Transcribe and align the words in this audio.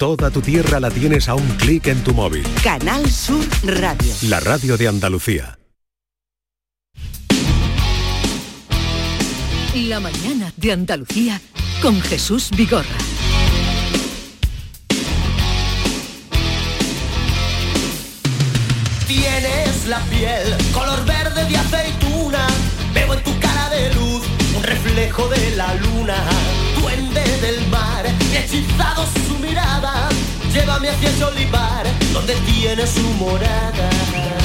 Toda 0.00 0.30
tu 0.30 0.40
tierra 0.40 0.80
la 0.80 0.90
tienes 0.90 1.28
a 1.28 1.34
un 1.34 1.46
clic 1.58 1.88
en 1.88 2.02
tu 2.02 2.14
móvil. 2.14 2.42
Canal 2.64 3.06
Sur 3.10 3.46
Radio. 3.64 4.14
La 4.30 4.40
radio 4.40 4.78
de 4.78 4.88
Andalucía. 4.88 5.58
La 9.74 10.00
mañana 10.00 10.54
de 10.56 10.72
Andalucía 10.72 11.38
con 11.82 12.00
Jesús 12.00 12.48
Vigorra. 12.56 12.96
Tienes 19.06 19.86
la 19.86 20.00
piel 20.04 20.56
color 20.72 21.04
verde 21.04 21.44
de 21.44 21.56
aceituna. 21.58 22.46
Veo 22.94 23.12
en 23.12 23.22
tu 23.22 23.38
cara 23.38 23.68
de 23.68 23.92
luz 23.92 24.22
un 24.56 24.62
reflejo 24.62 25.28
de 25.28 25.56
la 25.56 25.74
luna. 25.74 26.16
Duende 26.80 27.20
del 27.42 27.69
hechizado 28.34 29.06
su 29.26 29.38
mirada. 29.38 30.08
Llévame 30.52 30.88
hacia 30.88 31.08
ese 31.08 31.24
olivar 31.24 31.86
donde 32.12 32.34
tiene 32.46 32.86
su 32.86 33.02
morada. 33.14 34.39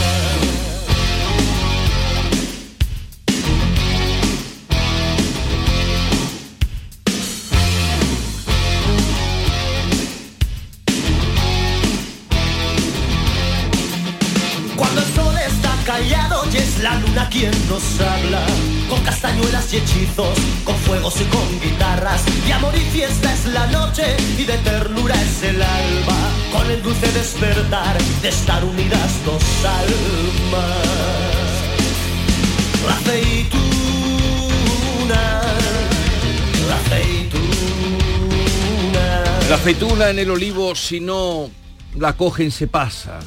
La 16.85 16.95
luna 16.99 17.27
quien 17.29 17.51
nos 17.67 17.99
habla 17.99 18.45
Con 18.87 19.01
castañuelas 19.03 19.73
y 19.73 19.77
hechizos, 19.77 20.37
con 20.63 20.75
fuegos 20.75 21.19
y 21.19 21.23
con 21.25 21.59
guitarras. 21.59 22.21
Y 22.47 22.51
amor 22.51 22.75
y 22.75 22.81
fiesta 22.95 23.33
es 23.33 23.45
la 23.47 23.65
noche 23.67 24.15
y 24.37 24.43
de 24.45 24.57
ternura 24.59 25.15
es 25.19 25.41
el 25.43 25.59
alba. 25.61 26.17
Con 26.51 26.69
el 26.69 26.83
dulce 26.83 27.11
despertar 27.11 27.97
de 28.21 28.29
estar 28.29 28.63
unidas 28.63 29.11
dos 29.25 29.43
almas. 29.81 30.75
La 32.85 32.93
aceituna, 32.93 33.61
la 36.69 36.75
aceituna 36.75 37.49
La 39.49 39.55
aceituna 39.55 40.09
en 40.11 40.19
el 40.19 40.29
olivo, 40.29 40.75
si 40.75 40.99
no 40.99 41.49
la 41.95 42.13
cogen, 42.13 42.51
se 42.51 42.67
pasa. 42.67 43.19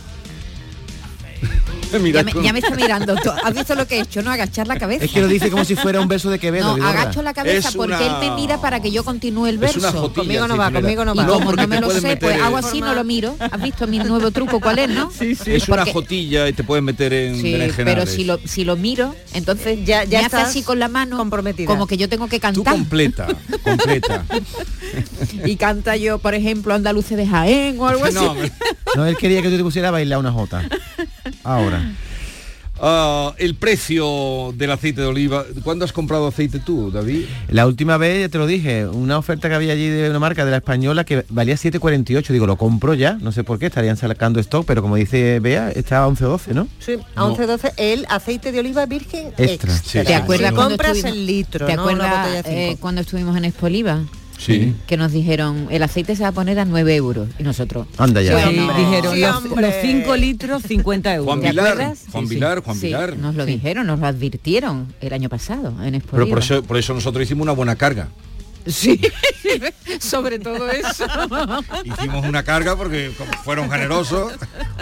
Mira 2.01 2.21
Ya 2.21 2.25
me, 2.25 2.33
con- 2.33 2.43
ya 2.43 2.53
me 2.53 2.59
está 2.61 2.75
mirando. 2.75 3.15
tú. 3.17 3.31
¿Has 3.31 3.55
visto 3.55 3.75
lo 3.75 3.87
que 3.87 3.97
he 3.99 4.01
hecho? 4.01 4.23
No, 4.23 4.31
agachar 4.31 4.67
la 4.67 4.79
cabeza. 4.79 5.05
Es 5.05 5.11
que 5.11 5.21
lo 5.21 5.29
dice 5.29 5.51
como 5.51 5.65
si 5.65 5.75
fuera 5.77 6.01
un 6.01 6.09
verso 6.09 6.31
de 6.31 6.39
Quevedo. 6.39 6.77
No, 6.77 6.87
agacho 6.87 7.23
la 7.23 7.35
cabeza 7.35 7.69
Es 7.71 7.75
porque 7.77 7.95
una- 7.95 8.07
él 8.25 8.31
me 8.31 8.37
mira 8.37 8.61
para 8.61 8.81
que 8.81 8.91
yo 8.91 9.05
continúe 9.05 9.47
el 9.47 9.55
Es 9.57 9.61
verso. 9.61 9.79
una 9.81 9.93
jotilla 9.93 10.15
conmigo 10.15 10.49
no 10.49 10.57
va, 10.57 10.71
conmigo 10.71 11.05
no 11.05 11.15
va. 11.15 11.25
no, 11.25 11.33
como 11.35 11.47
porque 11.47 11.63
no 11.63 11.69
me 11.69 11.81
lo 11.81 11.91
sé, 11.91 12.01
meter 12.01 12.19
pues 12.19 12.41
hago 12.43 12.57
así, 12.57 12.81
no 12.81 12.95
lo 12.95 13.05
miro. 13.05 13.37
¿Has 13.39 13.63
visto 13.63 13.87
mi 13.87 13.99
nuevo 13.99 14.31
truco 14.31 14.61
cuál 14.61 14.79
es, 14.79 14.89
no? 14.91 15.11
Sí, 15.19 15.37
Es 15.47 15.69
una 15.69 15.87
jotilla 15.87 16.49
y 16.49 16.53
te 16.53 16.65
pueden 16.65 16.85
meter 16.85 17.13
en 17.13 17.41
Sí, 17.41 17.57
pero 17.77 18.07
si 18.07 18.25
lo, 18.25 18.39
si 18.45 18.65
lo 18.65 18.77
miro, 18.77 19.15
entonces 19.35 19.79
Ya- 19.85 20.05
ya 20.05 20.21
me 20.21 20.27
hace 20.27 20.37
así 20.37 20.63
con 20.63 20.79
la 20.79 20.89
mano, 20.89 21.17
comprometida. 21.17 21.67
como 21.67 21.87
que 21.87 21.97
yo 21.97 22.09
tengo 22.09 22.27
que 22.29 22.39
Tú 22.39 22.43
cantar. 22.43 22.75
completa, 22.75 23.27
completa. 23.65 24.25
y 25.45 25.57
canta 25.57 25.97
yo, 25.97 26.19
por 26.19 26.35
ejemplo, 26.35 26.75
Andaluce 26.75 27.17
de 27.17 27.27
Jaén 27.27 27.79
o 27.81 27.87
algo 27.89 28.05
así. 28.07 28.17
No, 28.97 29.07
él 29.07 29.17
quería 29.17 29.43
que 29.43 29.51
tú 29.51 29.57
te 29.57 29.63
pusieras 29.63 29.89
a 29.89 29.93
bailar 29.93 30.19
una 30.19 30.33
jota. 30.33 30.63
Ahora. 31.49 31.83
Ah, 32.81 33.35
el 33.39 33.57
precio 33.57 34.53
del 34.55 34.71
aceite 34.71 35.01
de 35.01 35.07
oliva. 35.09 35.45
¿Cuándo 35.65 35.85
has 35.85 35.93
comprado 35.93 36.29
aceite 36.29 36.61
tú, 36.61 36.93
David? 36.93 37.25
La 37.49 37.67
última 37.67 37.97
vez, 37.97 38.21
ya 38.21 38.29
te 38.29 38.39
lo 38.39 38.47
dije, 38.47 38.87
una 38.87 39.19
oferta 39.19 39.49
que 39.49 39.55
había 39.57 39.73
allí 39.73 39.89
de 39.89 40.11
una 40.11 40.21
marca 40.21 40.45
de 40.45 40.53
la 40.53 40.59
española 40.59 41.05
que 41.05 41.25
valía 41.29 41.55
7,48. 41.55 42.29
Digo, 42.29 42.47
lo 42.47 42.57
compro 42.57 42.95
ya, 42.95 43.15
no 43.15 43.33
sé 43.33 43.43
por 43.43 43.59
qué, 43.59 43.67
estarían 43.67 43.97
sacando 43.97 44.39
stock, 44.39 44.65
pero 44.65 44.81
como 44.83 44.95
dice 44.95 45.41
Bea, 45.41 45.71
está 45.73 45.99
a 45.99 46.07
11 46.07 46.25
o 46.27 46.29
12, 46.29 46.55
¿no? 46.55 46.69
Sí, 46.79 46.99
a 47.17 47.25
11, 47.25 47.47
12, 47.47 47.73
el 47.79 48.07
aceite 48.09 48.53
de 48.53 48.61
oliva 48.61 48.87
virgen 48.87 49.29
Extra. 49.39 49.47
extra. 49.47 49.75
Sí, 49.75 50.07
¿Te 50.07 50.15
acuerdas 50.15 50.53
cuando 50.53 50.77
compras 50.77 51.03
el 51.03 51.27
litro, 51.27 51.67
¿Te 51.67 51.75
no 51.75 51.83
acuerdas 51.83 52.45
eh, 52.47 52.77
cuando 52.79 53.01
estuvimos 53.01 53.37
en 53.37 53.47
Expoliva? 53.47 54.05
Sí. 54.39 54.75
Que 54.87 54.97
nos 54.97 55.11
dijeron, 55.13 55.67
el 55.71 55.83
aceite 55.83 56.15
se 56.17 56.23
va 56.23 56.29
a 56.29 56.33
poner 56.33 56.59
a 56.61 56.65
9 56.65 56.95
euros. 56.95 57.29
Y 57.39 57.43
nosotros, 57.43 57.87
Anda 57.99 58.23
ya. 58.23 58.39
Sí, 58.49 58.51
Sí, 58.55 58.57
no. 58.57 58.73
dijeron 58.79 59.15
Sí, 59.15 59.21
los, 59.21 59.37
hombre. 59.37 59.63
los 59.67 59.75
5 59.83 60.17
litros 60.17 60.63
50 60.63 61.15
euros. 61.15 61.27
Juan 61.27 61.41
¿te 61.41 61.49
Vilar? 61.49 61.95
Juan 62.13 62.29
Vilar, 62.29 62.63
Juan 62.63 62.77
sí, 62.77 62.87
Vilar. 62.87 63.17
nos 63.17 63.35
lo 63.35 63.45
dijeron, 63.45 63.87
nos 63.87 63.99
lo 63.99 64.07
advirtieron 64.07 64.95
el 65.01 65.13
año 65.13 65.29
pasado 65.29 65.75
en 65.83 65.97
Expoliva. 65.97 66.25
Pero 66.25 66.29
por 66.29 66.39
eso, 66.39 66.63
por 66.63 66.77
eso 66.79 66.95
nosotros 66.95 67.23
hicimos 67.25 67.43
una 67.43 67.53
buena 67.53 67.75
carga. 67.77 68.09
Sí, 68.69 69.01
sobre 70.01 70.39
todo 70.39 70.69
eso. 70.71 71.07
Hicimos 71.85 72.27
una 72.27 72.43
carga 72.43 72.77
porque 72.77 73.13
como 73.17 73.33
fueron 73.45 73.71
generosos. 73.71 74.33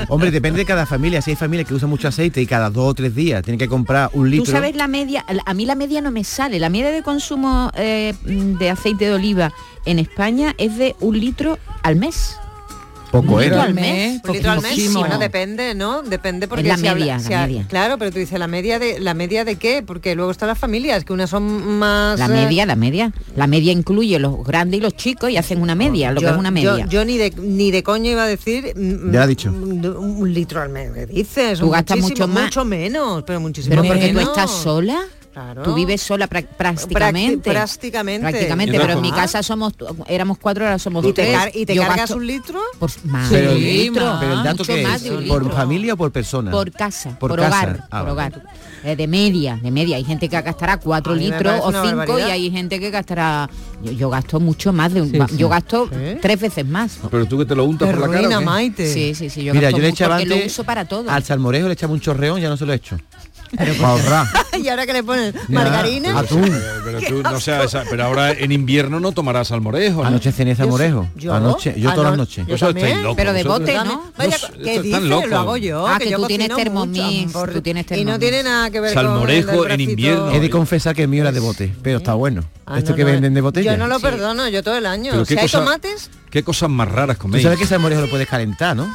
Hombre, 0.08 0.30
depende 0.30 0.58
de 0.58 0.66
cada 0.66 0.86
familia. 0.86 1.22
Si 1.22 1.30
hay 1.30 1.36
familias 1.36 1.68
que 1.68 1.74
usan 1.74 1.88
mucho 1.88 2.08
aceite 2.08 2.40
y 2.40 2.46
cada 2.46 2.70
dos 2.70 2.90
o 2.90 2.94
tres 2.94 3.14
días 3.14 3.42
tienen 3.42 3.58
que 3.58 3.68
comprar 3.68 4.10
un 4.12 4.30
litro. 4.30 4.44
Tú 4.44 4.50
sabes 4.50 4.76
la 4.76 4.88
media, 4.88 5.24
a 5.44 5.54
mí 5.54 5.66
la 5.66 5.74
media 5.74 6.00
no 6.00 6.10
me 6.10 6.24
sale. 6.24 6.58
La 6.58 6.68
media 6.68 6.90
de 6.90 7.02
consumo 7.02 7.70
eh, 7.74 8.14
de 8.24 8.70
aceite 8.70 9.06
de 9.06 9.14
oliva 9.14 9.52
en 9.84 9.98
España 9.98 10.54
es 10.58 10.76
de 10.76 10.96
un 11.00 11.18
litro 11.18 11.58
al 11.82 11.96
mes. 11.96 12.36
Poco 13.22 13.34
Un 13.34 13.40
litro 13.40 13.56
era. 13.56 13.62
al 13.64 13.74
mes. 13.74 14.20
Un 14.24 14.32
litro 14.32 14.50
al 14.52 14.62
mes, 14.62 14.92
bueno, 14.92 15.18
depende, 15.18 15.74
¿no? 15.74 16.02
Depende 16.02 16.48
porque 16.48 16.62
Es 16.62 16.68
la 16.68 16.76
si 16.76 16.86
habla- 16.86 17.04
media, 17.04 17.18
si 17.18 17.30
la 17.30 17.42
ha- 17.42 17.46
media. 17.46 17.66
Claro, 17.68 17.98
pero 17.98 18.10
tú 18.12 18.18
dices 18.18 18.38
la 18.38 18.46
media 18.48 18.78
de 18.78 19.00
la 19.00 19.14
media 19.14 19.44
de 19.44 19.56
qué? 19.56 19.82
Porque 19.82 20.14
luego 20.14 20.30
están 20.30 20.48
las 20.48 20.58
familias, 20.58 21.04
que 21.04 21.12
unas 21.12 21.30
son 21.30 21.78
más 21.78 22.18
La 22.18 22.26
eh, 22.26 22.28
media, 22.28 22.66
la 22.66 22.76
media. 22.76 23.12
La 23.34 23.46
media 23.46 23.72
incluye 23.72 24.18
los 24.18 24.44
grandes 24.44 24.78
y 24.78 24.82
los 24.82 24.94
chicos 24.96 25.30
y 25.30 25.36
hacen 25.36 25.60
una 25.60 25.74
media, 25.74 26.10
lo 26.12 26.20
que 26.20 26.26
yo, 26.26 26.32
es 26.32 26.38
una 26.38 26.50
media. 26.50 26.86
Yo, 26.88 27.04
ni 27.04 27.18
de 27.18 27.30
ni 27.36 27.70
de 27.70 27.82
coño 27.82 28.10
iba 28.10 28.24
a 28.24 28.26
decir 28.26 28.72
mm, 28.76 29.12
Ya 29.12 29.18
lo 29.18 29.22
ha 29.22 29.26
dicho. 29.26 29.50
Un, 29.50 29.84
un 29.86 30.32
litro 30.34 30.60
al 30.60 30.68
mes, 30.70 30.90
¿qué 30.92 31.06
dices? 31.06 31.58
Tú 31.58 31.70
gastas 31.70 31.98
mucho 31.98 32.26
más. 32.28 32.44
mucho 32.44 32.64
menos, 32.64 33.22
pero 33.26 33.40
muchísimo 33.40 33.70
Pero 33.76 33.84
porque 33.88 34.08
tú 34.08 34.14
menos. 34.14 34.28
estás 34.36 34.50
sola. 34.50 34.98
Claro. 35.36 35.62
Tú 35.64 35.74
vives 35.74 36.00
sola 36.00 36.30
prá- 36.30 36.46
prácticamente. 36.46 37.50
Prácticamente. 37.50 38.26
Prácticamente, 38.26 38.80
pero 38.80 38.94
en 38.94 39.02
mi 39.02 39.12
casa 39.12 39.42
somos 39.42 39.74
éramos 40.06 40.38
cuatro, 40.38 40.64
ahora 40.64 40.78
somos 40.78 41.04
¿Y 41.04 41.08
te, 41.12 41.24
tres. 41.24 41.36
car- 41.36 41.50
y 41.54 41.66
te 41.66 41.74
Yo 41.74 41.82
cargas 41.82 41.98
gasto 41.98 42.16
un 42.16 42.26
litro? 42.26 42.58
por 42.78 42.90
más 43.04 43.28
Pero, 43.28 43.52
un 43.52 43.58
litro, 43.62 44.16
pero 44.18 44.32
el 44.32 44.42
dato 44.42 44.56
mucho 44.62 44.74
que 44.74 44.82
más 44.82 44.94
es, 44.96 45.02
de 45.02 45.10
un 45.14 45.28
¿por 45.28 45.52
familia 45.52 45.92
o 45.92 45.96
por 45.98 46.10
persona? 46.10 46.50
por 46.50 46.70
casa, 46.72 47.18
Por 47.18 47.32
por, 47.32 47.40
casa. 47.40 47.48
hogar, 47.64 47.84
Ah, 47.90 48.00
por 48.00 48.08
hogar. 48.12 48.42
Eh, 48.82 48.96
de 48.96 49.06
media, 49.06 49.60
de 49.62 49.70
media. 49.70 49.96
Hay 49.96 50.04
gente 50.04 50.26
que 50.30 50.40
gastará 50.40 50.78
cuatro 50.78 51.14
litros 51.14 51.60
o 51.62 51.70
cinco 51.86 52.18
y 52.18 52.22
hay 52.22 52.50
gente 52.50 52.80
que 52.80 52.90
gastará. 52.90 53.50
Yo, 53.82 53.92
yo 53.92 54.08
gasto 54.08 54.40
mucho 54.40 54.72
más 54.72 54.94
de 54.94 55.02
un. 55.02 55.10
Sí. 55.10 55.36
Yo 55.36 55.50
gasto 55.50 55.90
tres 56.22 56.40
veces 56.40 56.64
más. 56.64 56.98
Pero 57.10 57.26
tú 57.26 57.36
que 57.36 57.44
te 57.44 57.54
lo 57.54 57.64
untas 57.64 57.90
por 57.90 57.98
la 58.00 58.06
cara. 58.06 58.20
Ruina, 58.22 58.36
¿o 58.38 58.40
qué? 58.40 58.44
Maite. 58.46 58.90
Sí, 58.90 59.14
sí, 59.14 59.28
sí. 59.28 59.44
Yo 59.44 59.52
Mira, 59.52 59.64
gasto 59.66 59.76
yo 59.76 59.82
le 59.82 59.88
echaba 59.90 60.14
porque 60.16 60.28
lo 60.30 60.34
antes 60.36 60.52
uso 60.52 60.64
para 60.64 60.86
todo. 60.86 61.10
al 61.10 61.22
salmorejo 61.24 61.66
le 61.66 61.74
echaba 61.74 61.92
un 61.92 62.00
chorreón, 62.00 62.40
ya 62.40 62.48
no 62.48 62.56
se 62.56 62.64
lo 62.64 62.72
he 62.72 62.76
hecho. 62.76 62.96
Ahorrar. 63.82 64.26
y 64.62 64.68
ahora 64.68 64.86
que 64.86 64.92
le 64.92 65.02
ponen 65.02 65.32
Ya, 65.32 65.40
margarina. 65.48 66.18
Atún. 66.18 66.44
Eh, 66.44 66.60
Pero, 66.84 67.00
tú, 67.00 67.22
no 67.30 67.40
seas 67.40 67.64
esa- 67.66 67.84
pero 67.88 68.04
ahora 68.04 68.32
en 68.32 68.52
invierno 68.52 69.00
no 69.00 69.12
tomarás 69.12 69.48
salmorejo. 69.48 70.02
¿no? 70.02 70.08
Anoche 70.08 70.32
cené 70.32 70.54
salmorejo. 70.54 71.08
yo- 71.16 71.34
Anoche, 71.34 71.74
yo 71.78 71.90
todas 71.92 72.10
las 72.10 72.18
noches. 72.18 72.46
yo 72.46 72.56
también. 72.56 73.02
locos, 73.02 73.16
Pero 73.16 73.32
de 73.32 73.44
bote, 73.44 73.74
¿no? 73.74 74.12
Vaya, 74.16 74.36
¿qué 74.62 74.70
están 74.76 74.82
dices? 74.82 75.02
locos. 75.02 75.30
Lo 75.30 75.38
hago 75.38 75.56
yo. 75.56 75.86
Ah, 75.86 75.98
que 75.98 76.04
que 76.04 76.10
yo 76.10 76.18
tú 76.18 76.26
tienes 76.26 76.50
mucho. 76.72 77.02
tú 77.52 77.62
tienes 77.62 77.86
Y 77.92 78.04
no 78.04 78.18
tiene 78.18 78.42
nada 78.42 78.70
que 78.70 78.80
ver 78.80 78.94
con 78.94 79.02
Salmorejo 79.04 79.66
en 79.68 79.80
invierno. 79.80 80.30
He 80.32 80.40
de 80.40 80.50
confesar 80.50 80.94
que 80.94 81.02
el 81.02 81.08
mío 81.08 81.22
era 81.22 81.32
de 81.32 81.40
bote, 81.40 81.74
pero 81.82 81.98
está 81.98 82.14
bueno. 82.14 82.44
Ah, 82.66 82.78
Esto 82.78 82.90
no, 82.90 82.96
que 82.96 83.04
no, 83.04 83.10
venden 83.10 83.34
de 83.34 83.40
botella. 83.40 83.72
Yo 83.72 83.78
no 83.78 83.86
lo 83.86 84.00
perdono, 84.00 84.48
yo 84.48 84.62
todo 84.62 84.76
el 84.76 84.86
año. 84.86 85.12
Pero 85.12 85.24
Si 85.24 85.38
hay 85.38 85.48
tomates, 85.48 86.10
¿Qué 86.30 86.42
cosas 86.42 86.68
más 86.68 86.88
raras 86.90 87.16
Tú 87.16 87.22
coméis? 87.22 87.42
sabes 87.44 87.58
que 87.58 87.64
ese 87.64 87.74
salmorejo 87.74 88.02
lo 88.02 88.10
puedes 88.10 88.26
calentar, 88.28 88.76
¿no? 88.76 88.92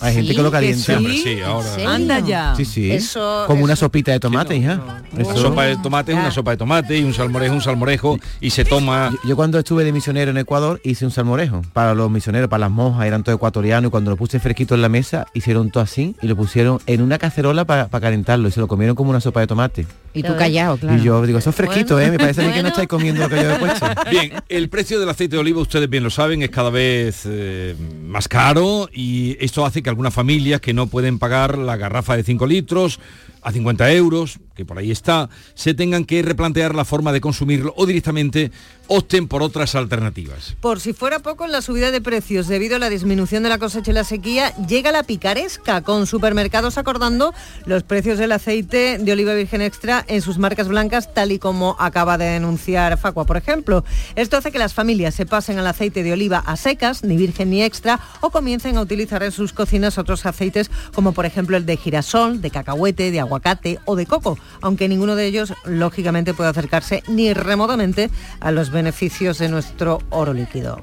Hay 0.00 0.14
gente 0.14 0.34
que 0.34 0.42
lo 0.42 0.50
que 0.50 0.56
calienta. 0.56 0.82
Sí, 0.84 0.92
hombre, 0.92 1.12
sí, 1.16 1.28
¿En 1.30 1.42
ahora. 1.44 1.68
serio? 1.68 1.88
anda 1.90 2.18
ya. 2.20 2.54
Sí, 2.56 2.64
sí. 2.64 2.90
Eso- 2.90 3.44
Como 3.46 3.64
una 3.64 3.76
sopita 3.76 4.12
de 4.12 4.20
tomate, 4.20 4.54
Sí, 4.54 4.60
no, 4.60 4.72
hija. 4.74 5.02
Una 5.12 5.34
sopa 5.36 5.64
de 5.64 5.76
tomate 5.76 6.12
es 6.12 6.18
una 6.18 6.30
sopa 6.30 6.50
de 6.52 6.56
tomate 6.56 6.98
y 6.98 7.02
un 7.04 7.12
salmorejo 7.14 7.54
un 7.54 7.60
salmorejo 7.60 8.18
y 8.40 8.50
se 8.50 8.64
toma 8.64 9.10
Yo, 9.24 9.30
yo 9.30 9.36
cuando 9.36 9.58
estuve 9.58 9.84
de 9.84 9.92
misionero 9.92 10.30
en 10.30 10.36
Ecuador 10.38 10.80
hice 10.84 11.04
un 11.04 11.10
salmorejo 11.10 11.62
para 11.72 11.94
los 11.94 12.10
misioneros, 12.10 12.48
para 12.48 12.60
las 12.60 12.70
monjas, 12.70 13.06
eran 13.06 13.22
todos 13.24 13.36
ecuatorianos 13.36 13.88
y 13.88 13.90
cuando 13.90 14.10
lo 14.10 14.16
puse 14.16 14.38
fresquito 14.40 14.74
en 14.74 14.82
la 14.82 14.88
mesa 14.88 15.26
hicieron 15.34 15.70
todo 15.70 15.82
así 15.82 16.14
y 16.22 16.26
lo 16.28 16.36
pusieron 16.36 16.78
en 16.86 17.02
una 17.02 17.18
cacerola 17.18 17.64
para 17.64 17.88
calentarlo 17.88 18.48
y 18.48 18.52
se 18.52 18.60
lo 18.60 18.68
comieron 18.68 18.94
como 18.96 19.10
una 19.10 19.20
sopa 19.20 19.40
de 19.40 19.46
tomate. 19.46 19.86
Y 20.12 20.22
tú 20.24 20.34
callado, 20.36 20.76
claro. 20.76 20.98
Y 20.98 21.04
yo 21.04 21.24
digo, 21.24 21.38
eso 21.38 21.50
es 21.50 21.56
fresquito, 21.56 21.94
Bueno. 21.94 22.08
¿eh? 22.08 22.10
Me 22.12 22.18
parece 22.18 22.42
a 22.42 22.44
mí 22.46 22.50
que 22.50 22.56
no 22.56 22.62
Bueno. 22.62 22.68
estáis 22.68 22.88
comiendo 22.88 23.22
lo 23.22 23.28
que 23.28 23.36
yo 23.42 23.52
he 23.54 23.58
puesto. 23.58 23.86
Bien, 24.10 24.32
el 24.48 24.68
precio 24.68 24.98
del 24.98 25.08
aceite 25.08 25.36
de 25.36 25.40
oliva, 25.40 25.60
ustedes 25.60 25.88
bien 25.88 26.02
lo 26.02 26.10
saben, 26.10 26.42
es 26.42 26.50
cada 26.50 26.70
vez 26.70 27.22
eh, 27.26 27.76
más 28.06 28.26
caro 28.26 28.88
y 28.92 29.36
esto 29.40 29.64
hace 29.64 29.82
que 29.82 29.89
algunas 29.90 30.14
familias 30.14 30.60
que 30.60 30.72
no 30.72 30.86
pueden 30.86 31.18
pagar 31.18 31.58
la 31.58 31.76
garrafa 31.76 32.16
de 32.16 32.22
5 32.22 32.46
litros, 32.46 33.00
a 33.42 33.52
50 33.52 33.92
euros, 33.92 34.38
que 34.54 34.64
por 34.64 34.78
ahí 34.78 34.90
está, 34.90 35.30
se 35.54 35.74
tengan 35.74 36.04
que 36.04 36.22
replantear 36.22 36.74
la 36.74 36.84
forma 36.84 37.12
de 37.12 37.20
consumirlo 37.20 37.72
o 37.76 37.86
directamente 37.86 38.50
opten 38.88 39.28
por 39.28 39.42
otras 39.42 39.74
alternativas. 39.76 40.56
Por 40.60 40.80
si 40.80 40.92
fuera 40.92 41.20
poco, 41.20 41.44
en 41.44 41.52
la 41.52 41.62
subida 41.62 41.92
de 41.92 42.00
precios 42.00 42.48
debido 42.48 42.76
a 42.76 42.78
la 42.80 42.90
disminución 42.90 43.44
de 43.44 43.48
la 43.48 43.58
cosecha 43.58 43.92
y 43.92 43.94
la 43.94 44.04
sequía, 44.04 44.54
llega 44.66 44.90
la 44.90 45.04
picaresca, 45.04 45.82
con 45.82 46.06
supermercados 46.06 46.76
acordando 46.76 47.32
los 47.66 47.84
precios 47.84 48.18
del 48.18 48.32
aceite 48.32 48.98
de 48.98 49.12
oliva 49.12 49.32
virgen 49.32 49.62
extra 49.62 50.04
en 50.08 50.20
sus 50.22 50.38
marcas 50.38 50.66
blancas, 50.66 51.14
tal 51.14 51.30
y 51.30 51.38
como 51.38 51.76
acaba 51.78 52.18
de 52.18 52.24
denunciar 52.26 52.98
Facua, 52.98 53.26
por 53.26 53.36
ejemplo. 53.36 53.84
Esto 54.16 54.36
hace 54.36 54.50
que 54.50 54.58
las 54.58 54.74
familias 54.74 55.14
se 55.14 55.24
pasen 55.24 55.58
al 55.58 55.68
aceite 55.68 56.02
de 56.02 56.12
oliva 56.12 56.38
a 56.38 56.56
secas, 56.56 57.04
ni 57.04 57.16
virgen 57.16 57.50
ni 57.50 57.62
extra, 57.62 58.00
o 58.20 58.30
comiencen 58.30 58.76
a 58.76 58.82
utilizar 58.82 59.22
en 59.22 59.32
sus 59.32 59.52
cocinas 59.52 59.98
otros 59.98 60.26
aceites, 60.26 60.70
como 60.94 61.12
por 61.12 61.26
ejemplo 61.26 61.56
el 61.56 61.64
de 61.64 61.76
girasol, 61.76 62.40
de 62.42 62.50
cacahuete, 62.50 63.12
de 63.12 63.20
aguacate 63.30 63.78
o 63.84 63.94
de 63.94 64.06
coco, 64.06 64.36
aunque 64.60 64.88
ninguno 64.88 65.14
de 65.14 65.26
ellos, 65.26 65.54
lógicamente, 65.64 66.34
puede 66.34 66.50
acercarse 66.50 67.02
ni 67.06 67.32
remotamente 67.32 68.10
a 68.40 68.50
los 68.50 68.70
beneficios 68.70 69.38
de 69.38 69.48
nuestro 69.48 70.00
oro 70.10 70.34
líquido. 70.34 70.82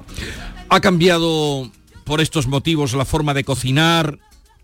Ha 0.70 0.80
cambiado 0.80 1.70
por 2.04 2.20
estos 2.20 2.46
motivos 2.46 2.94
la 2.94 3.04
forma 3.04 3.34
de 3.34 3.44
cocinar, 3.44 4.18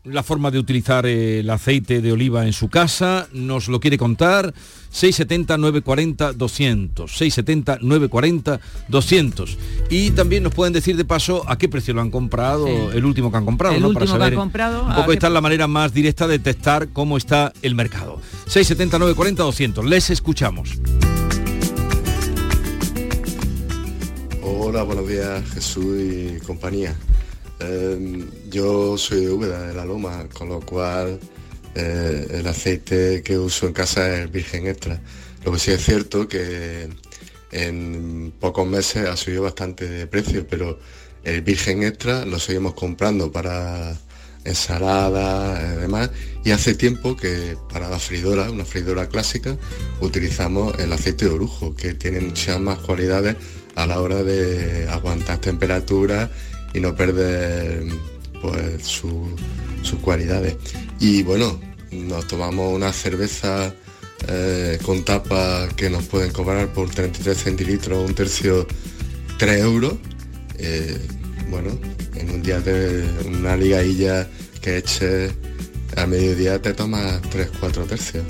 la 0.04 0.22
forma 0.22 0.50
de 0.50 0.58
utilizar 0.58 1.06
el 1.06 1.48
aceite 1.48 2.02
de 2.02 2.12
oliva 2.12 2.44
en 2.44 2.52
su 2.52 2.68
casa, 2.68 3.26
nos 3.32 3.68
lo 3.68 3.80
quiere 3.80 3.96
contar 3.96 4.52
670 4.90 5.56
940 5.56 6.32
200, 6.34 7.10
670 7.10 7.78
940 7.80 8.60
200. 8.88 9.58
Y 9.88 10.10
también 10.10 10.42
nos 10.42 10.52
pueden 10.52 10.74
decir 10.74 10.96
de 10.98 11.06
paso 11.06 11.42
a 11.48 11.56
qué 11.56 11.70
precio 11.70 11.94
lo 11.94 12.02
han 12.02 12.10
comprado, 12.10 12.66
Sí. 12.66 12.98
el 12.98 13.04
último 13.06 13.30
que 13.30 13.38
han 13.38 13.46
comprado, 13.46 13.74
El 13.76 13.80
¿no? 13.82 13.88
último 13.88 14.18
que 14.18 14.24
han 14.24 14.34
comprado, 14.34 14.84
un 14.84 14.94
poco 14.94 15.12
esta 15.12 15.28
es 15.28 15.32
la 15.32 15.40
manera 15.40 15.66
más 15.68 15.94
directa 15.94 16.26
de 16.26 16.38
testar 16.38 16.88
cómo 16.92 17.16
está 17.16 17.52
el 17.62 17.74
mercado. 17.74 18.20
670 18.46 18.98
940 18.98 19.42
200. 19.42 19.84
Les 19.86 20.10
escuchamos. 20.10 20.78
Hola, 24.42 24.82
buenos 24.82 25.08
días 25.08 25.42
Jesús 25.54 25.98
y 25.98 26.40
compañía. 26.44 26.94
Eh, 27.60 28.24
yo 28.50 28.98
soy 28.98 29.26
de 29.26 29.30
Úbeda, 29.30 29.66
de 29.66 29.74
la 29.74 29.84
Loma, 29.84 30.28
con 30.32 30.48
lo 30.48 30.60
cual 30.60 31.20
eh, 31.74 32.26
el 32.30 32.46
aceite 32.46 33.22
que 33.22 33.38
uso 33.38 33.66
en 33.66 33.72
casa 33.72 34.22
es 34.22 34.30
virgen 34.30 34.66
extra. 34.66 35.00
Lo 35.44 35.52
que 35.52 35.58
sí 35.58 35.70
es 35.70 35.84
cierto 35.84 36.26
que 36.28 36.88
en 37.52 38.32
pocos 38.40 38.66
meses 38.66 39.08
ha 39.08 39.16
subido 39.16 39.42
bastante 39.42 39.88
de 39.88 40.06
precio, 40.06 40.46
pero 40.48 40.78
el 41.22 41.42
virgen 41.42 41.82
extra 41.82 42.24
lo 42.24 42.38
seguimos 42.38 42.74
comprando 42.74 43.30
para 43.30 43.96
ensaladas 44.44 45.76
y 45.76 45.80
demás. 45.80 46.10
Y 46.44 46.50
hace 46.50 46.74
tiempo 46.74 47.16
que 47.16 47.56
para 47.72 47.88
la 47.88 47.98
freidora, 47.98 48.50
una 48.50 48.64
freidora 48.64 49.08
clásica, 49.08 49.56
utilizamos 50.00 50.78
el 50.78 50.92
aceite 50.92 51.26
de 51.26 51.32
orujo, 51.32 51.74
que 51.74 51.94
tiene 51.94 52.20
muchas 52.20 52.60
más 52.60 52.78
cualidades 52.78 53.36
a 53.74 53.86
la 53.86 54.00
hora 54.00 54.22
de 54.22 54.88
aguantar 54.88 55.38
temperaturas 55.38 56.30
y 56.75 56.81
no 56.81 56.94
perder 56.94 57.85
pues 58.43 58.82
su- 58.87 59.35
sus 59.82 59.99
cualidades. 60.00 60.56
Y 61.00 61.23
bueno, 61.23 61.59
nos 61.93 62.26
tomamos 62.26 62.75
una 62.75 62.93
cerveza 62.93 63.73
eh, 64.29 64.79
con 64.82 65.05
tapa 65.05 65.69
que 65.76 65.88
nos 65.91 66.05
pueden 66.05 66.31
cobrar 66.32 66.73
por 66.73 66.91
33 66.91 67.37
centilitros, 67.37 68.06
un 68.09 68.15
tercio, 68.15 68.67
3 69.38 69.61
euros. 69.62 69.94
Eh, 70.59 70.99
bueno, 71.50 71.79
en 72.17 72.31
un 72.31 72.43
día 72.43 72.61
de 72.61 73.05
una 73.26 73.56
ligailla 73.56 74.29
que 74.61 74.79
eche 74.79 75.31
a 75.97 76.06
mediodía 76.06 76.61
te 76.61 76.73
tomas 76.75 77.21
3-4 77.31 77.87
tercios. 77.87 78.25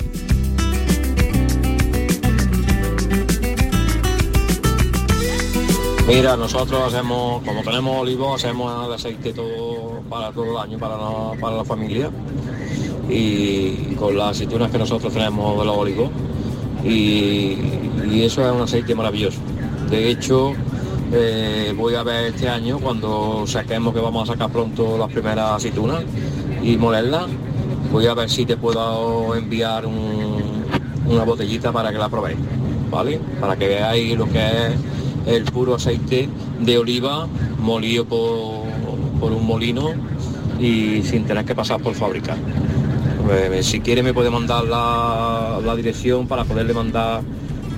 Mira, 6.07 6.37
nosotros 6.37 6.83
hacemos, 6.83 7.43
como 7.45 7.63
tenemos 7.63 8.03
olivos, 8.03 8.35
hacemos 8.45 8.87
el 8.87 8.93
aceite 8.93 9.33
todo 9.33 10.03
para 10.11 10.31
todo 10.33 10.51
el 10.51 10.57
año, 10.59 10.79
para 10.79 10.99
la, 11.57 11.65
familia. 11.65 12.11
Y 13.09 13.95
con 13.95 14.17
las 14.17 14.33
aceitunas 14.33 14.71
que 14.71 14.77
nosotros 14.77 15.15
tenemos 15.15 15.59
de 15.59 15.65
los 15.65 15.77
olivos. 15.77 16.11
Y, 16.85 17.57
eso 18.21 18.47
es 18.47 18.53
un 18.55 18.61
aceite 18.61 18.95
maravilloso. 18.95 19.39
De 19.89 20.11
hecho, 20.11 20.53
eh, 21.11 21.73
voy 21.75 21.95
a 21.95 22.03
ver 22.03 22.27
este 22.35 22.51
año, 22.51 22.79
cuando 22.81 23.47
saquemos 23.47 23.95
que 23.95 24.01
vamos 24.01 24.29
a 24.29 24.33
sacar 24.35 24.51
pronto 24.51 24.99
las 24.99 25.11
primeras 25.11 25.53
aceitunas 25.53 26.03
y 26.63 26.77
molerlas, 26.77 27.25
voy 27.91 28.07
a 28.07 28.15
ver 28.15 28.29
si 28.29 28.45
te 28.45 28.57
puedo 28.59 29.35
enviar 29.35 29.87
un- 29.87 30.65
una 31.07 31.25
botellita 31.25 31.73
para 31.73 31.91
que 31.91 31.99
la 31.99 32.09
probéis, 32.11 32.39
¿vale? 32.91 33.19
Para 33.41 33.57
que 33.57 33.69
veáis 33.69 34.17
lo 34.19 34.27
que 34.27 34.39
es 34.39 34.75
el 35.27 35.45
puro 35.45 35.75
aceite 35.75 36.29
de 36.61 36.79
oliva 36.79 37.27
molido 37.59 38.05
por, 38.05 38.65
por 39.21 39.33
un 39.33 39.47
molino 39.47 39.93
y 40.61 41.03
sin 41.03 41.25
tener 41.25 41.45
que 41.45 41.55
pasar 41.55 41.81
por 41.81 41.95
fábrica. 41.95 42.37
Eh, 43.31 43.61
si 43.63 43.81
quiere 43.81 44.03
me 44.03 44.13
puede 44.13 44.31
mandar 44.31 44.65
la, 44.65 45.59
la 45.65 45.75
dirección 45.77 46.29
para 46.29 46.45
poderle 46.45 46.75
mandar 46.75 47.23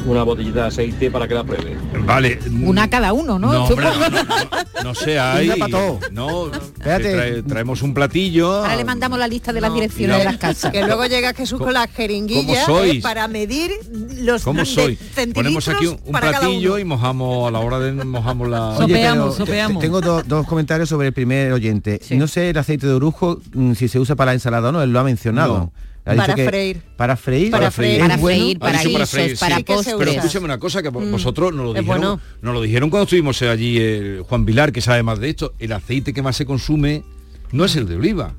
una 0.06 0.22
botellita 0.22 0.62
de 0.62 0.66
aceite 0.69 1.10
para 1.10 1.26
que 1.26 1.34
la 1.34 1.44
pruebe. 1.44 1.76
Vale. 2.04 2.38
Una 2.62 2.88
cada 2.88 3.12
uno, 3.12 3.38
¿no? 3.38 3.52
No, 3.52 3.64
hombre, 3.64 3.87
no, 3.87 4.08
no, 4.08 4.84
no 4.84 4.94
sé, 4.94 5.19
hay... 5.19 5.48
Una 5.48 5.56
pa' 5.56 5.69
todo. 5.69 5.98
No, 6.12 6.46
Espérate. 6.52 7.16
trae- 7.16 7.43
traemos 7.43 7.82
un 7.82 7.93
platillo. 7.93 8.52
Ahora 8.54 8.76
le 8.76 8.84
mandamos 8.84 9.19
la 9.19 9.26
lista 9.26 9.52
de 9.52 9.60
las 9.60 9.75
direcciones 9.75 10.14
no. 10.14 10.19
de 10.19 10.25
las 10.25 10.37
casas. 10.37 10.70
Que 10.70 10.84
luego 10.84 11.06
llega 11.06 11.34
Jesús 11.34 11.58
con 11.58 11.72
la 11.72 11.88
jeringuilla 11.88 12.66
¿Cómo 12.66 12.82
eh, 12.84 13.00
para 13.02 13.26
medir 13.26 13.72
los 14.17 14.43
¿Cómo 14.43 14.65
soy? 14.65 14.99
Ponemos 15.35 15.69
aquí 15.69 15.87
un, 15.87 15.99
un 16.05 16.13
para 16.13 16.31
platillo 16.31 16.79
y 16.79 16.85
mojamos 16.85 17.49
a 17.49 17.51
la 17.51 17.59
hora 17.61 17.79
de 17.79 17.93
mojamos 18.05 18.49
la. 18.49 18.71
Oye, 18.71 18.79
Sopeamos, 18.95 19.35
pero 19.35 19.47
sopeamos. 19.47 19.81
Tengo 19.83 20.01
do- 20.01 20.23
dos 20.23 20.47
comentarios 20.47 20.89
sobre 20.89 21.09
el 21.09 21.13
primer 21.15 21.53
oyente. 21.53 22.01
Sí. 22.03 22.17
No 22.17 22.27
sé 22.27 22.51
el 22.51 22.59
aceite 22.59 22.87
de 22.87 22.93
orujo 22.95 23.41
mm, 23.55 23.73
si 23.75 23.89
se 23.89 23.99
usa 23.99 24.17
para 24.17 24.31
la 24.31 24.35
ensalada 24.35 24.69
o 24.69 24.73
no, 24.73 24.83
él 24.83 24.93
lo 24.93 25.01
ha 25.01 25.05
mencionado. 25.05 25.59
No. 25.59 25.73
Para 26.05 26.35
freír. 26.37 26.83
Para 26.97 27.17
freír. 27.17 27.51
Para 27.51 27.71
freír. 27.73 27.99
Para 28.01 28.17
freír, 28.19 28.59
para 28.61 28.79
dicho 28.79 28.93
para 28.93 29.07
freír, 29.07 29.37
para 29.39 29.57
sí. 29.57 29.59
Sí 29.59 29.65
que 29.65 29.73
se 29.73 29.75
postres. 29.75 29.97
Pero 29.99 30.11
usa. 30.13 30.21
escúchame 30.21 30.45
una 30.45 30.59
cosa 30.59 30.81
que 30.83 30.91
Mm. 30.93 31.11
vosotros 31.11 31.53
nos 31.53 31.65
lo 31.65 31.73
dijeron, 31.73 31.87
bueno. 32.01 32.21
nos 32.43 32.55
lo 32.55 32.63
dijeron 32.63 32.91
cuando 32.91 33.05
estuvimos 33.05 33.43
allí 33.43 33.79
el 33.79 34.23
Juan 34.29 34.45
Vilar, 34.45 34.71
que 34.71 34.81
sabe 34.81 35.03
más 35.03 35.19
de 35.19 35.31
esto. 35.31 35.55
El 35.59 35.73
aceite 35.73 36.13
que 36.15 36.23
más 36.23 36.37
se 36.37 36.47
consume 36.47 37.03
no 37.51 37.65
es 37.65 37.75
el 37.75 37.89
de 37.89 37.97
oliva, 37.97 38.35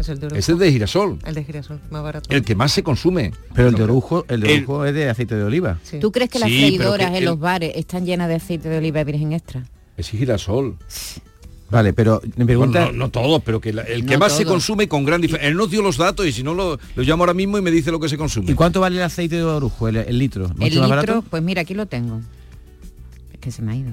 Es 0.00 0.08
el 0.08 0.18
de 0.18 0.26
orujo. 0.26 0.38
es 0.38 0.46
de 0.58 0.72
girasol. 0.72 1.18
El 1.26 1.34
de 1.34 1.44
girasol, 1.44 1.78
más 1.90 2.02
barato. 2.02 2.30
El 2.34 2.42
que 2.42 2.54
más 2.56 2.72
se 2.72 2.82
consume. 2.82 3.32
Pero 3.54 3.68
el 3.68 3.74
de 3.74 3.82
orujo, 3.84 4.24
el 4.28 4.40
de 4.40 4.54
El- 4.54 4.58
orujo 4.64 4.84
es 4.86 4.94
de 4.94 5.08
aceite 5.10 5.36
de 5.36 5.44
oliva. 5.44 5.78
Sí. 5.84 5.98
¿Tú 6.00 6.10
crees 6.10 6.30
que 6.30 6.38
las 6.38 6.48
Sí, 6.48 6.56
pero 6.78 6.90
freidoras 6.90 7.10
que 7.10 7.16
en 7.18 7.22
el- 7.22 7.24
los 7.26 7.38
bares 7.38 7.72
están 7.76 8.04
llenas 8.06 8.28
de 8.28 8.34
aceite 8.36 8.68
de 8.68 8.78
oliva 8.78 9.04
virgen 9.04 9.32
extra? 9.32 9.62
Es 9.96 10.08
girasol. 10.10 10.76
Vale, 11.70 11.92
pero 11.92 12.20
me 12.36 12.38
No, 12.42 12.46
pregunta... 12.46 12.86
no, 12.86 12.92
no 12.92 13.10
todos, 13.10 13.42
pero 13.44 13.60
que 13.60 13.72
la- 13.72 13.82
el 13.82 14.04
que 14.04 14.14
No 14.14 14.18
más 14.20 14.32
se 14.36 14.44
consume 14.44 14.88
con 14.88 15.04
gran 15.04 15.20
diferencia. 15.20 15.48
Él 15.48 15.56
nos 15.56 15.70
dio 15.70 15.82
los 15.82 15.98
datos 15.98 16.26
y 16.26 16.32
si 16.32 16.42
no 16.42 16.52
lo, 16.54 16.80
lo 16.96 17.02
llamo 17.04 17.22
ahora 17.22 17.34
mismo 17.34 17.58
y 17.58 17.62
me 17.62 17.70
dice 17.70 17.92
lo 17.92 18.00
que 18.00 18.08
se 18.08 18.16
consume. 18.16 18.50
¿Y 18.50 18.54
cuánto 18.54 18.80
vale 18.80 18.96
el 18.96 19.02
aceite 19.02 19.36
de 19.36 19.44
orujo, 19.44 19.86
el, 19.86 19.96
el 19.96 20.18
litro? 20.18 20.48
¿Mucho 20.48 20.54
El 20.54 20.58
más 20.60 20.70
litro, 20.72 20.88
barato? 20.88 21.24
pues 21.30 21.42
mira, 21.44 21.60
aquí 21.62 21.74
lo 21.74 21.86
tengo. 21.86 22.20
Es 23.32 23.38
que 23.38 23.50
se 23.52 23.62
me 23.62 23.72
ha 23.72 23.76
ido. 23.76 23.92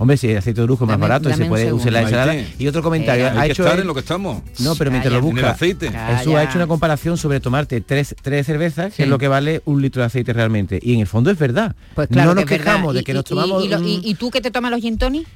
Hombre, 0.00 0.16
si 0.16 0.28
el 0.30 0.38
aceite 0.38 0.60
de 0.60 0.64
orujo 0.64 0.84
es 0.84 0.88
más 0.88 0.98
barato 0.98 1.28
y 1.30 1.34
se 1.34 1.44
puede 1.44 1.72
usar 1.72 1.92
la 1.92 2.00
ensalada. 2.02 2.34
Y 2.58 2.66
otro 2.66 2.82
comentario, 2.82 3.26
Eh, 3.26 3.28
ha 3.28 3.40
Hay 3.42 3.48
que 3.48 3.52
hecho 3.52 3.62
estar 3.64 3.76
él- 3.76 3.82
en 3.82 3.86
lo 3.86 3.94
que 3.94 4.00
estamos. 4.00 4.42
No, 4.58 4.74
pero 4.74 4.90
mientras 4.90 5.12
lo 5.12 5.20
Calla. 5.20 5.30
En 5.30 5.36
el 5.36 5.42
busca, 5.44 5.50
aceite. 5.50 5.90
Jesús 5.90 6.34
ha 6.34 6.42
hecho 6.42 6.56
una 6.58 6.66
comparación 6.66 7.16
sobre 7.18 7.38
tomarte 7.40 7.80
tres, 7.82 8.16
tres 8.22 8.46
cervezas, 8.46 8.94
que 8.94 9.02
es 9.04 9.08
lo 9.08 9.18
que 9.18 9.28
vale 9.28 9.60
un 9.66 9.80
litro 9.82 10.00
de 10.02 10.06
aceite 10.06 10.32
realmente. 10.32 10.80
Y 10.82 10.94
en 10.94 11.00
el 11.00 11.06
fondo 11.06 11.30
es 11.30 11.38
verdad. 11.38 11.76
Pues 11.94 12.08
claro 12.08 12.30
no 12.30 12.34
nos 12.36 12.44
que 12.46 12.56
verdad. 12.56 12.64
quejamos 12.72 12.94
de 12.94 13.00
Y- 13.00 13.04
que 13.04 13.14
nos 13.14 13.24
y- 13.26 13.28
tomamos... 13.28 13.64
y, 13.64 13.68
lo- 13.68 13.78
un- 13.78 13.86
y- 13.86 14.00
y 14.02 14.14
tú 14.14 14.30
que 14.30 14.40
te 14.40 14.50
tomas 14.50 14.70
los 14.70 14.80
gin 14.80 14.96
tonic? 14.98 15.28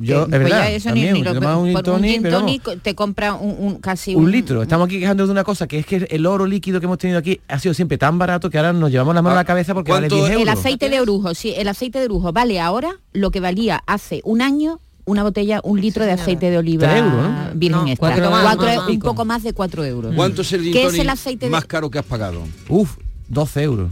Yo, 0.00 0.20
Eh, 0.20 0.22
es 0.22 0.28
pues 0.28 0.30
verdad, 0.42 0.58
ya 0.64 0.70
eso 0.70 0.88
también, 0.90 1.12
ni, 1.14 1.20
ni 1.20 1.24
te 1.26 1.34
lo, 1.34 1.40
tomas 1.40 1.56
un 1.56 1.64
gin 1.66 1.72
por 1.74 1.80
un 1.80 1.84
tonic, 1.84 2.10
gin 2.12 2.22
pero 2.22 2.36
vamos, 2.40 2.60
tonic 2.62 2.82
te 2.82 2.94
compra 2.94 3.34
un, 3.34 3.56
un- 3.58 3.74
casi 3.80 4.14
un 4.14 4.30
litro. 4.30 4.62
Estamos 4.62 4.86
aquí 4.86 5.00
quejando 5.00 5.26
de 5.26 5.32
una 5.32 5.44
cosa 5.44 5.66
que 5.66 5.78
es 5.78 5.86
que 5.86 6.06
el 6.10 6.26
oro 6.26 6.46
líquido 6.46 6.78
que 6.80 6.86
hemos 6.86 6.98
tenido 6.98 7.18
aquí 7.18 7.40
ha 7.48 7.58
sido 7.58 7.74
siempre 7.74 7.98
tan 7.98 8.18
barato 8.18 8.50
que 8.50 8.58
ahora 8.58 8.72
nos 8.72 8.90
llevamos 8.90 9.14
la 9.14 9.22
mano 9.22 9.34
a 9.34 9.38
la 9.38 9.44
cabeza 9.44 9.74
porque 9.74 9.90
vale 9.92 10.08
¿cuánto 10.08 10.16
10 10.26 10.28
es? 10.28 10.32
euros. 10.40 10.52
El 10.54 10.58
aceite 10.58 10.88
de 10.90 11.00
orujo, 11.00 11.34
sí, 11.34 11.54
el 11.56 11.68
aceite 11.68 11.98
de 11.98 12.04
orujo 12.06 12.32
vale 12.32 12.60
ahora 12.60 12.90
lo 13.12 13.30
que 13.30 13.40
valía 13.40 13.82
hace 13.86 14.20
un 14.24 14.42
año 14.42 14.78
una 15.04 15.24
botella, 15.24 15.60
un 15.64 15.80
litro 15.80 16.04
de 16.04 16.12
aceite 16.12 16.48
de 16.48 16.58
oliva 16.58 16.86
Tres 16.88 17.00
euros, 17.02 17.14
¿no? 17.24 17.36
virgen 17.54 17.80
No, 17.82 17.88
extra. 17.88 18.08
cuatro 18.08 18.30
más, 18.30 18.42
Cuatro 18.42 18.66
más, 18.66 18.76
más. 18.76 18.88
un 18.88 18.98
poco 19.00 19.24
más 19.24 19.42
de 19.42 19.52
4 19.52 19.84
euros. 19.84 20.14
¿Cuánto 20.14 20.42
es 20.42 20.52
el 20.52 20.62
¿Qué 20.70 20.80
es 20.82 20.86
tonic 20.86 21.00
el 21.00 21.08
aceite 21.08 21.46
de- 21.46 21.50
más 21.50 21.64
caro 21.64 21.90
que 21.90 21.98
has 21.98 22.04
pagado? 22.04 22.42
Uf, 22.68 22.98
12 23.28 23.62
euros. 23.64 23.90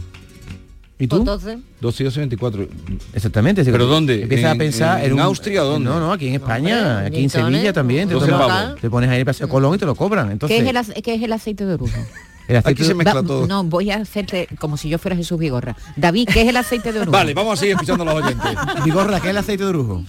¿Y 1.01 1.07
tú? 1.07 1.17
Entonces, 1.17 1.57
224. 1.81 2.67
Exactamente. 3.13 3.63
¿Pero 3.65 3.87
dónde? 3.87 4.21
Empiezas 4.21 4.49
a 4.49 4.51
¿En- 4.51 4.57
pensar 4.59 5.03
en 5.03 5.13
un- 5.13 5.19
Austria 5.19 5.63
o 5.63 5.67
dónde? 5.67 5.89
No, 5.89 5.99
no, 5.99 6.13
aquí 6.13 6.27
en 6.27 6.35
España, 6.35 6.77
Hombre, 6.97 7.07
aquí 7.07 7.23
en 7.23 7.29
Sevilla 7.31 7.73
también. 7.73 8.07
Te, 8.07 8.13
12 8.13 8.27
tomas- 8.31 8.47
pavos. 8.47 8.79
te 8.81 8.89
pones 8.89 9.09
ahí 9.09 9.15
en 9.15 9.19
el 9.21 9.25
Paseo 9.25 9.49
Colón 9.49 9.73
y 9.75 9.77
te 9.79 9.85
lo 9.87 9.95
cobran. 9.95 10.31
Entonces, 10.31 10.55
¿Qué 10.57 10.63
es, 10.63 10.69
el, 10.69 10.77
ace- 10.77 11.01
qué 11.01 11.15
es 11.15 11.23
el 11.23 11.33
aceite 11.33 11.65
de 11.65 11.73
orujo? 11.73 11.91
el 12.47 12.55
aceite 12.57 12.69
Aquí 12.81 12.83
se 12.87 12.93
mezcla 12.93 13.23
todo. 13.23 13.47
No, 13.47 13.63
voy 13.63 13.89
a 13.89 13.97
hacerte 13.97 14.47
como 14.59 14.77
si 14.77 14.89
yo 14.89 14.99
fuera 14.99 15.15
Jesús 15.17 15.39
Vigorra. 15.39 15.75
David, 15.95 16.29
¿qué 16.31 16.43
es 16.43 16.49
el 16.49 16.57
aceite 16.57 16.93
de 16.93 16.99
orujo? 16.99 17.13
Vale, 17.17 17.33
vamos 17.33 17.53
a 17.53 17.59
seguir 17.59 17.73
escuchando 17.73 18.03
a 18.03 18.05
los 18.13 18.23
oyentes. 18.23 18.51
Vigorra, 18.85 19.19
¿qué 19.19 19.27
es 19.27 19.31
el 19.31 19.37
aceite 19.37 19.63
de 19.63 19.69
orujo? 19.71 20.03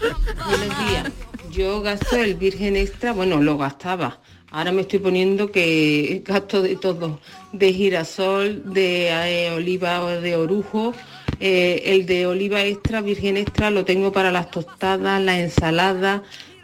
Buenos 0.47 0.79
días. 0.91 1.11
Yo 1.51 1.81
gasto 1.81 2.17
el 2.17 2.35
virgen 2.35 2.77
extra, 2.77 3.13
bueno, 3.13 3.41
lo 3.41 3.57
gastaba 3.57 4.19
Ahora 4.53 4.71
me 4.71 4.83
estoy 4.83 4.99
poniendo 4.99 5.51
que 5.51 6.23
gasto 6.27 6.61
de 6.61 6.77
todo, 6.77 7.19
de 7.53 7.73
girasol, 7.73 8.63
de 8.75 9.09
eh, 9.09 9.51
oliva 9.51 10.17
de 10.21 10.37
orujo. 10.37 10.93
Eh, 11.41 11.83
el 11.87 12.05
de 12.07 12.27
oliva 12.27 12.63
extra, 12.63 13.01
virgen 13.01 13.37
extra, 13.39 13.71
lo 13.71 13.85
tengo 13.87 14.13
para 14.13 14.31
las 14.31 14.51
tostadas, 14.51 15.21
la 15.23 15.41
ensalada 15.41 16.23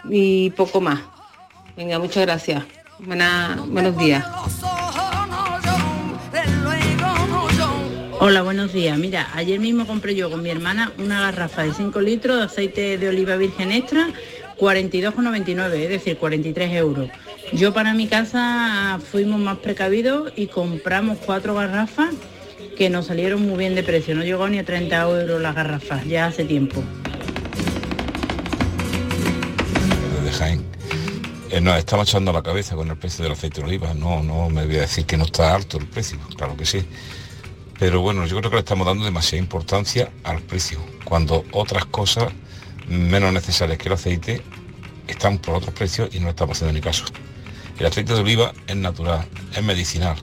y 0.08 0.50
poco 0.50 0.80
más. 0.82 1.00
Venga, 1.76 1.98
muchas 1.98 2.26
gracias. 2.26 2.62
Buena- 2.98 3.58
buenos 3.66 3.96
días. 3.96 4.24
Hola, 8.20 8.42
buenos 8.42 8.72
días. 8.72 8.98
Mira, 8.98 9.28
ayer 9.34 9.58
mismo 9.60 9.86
compré 9.86 10.14
yo 10.14 10.30
con 10.30 10.42
mi 10.42 10.50
hermana 10.50 10.92
una 10.98 11.22
garrafa 11.22 11.62
de 11.62 11.72
5 11.72 12.00
litros 12.00 12.36
de 12.36 12.42
aceite 12.44 12.98
de 12.98 13.08
oliva 13.08 13.36
virgen 13.36 13.72
extra, 13.72 14.08
42,99, 14.58 15.74
es 15.84 15.88
decir, 15.88 16.18
43 16.18 16.72
euros. 16.74 17.08
Yo 17.52 17.72
para 17.72 17.94
mi 17.94 18.06
casa 18.06 19.00
fuimos 19.10 19.40
más 19.40 19.58
precavidos 19.58 20.32
y 20.36 20.46
compramos 20.46 21.18
cuatro 21.24 21.54
garrafas 21.54 22.14
que 22.76 22.90
nos 22.90 23.06
salieron 23.06 23.42
muy 23.42 23.58
bien 23.58 23.74
de 23.74 23.82
precio. 23.82 24.14
No 24.14 24.22
llegó 24.22 24.48
ni 24.48 24.58
a 24.58 24.64
30 24.64 25.02
euros 25.02 25.40
las 25.40 25.54
garrafas, 25.54 26.04
ya 26.06 26.26
hace 26.26 26.44
tiempo. 26.44 26.82
de 30.24 30.30
Jaén. 30.30 30.64
Eh, 31.50 31.60
nos 31.60 31.78
estamos 31.78 32.08
echando 32.08 32.32
la 32.32 32.42
cabeza 32.42 32.76
con 32.76 32.90
el 32.90 32.96
precio 32.96 33.22
del 33.22 33.32
aceite 33.32 33.60
de 33.60 33.66
oliva. 33.66 33.94
No, 33.94 34.22
no 34.22 34.50
me 34.50 34.66
voy 34.66 34.76
a 34.76 34.80
decir 34.82 35.06
que 35.06 35.16
no 35.16 35.24
está 35.24 35.54
alto 35.54 35.78
el 35.78 35.86
precio, 35.86 36.18
claro 36.36 36.56
que 36.56 36.66
sí. 36.66 36.84
Pero 37.78 38.02
bueno, 38.02 38.26
yo 38.26 38.36
creo 38.38 38.50
que 38.50 38.56
le 38.56 38.60
estamos 38.60 38.86
dando 38.86 39.04
demasiada 39.04 39.42
importancia 39.42 40.10
al 40.24 40.42
precio, 40.42 40.80
cuando 41.04 41.44
otras 41.52 41.86
cosas 41.86 42.32
menos 42.88 43.32
necesarias 43.32 43.78
que 43.78 43.88
el 43.88 43.94
aceite 43.94 44.42
están 45.06 45.38
por 45.38 45.54
otros 45.54 45.74
precios 45.74 46.10
y 46.12 46.20
no 46.20 46.28
estamos 46.28 46.56
haciendo 46.56 46.74
ni 46.74 46.80
caso. 46.80 47.04
El 47.78 47.86
aceite 47.86 48.12
de 48.14 48.20
oliva 48.20 48.52
es 48.66 48.76
natural, 48.76 49.26
es 49.54 49.62
medicinal 49.62 50.16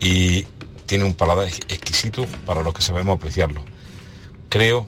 y 0.00 0.44
tiene 0.86 1.04
un 1.04 1.14
paladar 1.14 1.46
ex- 1.48 1.60
exquisito 1.68 2.24
para 2.46 2.62
los 2.62 2.72
que 2.72 2.82
sabemos 2.82 3.16
apreciarlo. 3.16 3.62
Creo 4.48 4.86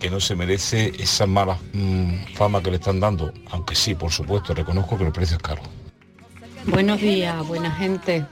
que 0.00 0.10
no 0.10 0.18
se 0.20 0.34
merece 0.34 0.92
esa 0.98 1.26
mala 1.26 1.56
mm, 1.72 2.34
fama 2.34 2.62
que 2.62 2.70
le 2.70 2.76
están 2.76 2.98
dando, 3.00 3.32
aunque 3.50 3.74
sí, 3.74 3.94
por 3.94 4.10
supuesto, 4.10 4.54
reconozco 4.54 4.98
que 4.98 5.04
el 5.04 5.12
precio 5.12 5.36
es 5.36 5.42
caro. 5.42 5.62
Buenos 6.66 7.00
días, 7.00 7.46
buena 7.46 7.70
gente. 7.70 8.26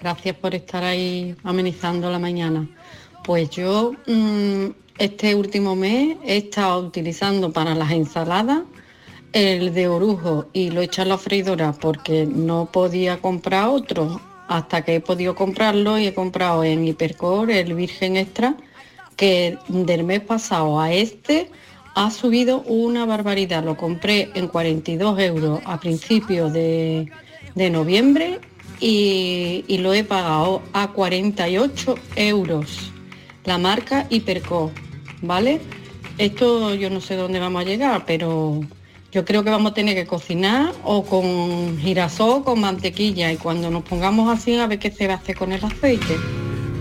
Gracias 0.00 0.36
por 0.36 0.54
estar 0.54 0.82
ahí 0.84 1.34
amenizando 1.44 2.10
la 2.10 2.18
mañana. 2.18 2.68
Pues 3.24 3.50
yo 3.50 3.92
mm, 4.06 4.66
este 4.98 5.34
último 5.34 5.76
mes 5.76 6.16
he 6.24 6.38
estado 6.38 6.80
utilizando 6.80 7.52
para 7.52 7.74
las 7.74 7.90
ensaladas 7.92 8.62
el 9.32 9.74
de 9.74 9.88
orujo 9.88 10.46
y 10.52 10.70
lo 10.70 10.80
he 10.80 10.84
hecho 10.84 11.02
a 11.02 11.04
la 11.04 11.18
freidora 11.18 11.72
porque 11.72 12.26
no 12.26 12.70
podía 12.72 13.20
comprar 13.20 13.68
otro 13.68 14.20
hasta 14.48 14.82
que 14.82 14.96
he 14.96 15.00
podido 15.00 15.34
comprarlo 15.34 15.98
y 15.98 16.06
he 16.06 16.14
comprado 16.14 16.64
en 16.64 16.86
Hipercore 16.86 17.60
el 17.60 17.74
Virgen 17.74 18.16
Extra 18.16 18.56
que 19.16 19.58
del 19.68 20.04
mes 20.04 20.20
pasado 20.20 20.80
a 20.80 20.92
este 20.92 21.50
ha 21.94 22.10
subido 22.10 22.62
una 22.62 23.04
barbaridad. 23.04 23.64
Lo 23.64 23.76
compré 23.76 24.30
en 24.34 24.46
42 24.46 25.18
euros 25.18 25.60
a 25.64 25.80
principios 25.80 26.52
de, 26.52 27.10
de 27.54 27.70
noviembre 27.70 28.40
y, 28.80 29.78
lo 29.78 29.92
he 29.92 30.04
pagado 30.04 30.62
a 30.72 30.88
48 30.88 31.96
euros. 32.16 32.92
La 33.44 33.58
marca 33.58 34.06
Hiperco, 34.10 34.70
¿vale? 35.22 35.60
Esto 36.18 36.74
yo 36.74 36.90
no 36.90 37.00
sé 37.00 37.16
dónde 37.16 37.40
vamos 37.40 37.62
a 37.62 37.64
llegar, 37.64 38.04
pero 38.06 38.60
yo 39.10 39.24
creo 39.24 39.42
que 39.42 39.50
vamos 39.50 39.72
a 39.72 39.74
tener 39.74 39.94
que 39.94 40.06
cocinar 40.06 40.72
o 40.84 41.04
con 41.04 41.78
girasol 41.78 42.40
o 42.40 42.44
con 42.44 42.60
mantequilla 42.60 43.32
y 43.32 43.36
cuando 43.36 43.70
nos 43.70 43.82
pongamos 43.82 44.30
así 44.30 44.56
a 44.56 44.66
ver 44.66 44.78
qué 44.78 44.90
se 44.90 45.06
va 45.06 45.14
a 45.14 45.16
hacer 45.16 45.36
con 45.36 45.52
el 45.52 45.64
aceite. 45.64 46.16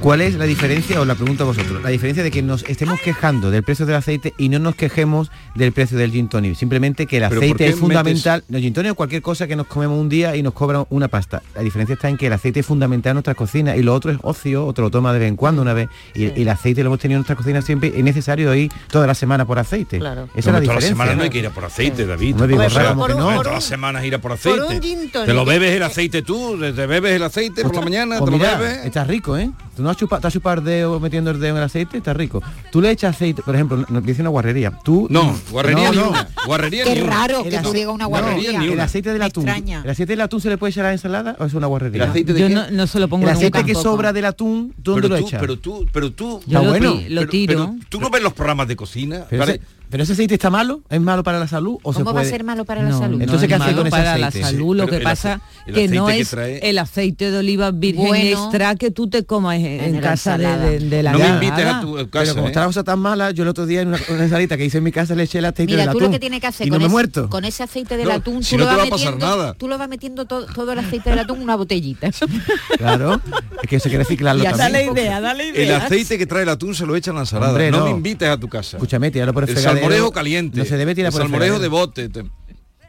¿Cuál 0.02 0.22
es 0.22 0.36
la 0.36 0.46
diferencia, 0.46 1.02
os 1.02 1.08
la 1.08 1.16
pregunto 1.16 1.44
a 1.44 1.48
vosotros, 1.48 1.82
la 1.84 1.90
diferencia 1.90 2.24
de 2.24 2.32
que 2.32 2.42
nos 2.42 2.64
estemos 2.64 3.00
quejando 3.02 3.52
del 3.52 3.64
precio 3.64 3.86
del 3.86 3.96
aceite 3.96 4.34
y 4.38 4.48
no 4.48 4.58
nos 4.60 4.76
quejemos 4.76 5.32
del 5.56 5.74
precio 5.74 5.98
del 5.98 6.12
gin 6.12 6.30
tonic? 6.30 6.56
Simplemente 6.56 7.08
que 7.08 7.18
el 7.18 7.24
¿Pero 7.28 7.42
por 7.42 7.44
aceite 7.46 7.68
es 7.68 7.76
fundamental, 7.76 8.44
no 8.48 8.58
gin 8.60 8.74
tonic 8.74 8.92
o 8.94 8.96
cualquier 8.96 9.22
cosa 9.22 9.48
que 9.48 9.56
nos 9.58 9.68
comemos 9.68 10.00
un 10.00 10.08
día 10.08 10.36
y 10.38 10.44
nos 10.44 10.54
cobra 10.54 10.86
una 10.92 11.10
pasta. 11.10 11.42
La 11.56 11.62
diferencia 11.62 11.94
está 11.96 12.08
en 12.10 12.16
que 12.16 12.28
el 12.28 12.34
aceite 12.34 12.62
es 12.62 12.66
fundamental 12.66 13.12
en 13.12 13.16
nuestras 13.16 13.36
cocinas 13.36 13.76
y 13.78 13.82
lo 13.84 13.94
otro 13.94 14.12
es 14.12 14.18
ocio, 14.22 14.66
otro 14.66 14.86
lo 14.86 14.92
toma 14.92 15.12
de 15.12 15.20
vez 15.20 15.28
en 15.28 15.36
cuando 15.36 15.62
una 15.62 15.74
vez 15.74 15.90
y, 16.14 16.26
y 16.28 16.44
el 16.44 16.50
aceite 16.50 16.84
lo 16.84 16.88
hemos 16.90 17.00
tenido 17.00 17.18
en 17.18 17.22
nuestras 17.22 17.38
cocinas 17.38 17.66
siempre, 17.66 17.92
es 17.94 18.04
necesario 18.04 18.54
ir 18.56 18.72
toda 18.90 19.08
la 19.08 19.16
semana 19.16 19.46
por 19.46 19.60
aceite. 19.60 19.98
Claro. 20.00 20.30
Esa 20.36 20.40
es 20.40 20.46
la 20.46 20.52
Como 20.54 20.62
todas 20.62 20.76
las 20.76 20.84
diferencia. 20.84 20.90
semanas 20.90 21.18
no 21.18 21.24
hay 21.24 21.30
que 21.32 21.40
ir 21.40 21.48
a 21.48 21.50
por 21.50 21.66
aceite, 21.66 22.06
David. 22.06 22.36
No 22.36 22.48
digo 22.48 22.62
O 22.64 22.70
sea, 22.70 22.90
como 22.90 23.08
que 23.08 23.14
no. 23.14 23.20
no 23.20 23.26
Por 23.26 23.36
todas 23.38 23.48
un- 23.48 23.54
las 23.56 23.64
semanas 23.64 24.06
ir 24.06 24.16
a 24.16 24.22
por 24.22 24.38
por 24.38 24.54
un 24.54 24.62
aceite. 24.64 24.88
gin 24.88 25.12
tonic. 25.12 25.28
Te 25.28 25.34
lo 25.34 25.44
bebes 25.44 25.72
el 25.76 25.84
aceite 25.84 26.22
tú, 26.22 26.58
te 26.60 26.86
bebes 26.86 27.12
el 27.14 27.24
aceite 27.24 27.64
por 27.64 27.76
la 27.76 27.82
mañana, 27.82 28.20
Pues 28.20 28.26
te 28.26 28.32
lo 28.32 28.38
mira, 28.38 28.58
bebes. 28.58 28.86
Está 28.86 29.04
rico, 29.04 29.38
¿eh? 29.38 29.50
Tú 29.78 29.84
no 29.84 29.92
has 29.92 29.96
chupado, 29.98 30.20
te 30.22 30.28
has 30.28 30.34
chupado 30.34 30.58
el 30.58 30.66
dedo 30.66 31.00
metiendo 31.00 31.30
el 31.32 31.40
dedo 31.40 31.52
en 31.52 31.58
el 31.58 31.64
aceite, 31.64 31.98
está 32.00 32.12
rico. 32.14 32.42
Tú 32.72 32.82
le 32.82 32.90
echas 32.90 33.16
aceite, 33.16 33.44
por 33.44 33.54
ejemplo, 33.54 33.86
nos 33.88 34.04
dice 34.04 34.22
una 34.22 34.32
guarrería. 34.32 34.72
Tú 34.84 35.08
No, 35.10 35.38
guarrería 35.52 35.86
no, 35.86 35.92
ni 35.92 35.98
no. 35.98 36.10
una. 36.10 36.28
Guarrería 36.48 36.84
Qué 36.84 36.96
ni 36.96 37.02
raro 37.02 37.44
que 37.44 37.60
tú 37.60 37.72
digas 37.72 37.94
una 37.94 38.06
no, 38.06 38.10
guarrería. 38.10 38.60
El 38.64 38.80
aceite 38.80 39.14
del 39.14 39.22
atún. 39.22 39.44
extraña. 39.48 39.82
¿El 39.84 39.90
aceite 39.92 40.14
del 40.14 40.22
atún 40.22 40.42
se 40.42 40.50
le 40.50 40.58
puede 40.58 40.72
echar 40.72 40.86
a 40.86 40.88
la 40.90 40.94
ensalada 40.94 41.36
o 41.40 41.46
es 41.46 41.54
una 41.54 41.68
guarrería? 41.68 42.04
¿El 42.06 42.10
aceite 42.10 42.34
de 42.34 42.40
Yo 42.40 42.48
qué? 42.48 42.54
no, 42.56 42.72
no 42.72 42.88
se 42.88 43.00
lo 43.00 43.08
pongo 43.08 43.28
el 43.28 43.34
nunca 43.34 43.38
aceite 43.38 43.60
que 43.66 43.74
tampoco. 43.74 43.96
sobra 43.96 44.14
del 44.14 44.26
atún, 44.26 44.74
¿tú 44.82 44.92
¿dónde 44.94 45.02
pero 45.10 45.16
lo 45.16 45.22
tú, 45.22 45.28
echas? 45.28 45.40
pero 45.42 45.58
tú, 45.60 45.86
pero 45.94 46.12
tú, 46.12 46.42
Yo 46.48 46.64
lo, 46.64 46.70
bueno. 46.70 46.94
lo 47.10 47.22
pero- 47.22 47.30
tiro. 47.30 47.54
pero 47.54 47.76
tú 47.88 48.00
no 48.02 48.10
ves 48.10 48.24
los 48.24 48.34
programas 48.34 48.68
de 48.68 48.76
cocina. 48.76 49.26
pero, 49.30 49.42
Vale, 49.42 49.52
ese, 49.54 49.62
pero 49.90 50.04
ese 50.04 50.14
aceite 50.14 50.34
está 50.36 50.50
malo, 50.50 50.82
es 50.90 51.00
malo 51.02 51.24
para 51.24 51.40
la 51.40 51.48
salud 51.48 51.78
o 51.84 51.94
se 51.94 52.00
¿Cómo 52.00 52.06
va 52.06 52.12
a 52.12 52.24
puede. 52.24 52.30
ser 52.30 52.44
malo 52.44 52.66
para 52.66 52.84
la 52.84 52.92
salud? 52.92 53.18
no 53.18 53.24
Entonces, 53.24 53.44
es 53.44 53.48
¿qué 53.50 53.56
hace 53.56 53.64
malo 53.66 53.78
con 53.78 53.88
ese 53.88 53.92
para 53.98 54.18
la 54.18 54.32
salud? 54.32 54.72
Sí, 54.74 54.78
lo 54.78 54.86
pero 54.86 54.90
que 54.90 54.96
el 54.98 55.04
pasa 55.04 55.42
el 55.66 55.74
que 55.74 55.88
no 55.88 56.06
que 56.08 56.20
es 56.20 56.34
trae- 56.34 56.60
el 56.62 56.78
aceite 56.80 57.32
de 57.32 57.38
oliva 57.38 57.72
virgen 57.72 58.06
Bueno. 58.08 58.44
extra 58.44 58.76
que 58.76 58.92
tú 58.92 59.10
te 59.10 59.24
comas 59.24 59.58
en, 59.58 59.66
En 59.66 59.82
en 59.84 59.94
la 59.96 60.02
casa 60.02 60.38
de, 60.38 60.44
ensalada. 60.46 60.70
de- 60.72 60.80
de 60.80 61.04
la 61.04 61.12
no 61.14 61.20
me 61.20 61.28
invites 61.28 61.66
a 61.66 61.82
tu 61.82 61.94
Pero 61.96 62.10
casa. 62.10 62.34
como 62.34 62.46
¿eh? 62.46 62.50
está 62.50 62.60
la 62.62 62.66
cosa 62.68 62.84
tan 62.84 63.00
mala, 63.00 63.32
yo 63.32 63.44
el 63.44 63.50
otro 63.50 63.66
día 63.66 63.82
en 63.82 63.90
una, 63.90 64.00
una 64.10 64.24
ensalita 64.24 64.58
que 64.58 64.66
hice 64.66 64.78
en 64.80 64.84
mi 64.84 64.92
casa 64.92 65.16
le 65.16 65.24
eché 65.24 65.40
el 65.40 65.46
aceite 65.46 65.72
Mira, 65.74 65.84
del 65.84 65.92
tú 65.92 65.98
atún. 66.00 66.04
lo 66.04 66.12
que 66.12 66.20
tienes 66.20 66.42
que 66.42 66.48
hacer 66.48 66.68
y 66.68 66.70
con, 66.70 66.78
no 66.78 66.80
me 66.80 66.86
he 66.86 66.88
ese, 66.88 66.92
muerto. 66.94 67.30
con 67.30 67.46
ese 67.46 67.64
aceite 67.64 67.98
del 67.98 68.08
No, 68.08 68.14
atún, 68.14 68.44
si 68.44 68.56
tú, 68.56 68.58
no 68.60 68.66
lo 68.66 68.70
te 68.72 68.76
vas 68.78 68.84
va 68.84 68.88
a 68.88 68.90
pasar 68.92 69.14
metiendo, 69.14 69.38
nada. 69.38 69.54
tú 69.54 69.68
lo 69.68 69.78
vas 69.78 69.90
metiendo 69.90 70.26
todo, 70.26 70.46
todo 70.48 70.72
el 70.74 70.80
aceite 70.80 71.10
del 71.10 71.20
atún 71.20 71.38
en 71.38 71.44
una 71.44 71.56
botellita. 71.56 72.10
Claro, 72.78 73.22
es 73.62 73.70
que 73.70 73.76
eso 73.78 73.88
hay 73.88 73.92
que 73.94 73.98
reciclarlo 73.98 74.44
Ya 74.44 74.52
también. 74.54 74.88
dale 74.88 75.02
idea, 75.02 75.22
dale 75.22 75.50
El 75.50 75.56
idea. 75.56 75.78
aceite 75.78 76.18
que 76.18 76.26
trae 76.26 76.44
el 76.44 76.50
atún 76.50 76.76
se 76.76 76.86
lo 76.86 76.96
echa 76.96 77.12
en 77.12 77.16
la 77.16 77.22
ensalada. 77.22 77.58
No. 77.72 77.86
me 77.86 77.92
invites 77.92 78.28
a 78.30 78.38
tu 78.38 78.48
casa. 78.48 78.78
Escúchame, 78.78 79.12
tíralo 79.12 79.34
por 79.34 79.44
el, 79.44 79.50
el 79.50 79.56
fregadero. 79.56 79.77
Salmorejo 79.80 80.12
caliente. 80.12 80.58
No 80.60 80.66
se 80.66 80.78
debe 80.78 80.96
tirar 80.96 81.10
el 81.10 81.14
por 81.14 81.22
el 81.22 81.28
salmorejo 81.30 81.60
de 81.60 81.68
bote. 81.68 82.10
te- 82.10 82.24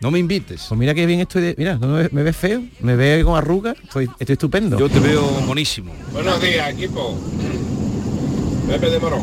No 0.01 0.11
me 0.11 0.19
invites. 0.19 0.67
Pues 0.69 0.79
mira 0.79 0.95
que 0.95 1.07
bien 1.07 1.21
estoy 1.21 1.43
de... 1.43 1.55
Mira, 1.59 1.77
no 1.77 1.89
me, 1.89 2.09
me 2.13 2.23
ves 2.23 2.37
feo, 2.37 2.63
me 2.81 2.95
ves 2.97 3.25
con 3.25 3.37
arrugas, 3.37 3.77
estoy, 3.83 4.09
estoy 4.19 4.33
estupendo. 4.35 4.79
Yo 4.79 4.89
te 4.89 5.01
veo 5.01 5.23
monísimo. 5.47 5.93
Buenos 6.13 6.41
días, 6.41 6.71
equipo. 6.73 7.19
Pepe 8.69 8.91
de 8.91 8.99
Morón. 9.01 9.23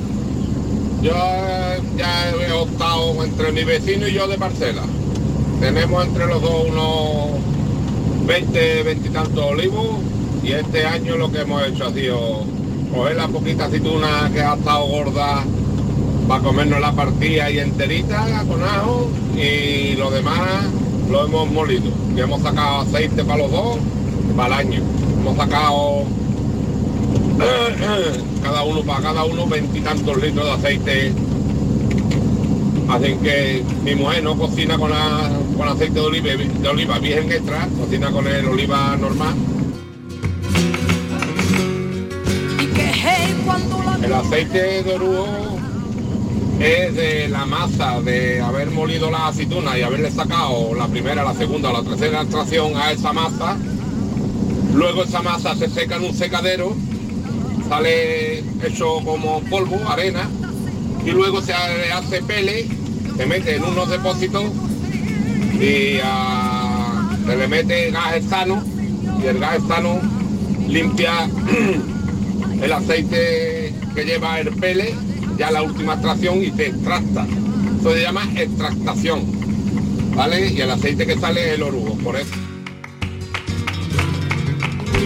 Yo 1.02 1.12
ya 1.98 2.32
he 2.32 2.52
optado 2.52 3.24
entre 3.24 3.52
mi 3.52 3.64
vecino 3.64 4.08
y 4.08 4.14
yo 4.14 4.28
de 4.28 4.38
parcela. 4.38 4.84
Tenemos 5.60 6.06
entre 6.06 6.26
los 6.28 6.42
dos 6.42 6.66
unos 6.70 8.26
20, 8.28 8.84
20 8.84 9.08
y 9.08 9.12
tantos 9.12 9.44
olivos 9.46 10.00
y 10.44 10.52
este 10.52 10.86
año 10.86 11.16
lo 11.16 11.32
que 11.32 11.42
hemos 11.42 11.66
hecho 11.68 11.86
ha 11.86 11.94
sido 11.94 12.44
coger 12.94 13.16
la 13.18 13.28
poquita 13.28 13.66
aceituna 13.66 14.30
que 14.34 14.42
ha 14.42 14.56
estado 14.56 14.86
gorda 14.88 15.44
para 16.28 16.44
comernos 16.44 16.80
la 16.82 16.92
partida 16.92 17.50
y 17.52 17.60
enterita 17.60 18.44
con 18.48 18.64
ajo 18.64 19.10
y 19.38 19.96
lo 19.96 20.10
demás 20.12 20.40
lo 21.10 21.26
hemos 21.26 21.52
molido. 21.52 21.92
Y 22.16 22.20
hemos 22.20 22.42
sacado 22.42 22.82
aceite 22.82 23.24
para 23.24 23.38
los 23.44 23.52
dos 23.52 23.78
para 24.36 24.60
el 24.62 24.68
año. 24.68 24.82
Hemos 25.22 25.38
sacado 25.38 26.04
cada 28.44 28.64
uno 28.64 28.82
para 28.84 29.02
cada 29.02 29.24
uno 29.26 29.46
veintitantos 29.48 30.18
litros 30.22 30.46
de 30.46 30.52
aceite. 30.52 31.14
Así 32.88 33.16
que 33.24 33.64
mi 33.84 33.96
mujer 33.96 34.24
no 34.24 34.38
cocina 34.38 34.78
con, 34.78 34.92
la- 34.92 35.32
con 35.58 35.68
aceite 35.68 35.96
de 35.96 36.02
oliva, 36.02 36.30
de 36.62 36.68
oliva 36.70 37.00
virgen 37.00 37.32
extra, 37.32 37.68
cocina 37.80 38.12
con 38.12 38.28
el 38.28 38.46
oliva 38.48 38.96
normal. 38.98 39.34
El 44.04 44.14
aceite 44.14 44.84
de 44.84 44.94
orujo 44.94 45.55
es 46.60 46.96
de 46.96 47.28
la 47.28 47.46
masa 47.46 48.02
de 48.02 48.42
haber 48.42 48.72
molido 48.72 49.12
la 49.12 49.28
aceituna 49.28 49.78
y 49.78 49.82
haberle 49.82 50.12
sacado 50.12 50.74
la 50.76 50.88
primera, 50.88 51.24
la 51.24 51.34
segunda 51.34 51.70
o 51.70 51.74
la 51.74 51.90
tercera 51.90 52.22
extracción 52.22 52.76
a 52.76 52.92
esa 52.92 53.14
masa. 53.14 53.58
Luego 54.74 55.04
esa 55.04 55.22
masa 55.22 55.56
se 55.56 55.70
seca 55.70 55.98
en 55.98 56.06
un 56.06 56.14
secadero, 56.14 56.76
sale 57.68 58.40
hecho 58.64 59.00
como 59.04 59.42
polvo, 59.42 59.80
arena, 59.88 60.30
y 61.06 61.12
luego 61.12 61.42
se 61.42 61.54
hace 61.54 62.22
pele, 62.24 62.68
se 63.16 63.26
mete 63.26 63.56
en 63.56 63.64
unos 63.64 63.90
depósitos 63.90 64.46
y 65.60 66.00
ah, 66.04 67.10
se 67.26 67.36
le 67.36 67.48
mete 67.48 67.92
gas 67.92 68.16
estano 68.16 68.64
y 69.22 69.28
el 69.28 69.40
gas 69.40 69.58
estano 69.58 70.00
limpia 70.68 71.30
el 72.62 72.72
aceite 72.74 73.74
que 73.94 74.04
lleva 74.04 74.40
el 74.40 74.50
pele, 74.56 74.94
ya 75.38 75.52
la 75.52 75.62
última 75.64 75.94
extracción 75.94 76.44
y 76.44 76.52
se 76.52 76.68
extracta. 76.68 77.26
Eso 77.80 77.92
se 77.94 78.02
llama 78.02 78.24
extractación, 78.36 79.24
¿vale? 80.16 80.52
Y 80.52 80.62
el 80.62 80.72
aceite 80.72 81.06
que 81.06 81.18
sale 81.18 81.50
es 81.50 81.54
el 81.56 81.64
orujo, 81.64 81.98
por 82.00 82.16
eso. 82.16 82.34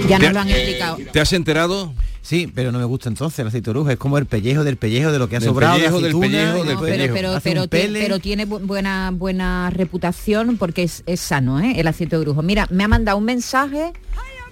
Ya 0.08 0.18
¿Te 0.18 0.26
nos 0.26 0.34
lo 0.34 0.40
han 0.42 0.48
eh, 0.50 0.52
explicado. 0.58 0.98
¿Te 1.12 1.20
has 1.20 1.34
enterado? 1.34 1.94
Sí, 2.22 2.52
pero 2.54 2.72
no 2.72 2.78
me 2.80 2.86
gusta 2.86 3.10
entonces 3.10 3.40
el 3.40 3.48
aceite 3.48 3.66
de 3.66 3.72
orujo. 3.72 3.90
Es 3.90 3.98
como 3.98 4.18
el 4.18 4.26
pellejo 4.26 4.64
del 4.64 4.78
pellejo 4.78 5.12
de 5.12 5.20
lo 5.20 5.28
que 5.30 5.36
ha 5.38 5.40
Del 5.40 5.50
sobrado. 5.50 5.74
de 5.76 5.80
pellejo, 5.80 6.00
del 6.02 6.14
pellejo, 6.20 6.56
y 6.56 6.60
del 6.60 6.68
después 6.68 7.40
pero, 7.44 7.68
pero, 7.70 8.20
tiene 8.20 8.48
bu- 8.48 8.66
buena 8.66 9.12
buena 9.14 9.70
reputación 9.72 10.58
porque 10.58 10.84
es, 10.84 11.04
es 11.06 11.20
sano 11.20 11.60
¿eh? 11.60 11.74
el 11.78 11.88
aceite 11.88 12.18
de 12.18 12.22
brujo. 12.24 12.42
Mira, 12.42 12.68
me 12.70 12.84
ha 12.84 12.88
mandado 12.88 13.18
un 13.18 13.26
mensaje 13.26 13.94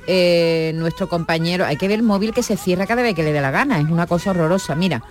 eh, 0.07 0.71
nuestro 0.75 1.07
compañero, 1.09 1.65
hay 1.65 1.75
que 1.77 1.87
ver 1.87 1.99
el 1.99 2.03
móvil 2.03 2.33
que 2.33 2.41
se 2.41 2.57
cierra 2.57 2.87
cada 2.87 3.01
vez 3.03 3.13
que 3.13 3.23
le 3.23 3.31
dé 3.33 3.41
la 3.41 3.51
gana, 3.51 3.79
es 3.79 3.85
una 3.89 4.07
cosa 4.07 4.31
horrorosa. 4.31 4.73
Mira, 4.73 5.03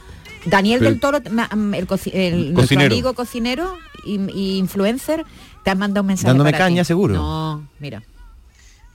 Daniel 0.46 0.80
del 0.80 1.00
Toro, 1.00 1.18
mm, 1.20 1.74
el, 1.74 1.86
el- 2.12 2.54
nuestro 2.54 2.54
Cocinero. 2.54 2.94
amigo 2.94 3.14
cocinero 3.14 3.76
y, 4.04 4.18
y 4.32 4.56
influencer, 4.58 5.24
te 5.64 5.70
ha 5.70 5.74
mandado 5.74 6.02
un 6.02 6.08
mensaje. 6.08 6.28
Dándome 6.28 6.52
para 6.52 6.64
caña, 6.64 6.82
ti. 6.82 6.86
seguro. 6.86 7.14
No, 7.14 7.68
mira. 7.78 8.02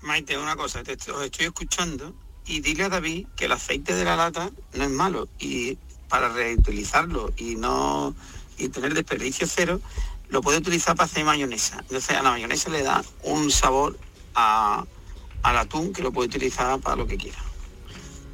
Maite, 0.02 0.38
una 0.38 0.56
cosa, 0.56 0.84
te, 0.84 0.94
os 0.94 1.24
estoy 1.24 1.46
escuchando 1.46 2.14
y 2.48 2.62
dile 2.62 2.86
a 2.86 2.90
David 2.90 3.28
que 3.36 3.46
el 3.46 3.52
aceite 3.52 3.94
de 3.94 4.04
la 4.04 4.16
lata 4.16 4.50
no 4.74 4.84
es 4.84 4.90
malo 4.90 5.28
y 5.40 5.78
para 6.10 6.30
reutilizarlo 6.30 7.32
y 7.38 7.56
no 7.56 8.16
y 8.58 8.70
tener 8.70 8.94
desperdicio 8.94 9.48
cero, 9.48 9.80
lo 10.30 10.42
puede 10.42 10.58
utilizar 10.60 10.96
para 10.96 11.06
hacer 11.06 11.24
mayonesa. 11.26 11.78
Entonces 11.82 12.16
a 12.18 12.22
la 12.24 12.32
mayonesa 12.32 12.70
le 12.70 12.84
da 12.84 13.04
un 13.24 13.52
sabor 13.52 13.98
a- 14.36 14.86
al 15.44 15.58
atún 15.58 15.94
que 15.94 16.02
lo 16.04 16.12
puede 16.12 16.30
utilizar 16.30 16.80
para 16.80 16.96
lo 16.96 17.06
que 17.08 17.18
quiera. 17.18 17.40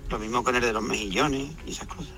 Lo 0.10 0.20
mismo 0.20 0.44
con 0.44 0.56
el 0.56 0.62
de 0.62 0.74
los 0.74 0.84
mejillones 0.84 1.50
y 1.66 1.72
esas 1.72 1.88
cosas. 1.88 2.14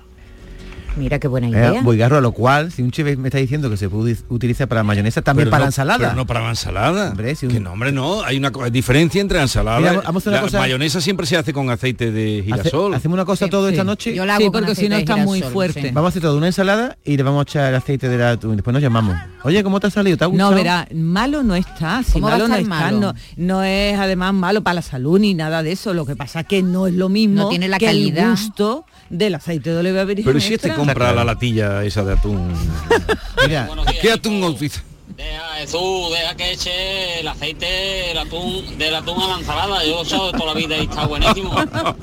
Mira 0.96 1.18
qué 1.18 1.28
buena 1.28 1.46
Eh, 1.46 1.50
idea. 1.50 1.82
Boigarro, 1.82 2.18
a 2.18 2.20
lo 2.20 2.32
cual, 2.32 2.72
si 2.72 2.82
un 2.82 2.90
chef 2.90 3.16
me 3.16 3.28
está 3.28 3.38
diciendo 3.38 3.70
que 3.70 3.76
se 3.76 3.88
puede 3.88 4.14
ut- 4.14 4.24
utilizar 4.28 4.68
para 4.68 4.82
mayonesa, 4.82 5.22
también 5.22 5.46
Pero 5.46 5.50
para 5.52 5.60
no- 5.60 5.64
la 5.64 5.68
ensalada. 5.68 5.98
pero 5.98 6.14
no 6.14 6.26
para 6.26 6.40
la 6.42 6.50
ensalada. 6.50 7.10
Hombre, 7.10 7.34
si 7.36 7.46
un- 7.46 7.52
Que 7.52 7.60
no, 7.60 7.72
hombre, 7.72 7.92
no. 7.92 8.22
Hay 8.22 8.36
una 8.38 8.50
diferencia 8.70 9.20
entre 9.20 9.36
la 9.38 9.42
ensalada. 9.44 9.78
Mira, 9.80 9.92
vamos 10.04 10.08
a 10.08 10.18
hacer 10.18 10.28
una 10.32 10.36
la 10.38 10.42
cosa- 10.42 10.58
mayonesa 10.58 11.00
siempre 11.00 11.26
se 11.26 11.36
hace 11.36 11.52
con 11.52 11.70
aceite 11.70 12.10
de 12.10 12.40
Hace- 12.40 12.44
girasol. 12.62 12.94
hacemos 12.94 13.14
una 13.14 13.24
cosa 13.24 13.48
todo 13.48 13.68
esta 13.68 13.84
noche. 13.84 14.14
Yo 14.14 14.26
la 14.26 14.34
hago 14.34 14.44
Sí, 14.44 14.50
porque 14.50 14.74
si 14.74 14.88
no 14.88 14.96
está 14.96 15.16
muy 15.16 15.42
fuerte. 15.42 15.80
sí. 15.82 15.88
Vamos 15.92 16.08
a 16.08 16.10
hacer 16.10 16.22
todo 16.22 16.36
una 16.36 16.46
ensalada 16.48 16.96
y 17.04 17.16
le 17.16 17.22
vamos 17.22 17.40
a 17.40 17.42
echar 17.42 17.68
el 17.70 17.74
aceite 17.76 18.08
de 18.08 18.18
la 18.18 18.36
Después 18.36 18.72
nos 18.74 18.82
llamamos. 18.82 19.16
Oye, 19.44 19.62
¿cómo 19.62 19.80
te 19.80 19.86
ha 19.86 19.90
salido? 19.90 20.16
¿Te 20.16 20.24
ha 20.24 20.26
gustado? 20.26 20.50
No, 20.50 20.56
verá, 20.56 20.86
malo 20.94 21.42
no 21.42 21.54
está, 21.54 22.02
si 22.02 22.12
¿Cómo 22.14 22.26
va 22.28 22.34
a 22.34 22.38
malo 22.38 22.48
no 22.48 22.54
está, 22.56 22.68
malo? 22.68 22.98
no, 23.00 23.14
no 23.36 23.62
es 23.62 23.98
además 23.98 24.34
malo 24.34 24.62
para 24.62 24.74
la 24.74 24.82
salud 24.82 25.18
ni 25.18 25.34
nada 25.34 25.62
de 25.62 25.72
eso, 25.72 25.94
lo 25.94 26.04
que 26.04 26.16
pasa 26.16 26.44
que 26.44 26.62
no 26.62 26.86
es 26.86 26.94
lo 26.94 27.08
mismo 27.08 27.42
No 27.44 27.48
tiene 27.48 27.68
la 27.68 27.78
que 27.78 27.86
calidad. 27.86 28.24
el 28.24 28.30
gusto 28.32 28.84
del 29.10 29.34
aceite 29.34 29.70
de 29.70 29.78
oliva 29.78 30.04
virgen 30.04 30.24
Pero 30.24 30.40
si 30.40 30.54
este 30.54 30.72
compra 30.72 31.12
la 31.12 31.24
latilla 31.24 31.84
esa 31.84 32.04
de 32.04 32.14
atún. 32.14 32.52
Mira, 33.46 33.68
¿Qué 34.00 34.12
atún 34.12 34.42
utiliza? 34.42 34.82
Deja, 35.16 35.54
Jesús, 35.58 36.10
deja 36.12 36.34
que 36.36 36.52
eche 36.52 37.20
el 37.20 37.28
aceite, 37.28 38.12
el 38.12 38.18
atún, 38.18 38.78
del 38.78 38.94
atún 38.94 39.20
a 39.20 39.26
la 39.26 39.38
ensalada. 39.38 39.84
Yo 39.84 39.90
lo 39.90 39.98
he 39.98 40.02
usado 40.02 40.32
de 40.32 40.38
toda 40.38 40.54
la 40.54 40.54
vida 40.54 40.78
y 40.78 40.84
está 40.84 41.06
buenísimo. 41.06 41.52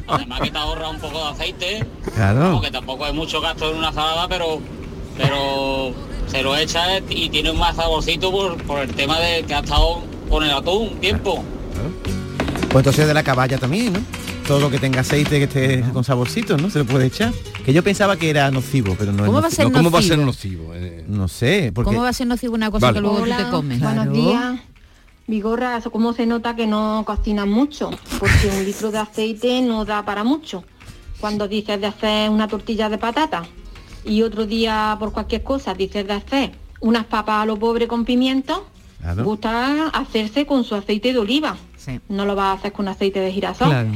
Además 0.07 0.41
que 0.41 0.51
te 0.51 0.57
ahorra 0.57 0.89
un 0.89 0.99
poco 0.99 1.17
de 1.17 1.31
aceite. 1.31 1.85
Claro. 2.13 2.51
Porque 2.53 2.69
tampoco 2.69 3.05
hay 3.05 3.13
mucho 3.13 3.41
gasto 3.41 3.71
en 3.71 3.77
una 3.77 3.87
ensalada, 3.87 4.27
pero 4.27 4.61
pero 5.17 5.93
se 6.27 6.43
lo 6.43 6.55
echa 6.55 6.99
y 7.09 7.29
tiene 7.29 7.49
un 7.49 7.57
más 7.57 7.75
saborcito 7.75 8.31
por, 8.31 8.61
por 8.63 8.81
el 8.81 8.93
tema 8.93 9.19
de 9.19 9.43
que 9.43 9.55
ha 9.55 9.59
estado 9.59 10.03
con 10.29 10.43
el 10.43 10.51
atún 10.51 10.99
tiempo. 10.99 11.43
Pues 12.69 12.81
entonces 12.81 13.07
de 13.07 13.13
la 13.13 13.23
caballa 13.23 13.57
también, 13.57 13.93
¿no? 13.93 13.99
Todo 14.47 14.61
lo 14.61 14.71
que 14.71 14.79
tenga 14.79 15.01
aceite 15.01 15.39
que 15.39 15.43
esté 15.43 15.81
con 15.91 16.05
saborcito, 16.05 16.55
¿no? 16.57 16.69
Se 16.69 16.79
le 16.79 16.85
puede 16.85 17.07
echar. 17.07 17.33
Que 17.65 17.73
yo 17.73 17.83
pensaba 17.83 18.15
que 18.15 18.29
era 18.29 18.49
nocivo, 18.49 18.95
pero 18.97 19.11
no 19.11 19.25
¿Cómo 19.25 19.39
es 19.39 19.43
va 19.43 19.47
a 19.47 19.51
ser 19.51 19.65
nocivo. 19.65 19.77
¿Cómo 19.79 19.91
va 19.91 19.99
a 19.99 20.01
ser 20.01 20.17
nocivo? 20.19 20.63
nocivo? 20.73 20.75
Eh, 20.75 21.03
No 21.07 21.27
sé, 21.27 21.71
porque... 21.75 21.87
¿Cómo 21.89 22.01
va 22.03 22.09
a 22.09 22.13
ser 22.13 22.27
nocivo 22.27 22.53
una 22.55 22.71
cosa 22.71 22.85
Vale. 22.87 22.95
que 22.97 23.01
luego 23.01 23.17
tú 23.17 23.23
Hola, 23.23 23.37
te 23.37 23.49
comes? 23.49 23.79
Buenos 23.81 24.13
días. 24.13 24.59
Vigorra, 25.27 25.75
eso 25.77 25.91
cómo 25.91 26.13
se 26.13 26.25
nota 26.25 26.55
que 26.55 26.65
no 26.65 27.03
cocinan 27.05 27.49
mucho, 27.49 27.89
porque 28.19 28.47
un 28.57 28.63
litro 28.63 28.89
de 28.91 28.99
aceite 28.99 29.61
no 29.61 29.83
da 29.83 30.05
para 30.05 30.23
mucho. 30.23 30.63
Cuando 31.19 31.49
dices 31.49 31.81
de 31.81 31.87
hacer 31.87 32.29
una 32.29 32.47
tortilla 32.47 32.87
de 32.87 32.97
patata 32.97 33.43
y 34.05 34.21
otro 34.21 34.45
día 34.45 34.95
por 34.97 35.11
cualquier 35.11 35.43
cosa 35.43 35.73
dices 35.73 36.07
de 36.07 36.13
hacer 36.13 36.51
unas 36.79 37.05
papas 37.05 37.43
a 37.43 37.45
lo 37.45 37.57
pobre 37.59 37.87
con 37.89 38.05
pimiento, 38.05 38.65
Claro. 39.01 39.25
gusta 39.25 39.87
hacerse 39.89 40.45
con 40.45 40.63
su 40.63 40.73
aceite 40.75 41.11
de 41.11 41.19
oliva. 41.19 41.57
Sí. 41.75 41.99
No 42.07 42.25
lo 42.25 42.33
vas 42.35 42.45
a 42.55 42.59
hacer 42.59 42.71
con 42.71 42.87
aceite 42.87 43.19
de 43.19 43.31
girasol. 43.33 43.67
Claro. 43.67 43.89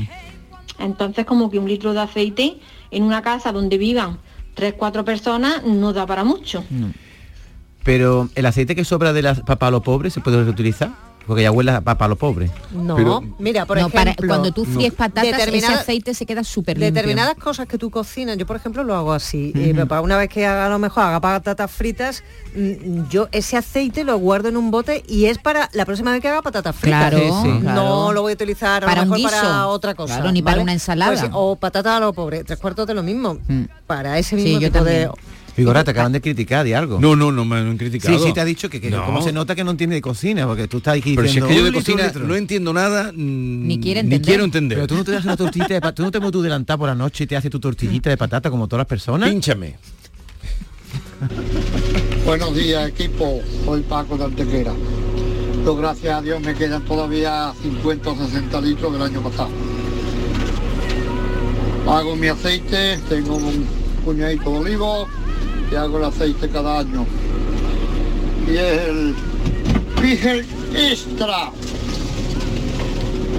Entonces 0.84 1.26
como 1.26 1.50
que 1.50 1.60
un 1.60 1.68
litro 1.68 1.94
de 1.94 2.02
aceite 2.02 2.58
en 2.92 3.04
una 3.04 3.22
casa 3.22 3.52
donde 3.52 3.78
vivan 3.78 4.18
tres, 4.54 4.74
cuatro 4.78 5.06
personas 5.06 5.64
no 5.64 5.94
da 5.94 6.06
para 6.06 6.24
mucho. 6.24 6.64
Pero 7.84 8.30
el 8.36 8.46
aceite 8.46 8.76
que 8.76 8.86
sobra 8.86 9.14
de 9.14 9.22
la 9.22 9.36
papa 9.36 9.68
a 9.68 9.72
lo 9.72 9.82
pobre 9.82 10.10
se 10.10 10.22
puede 10.22 10.44
reutilizar. 10.44 10.92
Porque 11.28 11.44
ya 11.44 11.52
huele 11.52 11.72
a 11.72 11.82
papa 11.82 12.06
a 12.06 12.08
lo 12.08 12.16
pobre. 12.16 12.50
No, 12.72 12.96
Pero- 12.96 13.24
mira, 13.38 13.66
por 13.66 13.80
No, 13.80 13.90
para- 13.90 14.12
ejemplo, 14.12 14.28
cuando 14.28 14.52
tú 14.52 14.66
fríes 14.66 14.92
patatas, 14.92 15.48
ese 15.48 15.66
aceite 15.68 16.14
se 16.14 16.26
queda 16.26 16.44
súper 16.44 16.78
limpio. 16.78 16.92
determinadas 16.94 17.36
cosas 17.36 17.68
que 17.68 17.78
tú 17.78 17.90
cocinas, 17.92 18.38
yo 18.38 18.46
por 18.48 18.56
ejemplo 18.56 18.84
lo 18.84 18.96
hago 18.96 19.14
así, 19.14 19.54
eh, 19.56 19.74
para 19.88 20.02
una 20.02 20.18
vez 20.18 20.30
que 20.30 20.46
haga 20.46 20.66
a 20.66 20.70
lo 20.70 20.80
mejor 20.80 21.04
haga 21.04 21.22
patatas 21.22 21.70
fritas, 21.72 22.24
mm, 22.56 23.08
yo 23.10 23.28
ese 23.32 23.56
aceite 23.56 24.04
lo 24.04 24.18
guardo 24.18 24.50
en 24.50 24.58
un 24.58 24.72
bote 24.72 25.04
y 25.08 25.26
es 25.26 25.38
para 25.38 25.70
la 25.74 25.86
próxima 25.86 26.12
vez 26.12 26.22
que 26.22 26.28
haga 26.28 26.42
patatas 26.42 26.76
fritas. 26.76 27.12
Claro, 27.12 27.18
Sí, 27.20 27.52
sí. 27.52 27.60
claro. 27.62 27.82
no 27.82 28.12
lo 28.14 28.22
voy 28.24 28.32
a 28.32 28.36
utilizar 28.36 28.84
a 28.84 28.88
Para 28.88 29.02
lo 29.06 29.12
un 29.14 29.18
mejor 29.18 29.32
para 29.32 29.42
guiso. 29.44 29.70
otra 29.70 29.94
cosa. 29.94 30.16
Claro, 30.16 30.32
ni 30.32 30.42
para 30.42 30.54
¿vale? 30.56 30.64
una 30.64 30.74
ensalada. 30.74 31.12
Pues 31.12 31.22
sí, 31.22 31.28
o 31.32 31.56
patatas 31.56 31.98
a 31.98 32.00
lo 32.00 32.14
pobre, 32.14 32.44
tres 32.44 32.58
cuartos 32.60 32.88
de 32.88 32.94
lo 32.96 33.04
mismo. 33.04 33.38
Mm. 33.48 33.64
Para 33.86 34.18
ese 34.18 34.38
Sí, 34.38 34.44
mismo 34.44 34.60
yo 34.60 34.72
tipo 34.72 34.84
de... 34.84 35.10
Vigora, 35.62 35.84
te 35.84 35.92
acaban 35.92 36.12
de 36.12 36.22
criticar 36.22 36.64
de 36.66 36.76
algo. 36.76 37.00
No, 37.00 37.16
no, 37.16 37.32
no 37.32 37.46
me 37.46 37.58
han 37.58 37.78
criticado. 37.78 38.18
Sí, 38.18 38.26
sí, 38.28 38.34
te 38.34 38.42
ha 38.42 38.46
dicho 38.46 38.70
que, 38.70 38.80
que 38.82 38.90
No. 38.92 39.06
cómo 39.06 39.22
se 39.22 39.32
nota 39.32 39.56
que 39.56 39.64
no 39.64 39.72
entiende 39.72 39.96
de 39.96 40.02
cocina, 40.02 40.46
porque 40.48 40.68
tú 40.68 40.78
estás 40.78 40.98
aquí 40.98 41.16
Pero 41.16 41.28
si 41.28 41.38
es 41.40 41.44
que 41.46 41.56
yo 41.56 41.64
de 41.64 41.70
"Un 41.70 41.76
litro, 41.76 41.80
cocina 41.82 42.02
un 42.02 42.08
litro". 42.08 42.28
no 42.28 42.36
entiendo 42.36 42.74
nada 42.74 43.12
mm, 43.12 43.68
Ni 43.68 43.80
quiere 43.80 44.04
ni 44.04 44.20
quiero 44.20 44.44
entender. 44.44 44.78
Pero 44.78 44.88
tú 44.88 44.96
no 44.96 45.04
te 45.04 45.12
das 45.12 45.24
una 45.24 45.38
tortillita 45.38 45.74
de 45.74 45.82
patata, 45.82 45.96
tú 45.96 46.04
no 46.04 46.12
te 46.12 46.20
puedes 46.20 46.32
tú 46.34 46.42
delantar 46.42 46.78
por 46.78 46.88
la 46.90 46.96
noche 46.96 47.24
y 47.24 47.28
te 47.28 47.36
haces 47.36 47.50
tu 47.52 47.60
tortillita 47.60 48.10
de 48.10 48.18
patata 48.18 48.50
como 48.50 48.68
todas 48.68 48.82
las 48.82 48.88
personas. 48.88 49.30
Pínchame. 49.30 49.76
Buenos 52.26 52.56
días 52.56 52.88
equipo, 52.90 53.42
soy 53.66 53.82
Paco 53.82 54.18
de 54.18 54.26
Antequera. 54.26 54.74
Yo 55.64 55.76
gracias 55.76 56.18
a 56.18 56.22
Dios 56.22 56.42
me 56.42 56.56
quedan 56.56 56.84
todavía 56.86 57.54
50 57.62 58.10
o 58.10 58.16
60 58.18 58.62
litros 58.62 58.94
del 58.94 59.02
año 59.04 59.22
pasado. 59.22 59.50
Hago 61.88 62.16
mi 62.16 62.28
aceite, 62.28 63.00
tengo 63.10 63.36
un 63.36 63.66
puñadito 64.06 64.52
de 64.52 64.58
olivo 64.60 65.08
y 65.72 65.76
hago 65.76 65.98
el 65.98 66.04
aceite 66.06 66.50
cada 66.50 66.80
año. 66.80 67.06
Y 68.48 68.52
es 68.58 68.82
el 68.88 69.16
Virgen 70.02 70.46
Extra. 70.76 71.52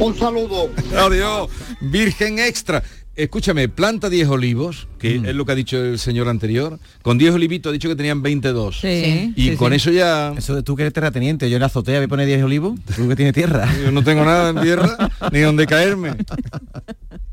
Un 0.01 0.17
saludo. 0.17 0.71
Adiós. 0.99 1.49
Virgen 1.81 2.39
extra. 2.39 2.83
Escúchame, 3.15 3.69
planta 3.69 4.09
10 4.09 4.29
olivos, 4.29 4.89
que 4.99 5.19
Mm. 5.19 5.27
es 5.27 5.35
lo 5.35 5.45
que 5.45 5.53
ha 5.53 5.55
dicho 5.55 5.77
el 5.85 5.99
señor 5.99 6.29
anterior. 6.29 6.79
Con 7.03 7.19
10 7.19 7.35
olivitos 7.35 7.71
ha 7.71 7.73
dicho 7.75 7.89
que 7.89 7.95
tenían 7.97 8.23
22. 8.23 8.81
Sí, 8.81 9.33
Y 9.37 9.51
sí, 9.51 9.57
con 9.57 9.71
sí. 9.71 9.77
eso 9.77 9.91
ya... 9.91 10.33
Eso 10.37 10.55
de 10.55 10.63
tú 10.63 10.75
que 10.77 10.83
eres 10.85 10.95
terrateniente, 10.95 11.51
yo 11.51 11.57
en 11.57 11.61
la 11.61 11.67
azotea 11.67 11.99
voy 11.99 12.07
a 12.07 12.09
poner 12.09 12.27
10 12.27 12.43
olivos, 12.43 12.81
tú 12.97 13.07
que 13.09 13.17
tienes 13.17 13.35
tierra. 13.35 13.69
Yo 13.85 13.91
no 13.93 14.03
tengo 14.03 14.25
nada 14.25 14.51
en 14.51 14.61
tierra, 14.63 14.97
ni 15.31 15.41
donde 15.41 15.67
caerme. 15.67 16.13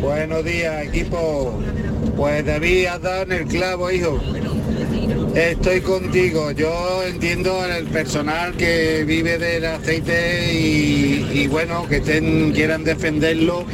Buenos 0.00 0.44
días, 0.44 0.86
equipo. 0.86 1.60
Pues 2.16 2.44
David, 2.44 2.86
has 2.86 3.02
dado 3.02 3.22
en 3.22 3.32
el 3.32 3.46
clavo, 3.46 3.90
hijo. 3.90 4.20
Estoy 5.34 5.80
contigo. 5.80 6.50
Yo 6.52 7.02
entiendo 7.02 7.64
el 7.66 7.86
personal 7.86 8.56
que 8.56 9.04
vive 9.04 9.38
del 9.38 9.64
aceite 9.64 10.52
y, 10.52 11.46
bueno, 11.48 11.86
que 11.88 12.00
quieran 12.00 12.84
defenderlo. 12.84 13.66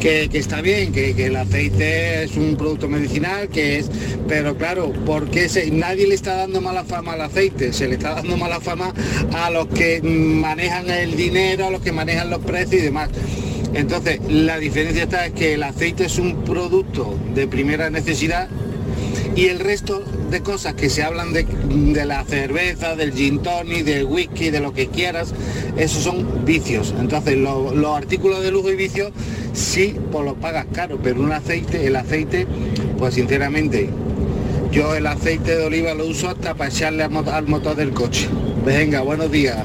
Que, 0.00 0.28
está 0.32 0.60
bien, 0.60 0.92
que, 0.92 1.10
el 1.10 1.34
aceite 1.34 2.22
es 2.22 2.36
un 2.36 2.56
producto 2.56 2.88
medicinal, 2.88 3.48
que 3.48 3.78
es, 3.78 3.90
pero 4.28 4.56
claro, 4.56 4.92
porque 5.04 5.48
nadie 5.72 6.06
le 6.06 6.14
está 6.14 6.36
dando 6.36 6.60
mala 6.60 6.84
fama 6.84 7.14
al 7.14 7.22
aceite, 7.22 7.72
se 7.72 7.88
le 7.88 7.94
está 7.94 8.14
dando 8.14 8.36
mala 8.36 8.60
fama 8.60 8.94
a 9.34 9.50
los 9.50 9.66
que 9.66 10.00
manejan 10.00 10.88
el 10.88 11.16
dinero, 11.16 11.66
a 11.66 11.70
los 11.70 11.82
que 11.82 11.90
manejan 11.90 12.30
los 12.30 12.38
precios 12.44 12.80
y 12.80 12.84
demás. 12.84 13.10
Entonces, 13.74 14.20
la 14.28 14.58
diferencia 14.58 15.04
está 15.04 15.26
es 15.26 15.32
que 15.32 15.54
el 15.54 15.62
aceite 15.62 16.06
es 16.06 16.18
un 16.18 16.44
producto 16.44 17.16
de 17.34 17.46
primera 17.46 17.90
necesidad 17.90 18.48
y 19.36 19.46
el 19.46 19.60
resto 19.60 20.02
de 20.30 20.40
cosas 20.40 20.74
que 20.74 20.90
se 20.90 21.02
hablan 21.02 21.32
de, 21.32 21.44
de 21.44 22.04
la 22.06 22.24
cerveza, 22.24 22.96
del 22.96 23.12
gin 23.12 23.40
tonic, 23.40 23.84
del 23.84 24.04
whisky, 24.04 24.50
de 24.50 24.60
lo 24.60 24.72
que 24.72 24.88
quieras, 24.88 25.32
esos 25.76 26.02
son 26.02 26.44
vicios. 26.44 26.94
Entonces, 26.98 27.36
lo- 27.36 27.72
los 27.74 27.96
artículos 27.96 28.42
de 28.42 28.50
lujo 28.50 28.70
y 28.72 28.76
vicio 28.76 29.10
sí, 29.52 29.94
pues 30.10 30.24
los 30.24 30.34
pagas 30.34 30.66
caro, 30.72 30.98
pero 31.02 31.20
un 31.20 31.32
aceite, 31.32 31.86
el 31.86 31.96
aceite, 31.96 32.46
pues 32.98 33.14
sinceramente, 33.14 33.90
yo 34.72 34.94
el 34.94 35.06
aceite 35.06 35.56
de 35.56 35.64
oliva 35.64 35.94
lo 35.94 36.06
uso 36.06 36.28
hasta 36.30 36.54
para 36.54 36.70
echarle 36.70 37.04
al 37.04 37.46
motor 37.46 37.76
del 37.76 37.90
coche. 37.92 38.28
Venga, 38.64 39.02
buenos 39.02 39.30
días. 39.30 39.58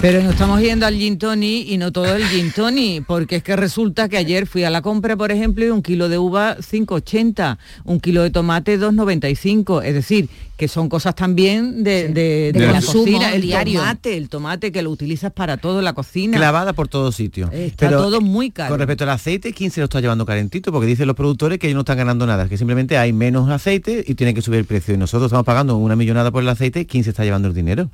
Pero 0.00 0.22
no 0.22 0.30
estamos 0.30 0.62
yendo 0.62 0.86
al 0.86 0.94
gin 0.94 1.18
tonic 1.18 1.68
y 1.68 1.76
no 1.76 1.92
todo 1.92 2.16
el 2.16 2.24
gin 2.24 2.52
tonic, 2.52 3.04
porque 3.04 3.36
es 3.36 3.42
que 3.42 3.54
resulta 3.54 4.08
que 4.08 4.16
ayer 4.16 4.46
fui 4.46 4.64
a 4.64 4.70
la 4.70 4.80
compra, 4.80 5.14
por 5.14 5.30
ejemplo, 5.30 5.62
y 5.62 5.68
un 5.68 5.82
kilo 5.82 6.08
de 6.08 6.16
uva 6.16 6.56
5,80, 6.56 7.58
un 7.84 8.00
kilo 8.00 8.22
de 8.22 8.30
tomate 8.30 8.80
2,95, 8.80 9.84
es 9.84 9.92
decir, 9.92 10.30
que 10.56 10.68
son 10.68 10.88
cosas 10.88 11.14
también 11.14 11.84
de, 11.84 12.08
de- 12.08 12.14
de 12.14 12.52
De 12.52 12.66
la 12.66 12.72
consumo 12.72 13.04
cocina, 13.04 13.34
el 13.34 13.42
diario. 13.42 13.80
tomate, 13.80 14.16
el 14.16 14.30
tomate 14.30 14.72
que 14.72 14.80
lo 14.80 14.88
utilizas 14.88 15.32
para 15.34 15.58
todo 15.58 15.80
en 15.80 15.84
la 15.84 15.92
cocina. 15.92 16.38
Clavada 16.38 16.72
por 16.72 16.88
todos 16.88 17.14
sitios. 17.14 17.50
Está 17.52 17.90
todo 17.90 18.22
muy 18.22 18.50
caro. 18.50 18.70
Con 18.70 18.78
respecto 18.78 19.04
al 19.04 19.10
aceite, 19.10 19.52
¿quién 19.52 19.70
se 19.70 19.80
lo 19.80 19.84
está 19.84 20.00
llevando 20.00 20.24
calentito? 20.24 20.72
Porque 20.72 20.86
dicen 20.86 21.08
los 21.08 21.16
productores 21.16 21.58
que 21.58 21.66
ellos 21.66 21.74
no 21.74 21.80
están 21.80 21.98
ganando 21.98 22.24
nada, 22.26 22.48
que 22.48 22.56
simplemente 22.56 22.96
hay 22.96 23.12
menos 23.12 23.50
aceite 23.50 24.02
y 24.08 24.14
tienen 24.14 24.34
que 24.34 24.40
subir 24.40 24.60
el 24.60 24.64
precio. 24.64 24.94
Y 24.94 24.96
nosotros 24.96 25.26
estamos 25.26 25.44
pagando 25.44 25.76
una 25.76 25.94
millonada 25.94 26.30
por 26.30 26.42
el 26.42 26.48
aceite, 26.48 26.86
¿quién 26.86 27.04
se 27.04 27.10
está 27.10 27.22
llevando 27.22 27.48
el 27.48 27.54
dinero? 27.54 27.90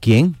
¿Quién? 0.00 0.36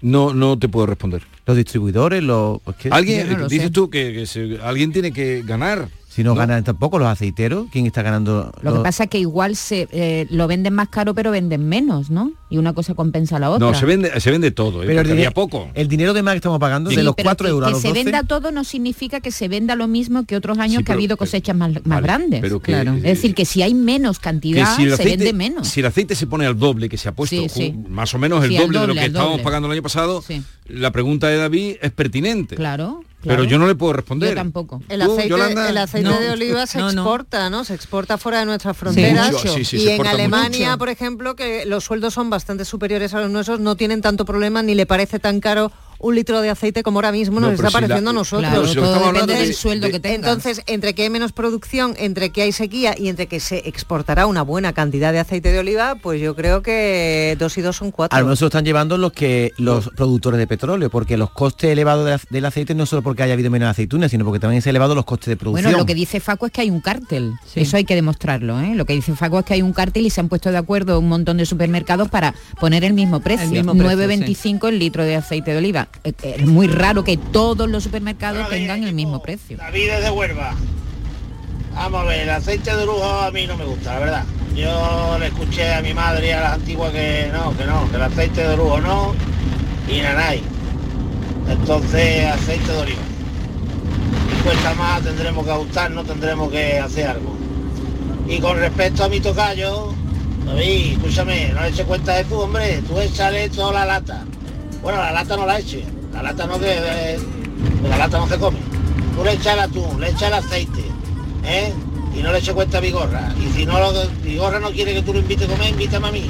No, 0.00 0.32
no 0.34 0.58
te 0.58 0.68
puedo 0.68 0.86
responder. 0.86 1.22
Los 1.46 1.56
distribuidores, 1.56 2.22
los... 2.22 2.60
pues, 2.62 2.76
¿qué? 2.76 2.88
Alguien, 2.90 3.46
dices 3.48 3.72
tú 3.72 3.90
que, 3.90 4.12
que 4.12 4.26
se- 4.26 4.58
alguien 4.62 4.92
tiene 4.92 5.12
que 5.12 5.42
ganar. 5.44 5.88
Si 6.14 6.22
no, 6.22 6.34
ganan 6.34 6.62
tampoco 6.62 6.98
los 6.98 7.08
aceiteros, 7.08 7.68
¿quién 7.72 7.86
está 7.86 8.02
ganando? 8.02 8.52
Lo 8.60 8.74
que 8.76 8.80
pasa 8.80 9.04
es 9.04 9.10
que 9.10 9.18
igual 9.18 9.56
se 9.56 9.88
eh, 9.92 10.26
lo 10.30 10.46
venden 10.46 10.74
más 10.74 10.88
caro 10.90 11.14
pero 11.14 11.30
venden 11.30 11.66
menos, 11.66 12.10
¿no? 12.10 12.32
Y 12.50 12.58
una 12.58 12.74
cosa 12.74 12.94
compensa 12.94 13.36
a 13.36 13.38
la 13.38 13.48
otra. 13.50 13.66
No, 13.66 13.72
se 13.74 13.86
vende, 13.86 14.20
se 14.20 14.30
vende 14.30 14.50
todo, 14.50 14.82
¿eh? 14.82 14.86
Pero 14.86 15.00
el, 15.00 15.32
poco. 15.32 15.70
el 15.72 15.88
dinero 15.88 16.12
de 16.12 16.22
más 16.22 16.32
que 16.34 16.36
estamos 16.36 16.58
pagando, 16.58 16.90
Sí, 16.90 16.96
de 16.96 17.02
los 17.02 17.14
pero 17.14 17.28
4 17.28 17.44
que- 17.46 17.50
euros 17.50 17.66
a 17.66 17.70
que 17.70 17.72
los 17.72 17.80
se 17.82 17.88
12, 17.88 18.04
venda 18.04 18.22
todo 18.24 18.52
no 18.52 18.62
significa 18.64 19.20
que 19.20 19.30
se 19.30 19.48
venda 19.48 19.74
lo 19.74 19.88
mismo 19.88 20.26
que 20.26 20.36
otros 20.36 20.58
años 20.58 20.78
Sí, 20.78 20.84
que 20.84 20.92
ha 20.92 20.94
habido 20.94 21.16
cosechas 21.16 21.56
más, 21.56 21.72
más 21.86 22.02
grandes. 22.02 22.40
pero 22.42 22.60
que- 22.60 22.72
claro. 22.72 22.94
Es 22.96 23.02
decir, 23.02 23.34
que 23.34 23.46
si 23.46 23.62
hay 23.62 23.72
menos 23.72 24.18
que 24.18 24.24
cantidad, 24.24 24.76
si 24.76 24.82
el, 24.82 24.88
se 24.90 24.94
aceite, 24.96 25.16
vende 25.24 25.32
menos. 25.32 25.66
si 25.68 25.80
el 25.80 25.86
aceite 25.86 26.14
se 26.14 26.26
pone 26.26 26.44
al 26.44 26.58
doble 26.58 26.90
que 26.90 26.98
se 26.98 27.08
ha 27.08 27.12
puesto, 27.12 27.36
Sí, 27.36 27.48
sí. 27.48 27.72
ju- 27.74 27.88
más 27.88 28.12
o 28.14 28.18
menos 28.18 28.44
el 28.44 28.50
Sí, 28.50 28.56
al 28.56 28.62
doble, 28.64 28.78
de 28.80 28.86
lo 28.86 28.88
doble, 28.88 29.00
que 29.00 29.06
estábamos 29.06 29.32
doble. 29.34 29.44
pagando 29.44 29.66
el 29.68 29.72
año 29.72 29.82
pasado, 29.82 30.20
Sí. 30.20 30.42
la 30.66 30.90
pregunta 30.92 31.28
de 31.28 31.38
David 31.38 31.76
es 31.80 31.90
pertinente. 31.92 32.56
Claro. 32.56 33.02
Pero 33.24 33.44
yo 33.44 33.58
no 33.58 33.66
le 33.66 33.74
puedo 33.74 33.92
responder. 33.92 34.30
Yo 34.30 34.34
tampoco. 34.34 34.82
El 34.88 35.00
¿Tú, 35.00 35.12
aceite, 35.12 35.28
Yolanda? 35.28 35.68
el 35.68 35.78
aceite 35.78 36.08
No. 36.08 36.18
de 36.18 36.30
oliva 36.30 36.66
se 36.66 36.78
No, 36.78 36.90
exporta, 36.90 37.50
¿no? 37.50 37.64
Se 37.64 37.74
exporta 37.74 38.18
fuera 38.18 38.40
de 38.40 38.46
nuestras 38.46 38.76
fronteras. 38.76 39.32
Mucho, 39.32 39.54
sí, 39.54 39.64
sí, 39.64 39.78
se 39.78 39.84
y 39.84 39.88
en 39.90 40.06
Alemania, 40.06 40.68
mucho. 40.70 40.78
por 40.78 40.88
ejemplo, 40.88 41.36
que 41.36 41.64
los 41.66 41.84
sueldos 41.84 42.14
son 42.14 42.30
bastante 42.30 42.64
superiores 42.64 43.14
a 43.14 43.20
los 43.20 43.30
nuestros, 43.30 43.60
no 43.60 43.76
tienen 43.76 44.00
tanto 44.00 44.24
problema 44.24 44.62
ni 44.62 44.74
le 44.74 44.86
parece 44.86 45.18
tan 45.18 45.40
caro 45.40 45.70
un 46.02 46.14
litro 46.14 46.40
de 46.42 46.50
aceite 46.50 46.82
como 46.82 46.98
ahora 46.98 47.12
mismo 47.12 47.40
No, 47.40 47.46
nos 47.46 47.54
está 47.54 47.68
si 47.68 47.72
la- 47.72 47.80
pareciendo 47.80 48.10
a 48.10 48.12
nosotros. 48.12 48.50
Claro, 48.50 48.64
estamos 48.66 48.96
hablando 49.06 49.32
del 49.32 49.48
de- 49.48 49.52
sueldo 49.54 49.86
de- 49.86 49.92
que 49.92 50.00
tengas. 50.00 50.16
Entonces, 50.18 50.62
entre 50.66 50.94
que 50.94 51.02
hay 51.04 51.10
menos 51.10 51.32
producción, 51.32 51.94
entre 51.98 52.30
que 52.30 52.42
hay 52.42 52.52
sequía 52.52 52.94
y 52.98 53.08
entre 53.08 53.26
que 53.26 53.40
se 53.40 53.66
exportará 53.68 54.26
una 54.26 54.42
buena 54.42 54.72
cantidad 54.74 55.12
de 55.12 55.20
aceite 55.20 55.52
de 55.52 55.58
oliva, 55.60 55.94
pues 55.94 56.20
yo 56.20 56.34
creo 56.36 56.62
que 56.62 57.36
dos 57.38 57.56
y 57.56 57.62
dos 57.62 57.76
son 57.76 57.90
cuatro. 57.90 58.16
a 58.16 58.20
lo 58.20 58.26
mejor 58.26 58.36
se 58.36 58.44
lo 58.44 58.48
están 58.48 58.64
llevando 58.64 58.98
los 58.98 59.12
que 59.12 59.52
los 59.58 59.88
productores 59.96 60.38
de 60.38 60.46
petróleo, 60.46 60.90
porque 60.90 61.16
los 61.16 61.30
costes 61.30 61.70
elevados 61.70 62.04
de- 62.04 62.18
del 62.30 62.44
aceite 62.44 62.74
no 62.74 62.84
solo 62.84 63.02
porque 63.02 63.22
haya 63.22 63.32
habido 63.34 63.50
menos 63.50 63.68
aceitunas, 63.70 64.10
sino 64.10 64.24
porque 64.24 64.40
también 64.40 64.60
se 64.60 64.68
han 64.68 64.72
elevado 64.72 64.94
los 64.94 65.04
costes 65.04 65.28
de 65.28 65.36
producción. 65.36 65.64
Bueno, 65.64 65.78
lo 65.78 65.86
que 65.86 65.94
dice 65.94 66.20
Faco 66.20 66.46
es 66.46 66.52
que 66.52 66.60
hay 66.62 66.70
un 66.70 66.80
cártel. 66.80 67.32
Eso 67.54 67.76
hay 67.76 67.84
que 67.84 67.94
demostrarlo. 67.94 68.60
¿eh? 68.60 68.74
Lo 68.74 68.84
que 68.86 68.92
dice 68.94 69.14
Faco 69.14 69.38
es 69.38 69.44
que 69.44 69.54
hay 69.54 69.62
un 69.62 69.72
cártel 69.72 70.04
y 70.06 70.10
se 70.10 70.20
han 70.20 70.28
puesto 70.28 70.50
de 70.50 70.58
acuerdo 70.58 70.98
un 70.98 71.08
montón 71.08 71.36
de 71.36 71.46
supermercados 71.46 72.08
para 72.08 72.34
poner 72.60 72.82
el 72.84 72.92
mismo 72.92 73.20
precio. 73.20 73.48
mismo 73.50 73.72
precio, 73.74 73.96
9,25 73.96 74.68
el 74.68 74.78
litro 74.78 75.04
de 75.04 75.16
aceite 75.16 75.52
de 75.52 75.58
oliva. 75.58 75.88
Eh, 76.04 76.12
eh, 76.22 76.36
Es 76.38 76.46
muy 76.46 76.66
raro 76.66 77.04
que 77.04 77.16
todos 77.16 77.68
los 77.68 77.84
supermercados 77.84 78.48
tengan 78.48 78.82
el 78.84 78.94
mismo 78.94 79.22
precio. 79.22 79.56
David 79.56 79.90
es 79.90 80.04
de 80.04 80.10
Huelva. 80.10 80.54
Vamos 81.74 82.02
a 82.02 82.04
ver, 82.04 82.20
el 82.20 82.30
aceite 82.30 82.76
de 82.76 82.84
lujo 82.84 83.04
a 83.04 83.30
mí 83.30 83.46
no 83.46 83.56
me 83.56 83.64
gusta, 83.64 83.94
la 83.94 84.00
verdad. 84.00 84.24
Yo 84.54 85.16
le 85.18 85.28
escuché 85.28 85.72
a 85.72 85.80
mi 85.80 85.94
madre 85.94 86.28
y 86.28 86.30
a 86.30 86.40
las 86.40 86.52
antiguas 86.54 86.92
que 86.92 87.30
no, 87.32 87.56
que 87.56 87.64
no, 87.64 87.88
que 87.90 87.96
el 87.96 88.02
aceite 88.02 88.46
de 88.46 88.56
lujo 88.56 88.80
no 88.80 89.14
y 89.88 90.00
nanay. 90.02 90.42
Entonces, 91.48 92.26
aceite 92.26 92.72
de 92.72 92.78
oliva. 92.78 93.02
Si 94.30 94.42
cuesta 94.42 94.74
más, 94.74 95.02
tendremos 95.02 95.44
que 95.44 95.50
ajustarnos, 95.50 96.06
tendremos 96.06 96.50
que 96.50 96.78
hacer 96.78 97.06
algo. 97.08 97.34
Y 98.28 98.38
con 98.38 98.58
respecto 98.58 99.04
a 99.04 99.08
mi 99.08 99.20
tocayo, 99.20 99.94
David, 100.44 100.92
escúchame, 100.92 101.48
no 101.54 101.62
le 101.62 101.68
eches 101.68 101.86
cuenta 101.86 102.14
de 102.16 102.24
tú, 102.24 102.40
hombre, 102.40 102.82
tú 102.86 102.98
échale 103.00 103.48
toda 103.48 103.72
la 103.72 103.86
lata. 103.86 104.24
Bueno, 104.82 104.98
la 104.98 105.12
lata 105.12 105.36
no 105.36 105.46
la 105.46 105.60
eches, 105.60 105.84
la 106.12 106.22
lata 106.22 106.46
no 106.46 106.58
que 106.58 106.74
eh, 106.76 107.18
la 107.88 107.98
lata 107.98 108.18
no 108.18 108.26
se 108.26 108.36
come. 108.36 108.58
Tú 109.14 109.24
le 109.24 109.34
echas 109.34 109.54
el 109.54 109.60
atún, 109.60 110.00
le 110.00 110.10
echas 110.10 110.22
el 110.24 110.34
aceite, 110.34 110.84
¿eh? 111.44 111.72
Y 112.14 112.22
no 112.22 112.32
le 112.32 112.38
eches 112.38 112.52
cuenta 112.52 112.78
a 112.78 112.80
Vigorra. 112.80 113.32
Y 113.38 113.46
si 113.52 113.64
no 113.64 113.78
lo, 113.78 113.92
Vigorra 114.22 114.58
no 114.58 114.72
quiere 114.72 114.92
que 114.94 115.02
tú 115.02 115.12
lo 115.12 115.20
invites 115.20 115.48
a 115.48 115.52
comer, 115.52 115.70
invítame 115.70 116.08
a 116.08 116.12
mí. 116.12 116.28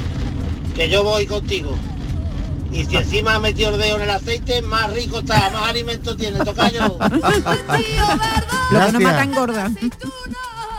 Que 0.75 0.87
yo 0.87 1.03
voy 1.03 1.25
contigo. 1.25 1.75
Y 2.71 2.85
si 2.85 2.95
encima 2.95 3.35
has 3.35 3.41
metido 3.41 3.71
el 3.71 3.79
dedo 3.79 3.95
en 3.97 4.03
el 4.03 4.09
aceite, 4.11 4.61
más 4.61 4.93
rico 4.93 5.19
está, 5.19 5.49
más 5.49 5.69
alimento 5.69 6.15
tiene, 6.15 6.39
tocayo. 6.45 6.97
Lo 8.71 8.85
que 8.85 8.91
no 8.91 8.99
mata 8.99 9.23
engorda. 9.23 9.71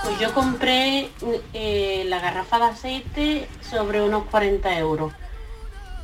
Pues 0.05 0.21
yo 0.21 0.33
compré 0.33 1.11
eh, 1.53 2.05
la 2.07 2.21
garrafa 2.21 2.59
de 2.59 2.65
aceite 2.65 3.49
sobre 3.69 4.01
unos 4.01 4.25
40 4.27 4.79
euros. 4.79 5.13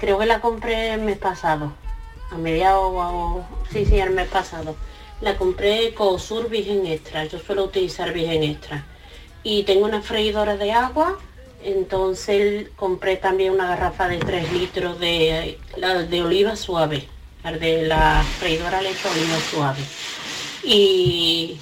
Creo 0.00 0.18
que 0.18 0.26
la 0.26 0.40
compré 0.40 0.94
el 0.94 1.02
mes 1.02 1.18
pasado. 1.18 1.72
A 2.30 2.36
mediados, 2.36 2.80
o- 2.94 3.44
sí, 3.72 3.84
sí, 3.84 3.98
el 3.98 4.10
mes 4.10 4.28
pasado. 4.28 4.74
La 5.20 5.36
compré 5.36 5.92
con 5.94 6.18
Sur 6.18 6.48
Virgen 6.48 6.86
Extra. 6.86 7.24
Yo 7.26 7.38
suelo 7.38 7.64
utilizar 7.64 8.12
Virgen 8.12 8.42
Extra. 8.42 8.84
Y 9.42 9.64
tengo 9.64 9.84
una 9.84 10.00
freidora 10.00 10.56
de 10.56 10.72
agua. 10.72 11.18
Entonces 11.62 12.68
compré 12.76 13.16
también 13.16 13.52
una 13.52 13.66
garrafa 13.68 14.08
de 14.08 14.16
3 14.18 14.50
litros 14.52 14.98
de, 14.98 15.58
de 16.08 16.22
oliva 16.22 16.56
suave. 16.56 17.06
De 17.60 17.82
la 17.82 18.24
freidora 18.38 18.80
le 18.80 18.90
echo 18.90 19.10
oliva 19.10 19.36
suave. 19.50 19.80
Y 20.62 21.58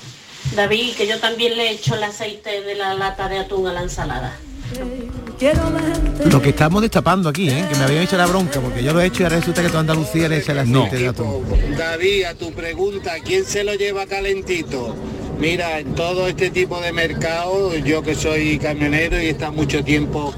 David, 0.55 0.95
que 0.97 1.07
yo 1.09 1.19
también 1.19 1.57
le 1.57 1.71
echo 1.71 1.95
el 1.97 2.05
aceite 2.05 2.63
de 2.63 2.75
la 2.77 2.95
lata 2.95 3.29
de 3.29 3.39
atún 3.39 3.67
a 3.67 3.73
la 3.73 3.83
ensalada. 3.83 4.37
Lo 6.31 6.43
que 6.43 6.49
estamos 6.51 6.83
destapando 6.83 7.29
aquí, 7.29 7.49
¿eh? 7.49 7.65
que 7.71 7.79
me 7.79 7.85
habían 7.85 8.03
hecho 8.03 8.17
la 8.17 8.27
bronca, 8.27 8.61
porque 8.61 8.83
yo 8.83 8.93
lo 8.93 9.01
he 9.01 9.07
hecho 9.07 9.23
y 9.23 9.25
ahora 9.25 9.37
resulta 9.37 9.63
que 9.63 9.69
toda 9.69 9.81
Andalucía 9.81 10.29
le 10.29 10.39
echa 10.39 10.53
el 10.53 10.59
aceite 10.59 10.97
de 10.97 11.09
atún. 11.09 11.45
David, 11.77 12.25
a 12.25 12.35
tu 12.35 12.53
pregunta, 12.53 13.15
¿quién 13.25 13.45
se 13.45 13.63
lo 13.63 13.75
lleva 13.75 14.07
calentito? 14.07 14.97
Mira, 15.39 15.79
en 15.79 15.95
todo 15.95 16.27
este 16.27 16.51
tipo 16.51 16.81
de 16.81 16.93
mercado, 16.93 17.77
yo 17.77 18.03
que 18.03 18.17
soy 18.17 18.59
camionero 18.59 19.23
y 19.23 19.27
he 19.27 19.31
estado 19.31 19.53
mucho 19.53 19.85
tiempo 19.85 20.35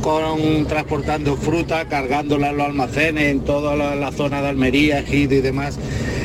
con 0.00 0.66
transportando 0.66 1.36
fruta, 1.36 1.88
cargándola 1.88 2.50
en 2.50 2.56
los 2.58 2.66
almacenes, 2.66 3.24
en 3.32 3.40
toda 3.40 3.74
la, 3.74 3.96
la 3.96 4.12
zona 4.12 4.40
de 4.40 4.48
Almería, 4.48 5.00
Ejido 5.00 5.34
y 5.34 5.40
demás, 5.40 5.78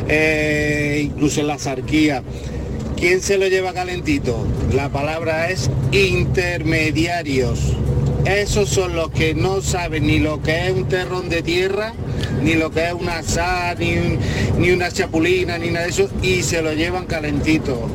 eh, 0.08 1.02
incluso 1.04 1.42
en 1.42 1.48
la 1.48 1.58
Sarquía. 1.58 2.22
¿Quién 2.96 3.22
se 3.22 3.38
lo 3.38 3.48
lleva 3.48 3.74
calentito? 3.74 4.46
La 4.74 4.89
palabra 4.89 5.50
es 5.50 5.72
intermediarios. 5.92 7.60
Esos 8.25 8.69
son 8.69 8.95
los 8.95 9.10
que 9.12 9.34
no 9.34 9.62
saben 9.62 10.08
ni 10.08 10.19
lo 10.19 10.41
que 10.41 10.67
es 10.67 10.73
un 10.73 10.88
terrón 10.88 11.29
de 11.29 11.41
tierra, 11.41 11.93
ni 12.43 12.53
lo 12.53 12.71
que 12.71 12.88
es 12.88 12.93
una 12.93 13.23
sal, 13.23 13.77
ni, 13.79 13.95
ni 14.58 14.71
una 14.71 14.91
chapulina, 14.91 15.58
ni 15.58 15.69
nada 15.69 15.86
de 15.86 15.91
eso, 15.91 16.10
y 16.21 16.43
se 16.43 16.62
lo 16.62 16.73
llevan 16.73 17.05
calentito. 17.05 17.89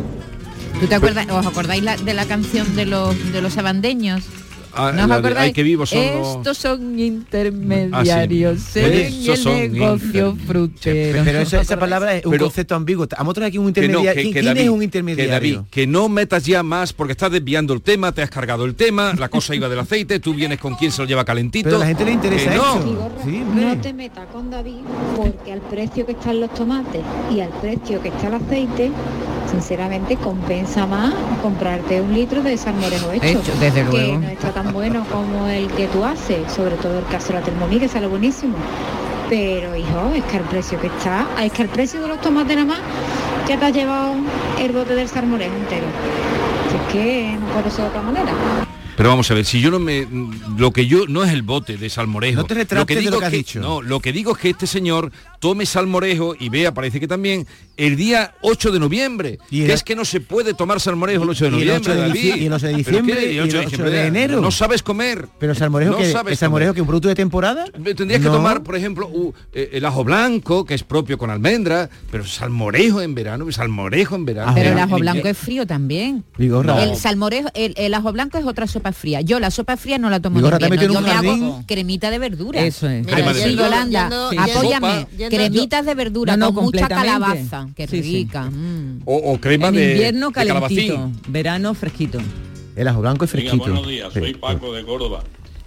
¿Tú 0.80 0.86
te 0.86 0.94
acuerdas, 0.96 1.26
os 1.30 1.46
acordáis 1.46 1.84
de 2.04 2.14
la 2.14 2.24
canción 2.26 2.74
de 2.74 2.86
los 2.86 3.32
de 3.32 3.40
los 3.40 3.56
abandeños? 3.58 4.24
Ah, 4.76 4.92
¿No 4.92 5.14
acordáis? 5.14 5.52
Ay, 5.56 5.62
vivos 5.62 5.90
son 5.90 6.04
los- 6.06 6.36
Estos 6.36 6.58
son 6.58 6.98
intermediarios 6.98 8.60
Ah, 8.60 8.70
sí. 8.72 8.78
en 8.80 8.92
Estos 8.92 9.38
el 9.38 9.42
son 9.44 9.72
negocio 9.72 10.30
inter- 10.30 10.46
frutero. 10.46 11.22
Pero 11.24 11.38
eso- 11.40 11.60
esa 11.60 11.78
palabra 11.78 12.16
es 12.16 12.24
un 12.24 12.32
Pero- 12.32 12.46
concepto 12.46 12.74
ambiguo. 12.74 13.06
Vamos 13.16 13.32
a 13.32 13.34
traer 13.34 13.48
aquí 13.48 13.58
un 13.58 13.72
Que 13.72 13.80
no, 13.82 13.86
intermediario. 13.86 14.14
que- 14.14 14.22
¿Quién, 14.22 14.34
que 14.34 14.40
quién 14.40 14.54
David, 14.54 14.60
es 14.62 14.68
un 14.70 14.78
Que 14.78 14.84
intermediario? 14.84 15.32
David, 15.32 15.58
que 15.70 15.86
no 15.86 16.08
metas 16.08 16.44
ya 16.44 16.62
más 16.62 16.92
porque 16.92 17.12
estás 17.12 17.30
desviando 17.30 17.72
el 17.74 17.82
tema, 17.82 18.12
te 18.12 18.22
has 18.22 18.30
cargado 18.30 18.64
el 18.64 18.74
tema, 18.74 19.14
la 19.18 19.28
cosa 19.28 19.54
iba 19.54 19.68
del 19.68 19.78
aceite, 19.78 20.18
tú 20.20 20.34
vienes 20.34 20.58
con 20.58 20.74
quien 20.74 20.90
se 20.92 21.02
lo 21.02 21.08
lleva 21.08 21.24
calentito. 21.24 21.64
Pero 21.64 21.76
a 21.76 21.80
la 21.80 21.86
gente 21.86 22.04
le 22.04 22.12
interesa 22.12 22.50
Que 22.50 22.56
no. 22.56 22.74
eso. 22.76 23.10
Sí, 23.24 23.30
No 23.38 23.50
hombre. 23.50 23.76
te 23.76 23.92
metas 23.92 24.26
con 24.32 24.50
David 24.50 24.80
porque 25.16 25.52
al 25.52 25.60
precio 25.60 26.04
que 26.06 26.12
están 26.12 26.40
los 26.40 26.52
tomates 26.54 27.02
y 27.34 27.40
al 27.40 27.50
precio 27.60 28.00
que 28.02 28.08
está 28.08 28.28
el 28.28 28.34
aceite, 28.34 28.90
sinceramente 29.54 30.16
compensa 30.16 30.86
más 30.86 31.14
comprarte 31.40 32.00
un 32.00 32.12
litro 32.12 32.42
de 32.42 32.56
salmorejo 32.56 33.12
hecho. 33.12 33.38
Hecho, 33.38 33.52
desde 33.60 33.84
que 33.84 33.90
luego. 33.90 34.18
no 34.18 34.28
está 34.28 34.52
tan 34.52 34.72
bueno 34.72 35.06
como 35.10 35.46
el 35.46 35.68
que 35.68 35.86
tú 35.88 36.04
haces, 36.04 36.52
sobre 36.52 36.76
todo 36.76 36.98
el 36.98 37.06
caso 37.06 37.28
de 37.28 37.34
la 37.34 37.42
Thermomix, 37.42 37.82
que 37.82 37.88
sale 37.88 38.06
buenísimo. 38.08 38.56
Pero 39.28 39.76
hijo, 39.76 40.12
es 40.14 40.24
que 40.24 40.38
el 40.38 40.42
precio 40.44 40.80
que 40.80 40.88
está, 40.88 41.26
es 41.42 41.52
que 41.52 41.62
el 41.62 41.68
precio 41.68 42.02
de 42.02 42.08
los 42.08 42.20
tomates 42.20 42.56
nada 42.56 42.66
más 42.66 42.80
ya 43.48 43.58
te 43.58 43.64
has 43.66 43.72
llevado 43.72 44.14
el 44.60 44.72
bote 44.72 44.94
del 44.94 45.08
salmorejo 45.08 45.54
entero. 45.54 45.86
Si 46.70 46.76
es 46.76 46.92
que 46.92 47.36
no 47.38 47.46
puede 47.46 47.70
ser 47.70 47.84
de 47.84 47.90
otra 47.90 48.02
manera. 48.02 48.32
Pero 48.96 49.08
vamos 49.08 49.28
a 49.30 49.34
ver, 49.34 49.44
si 49.44 49.60
yo 49.60 49.70
no 49.70 49.78
me... 49.80 50.06
Lo 50.56 50.72
que 50.72 50.86
yo... 50.86 51.06
No 51.08 51.24
es 51.24 51.32
el 51.32 51.42
bote 51.42 51.76
de 51.76 51.90
salmorejo. 51.90 52.42
No 52.42 52.46
te 52.46 52.54
retrates 52.54 52.96
de 52.96 53.02
lo 53.02 53.10
digo 53.10 53.18
que 53.18 53.24
has 53.26 53.32
es 53.32 53.38
dicho. 53.38 53.60
No, 53.60 53.82
lo 53.82 53.98
que 54.00 54.12
digo 54.12 54.32
es 54.32 54.38
que 54.38 54.50
este 54.50 54.66
señor 54.66 55.10
tome 55.40 55.66
salmorejo 55.66 56.36
y 56.38 56.48
vea, 56.48 56.72
parece 56.72 57.00
que 57.00 57.08
también, 57.08 57.46
el 57.76 57.96
día 57.96 58.34
8 58.42 58.70
de 58.70 58.78
noviembre. 58.80 59.38
Y 59.50 59.62
el- 59.62 59.66
que 59.68 59.72
es 59.74 59.82
que 59.82 59.96
no 59.96 60.04
se 60.04 60.20
puede 60.20 60.54
tomar 60.54 60.80
salmorejo 60.80 61.24
el 61.24 61.30
8 61.30 61.44
de 61.44 61.50
y 61.50 61.54
el 61.62 61.66
noviembre, 61.68 61.92
8 61.92 62.00
de 62.00 62.08
David. 62.08 62.20
dici- 62.34 62.38
y 62.42 62.46
el 62.46 62.52
8 62.52 62.66
de 62.66 62.72
¿Pero 62.72 62.78
diciembre, 62.78 63.32
y 63.32 63.36
el 63.38 63.44
8 63.44 63.56
de 63.58 63.64
diciembre, 63.66 64.06
enero. 64.06 64.40
No 64.40 64.50
sabes 64.50 64.82
comer. 64.82 65.28
Pero 65.38 65.54
salmorejo 65.54 65.92
No 65.92 65.98
que 65.98 66.10
sabes 66.12 66.32
es 66.34 66.38
salmorejo 66.38 66.74
que 66.74 66.80
un 66.80 66.86
producto 66.86 67.08
de 67.08 67.14
temporada. 67.14 67.64
Tendrías 67.96 68.20
que 68.20 68.28
tomar, 68.28 68.62
por 68.62 68.76
ejemplo, 68.76 69.08
uh, 69.08 69.32
eh, 69.52 69.70
el 69.72 69.84
ajo 69.84 70.04
blanco, 70.04 70.64
que 70.64 70.74
es 70.74 70.82
propio 70.84 71.18
con 71.18 71.30
almendra, 71.30 71.88
pero 72.10 72.24
salmorejo 72.24 73.00
en 73.00 73.14
verano, 73.14 73.50
salmorejo 73.52 74.14
en 74.16 74.24
verano. 74.24 74.52
Pero 74.54 74.70
el 74.70 74.78
ajo 74.78 74.96
blanco 74.98 75.28
es 75.28 75.36
frío 75.38 75.66
también. 75.66 76.24
Vigorra. 76.38 76.82
El 76.84 76.96
salmorejo, 76.96 77.48
el, 77.54 77.74
el 77.76 77.94
ajo 77.94 78.12
blanco 78.12 78.38
es 78.38 78.46
otra 78.46 78.66
sopa 78.66 78.92
fría. 78.92 79.20
Yo 79.20 79.40
la 79.40 79.50
sopa 79.50 79.76
fría 79.76 79.98
no 79.98 80.10
la 80.10 80.20
tomo 80.20 80.38
en 80.38 80.44
Vigorra, 80.44 80.58
invierno. 80.66 80.94
Yo 80.94 81.00
me 81.00 81.10
hago 81.10 81.64
cremita 81.66 82.10
de 82.10 82.18
verdura. 82.18 82.60
Eso 82.64 82.88
es. 82.88 83.04
Mira, 83.04 83.16
Crema 83.16 83.32
de 83.32 83.44
sí. 83.44 83.56
Yolanda, 83.56 84.10
sí, 84.30 84.36
apóyame. 84.38 85.06
Cremitas 85.30 85.86
de 85.86 85.94
verdura 85.94 86.36
No, 86.36 86.54
con 86.54 86.64
mucha 86.64 86.80
completamente. 86.88 87.63
Calabaza. 87.72 87.74
Qué 87.74 87.86
Sí, 87.88 88.02
sí. 88.02 88.16
rica. 88.24 88.50
mm. 88.50 89.02
O, 89.04 89.16
o 89.32 89.40
crema 89.40 89.68
en 89.68 89.74
de, 89.74 89.92
invierno 89.92 90.28
de 90.28 90.32
calentito, 90.32 91.10
verano 91.28 91.74
fresquito. 91.74 92.18
El 92.76 92.88
ajo 92.88 93.00
blanco 93.00 93.24
es 93.24 93.32
Venga, 93.32 93.50
fresquito. 93.50 93.70
buenos 93.72 93.88
días, 93.88 94.12
soy 94.12 94.34
Paco 94.34 94.72
de 94.72 94.84
Córdoba. 94.84 95.22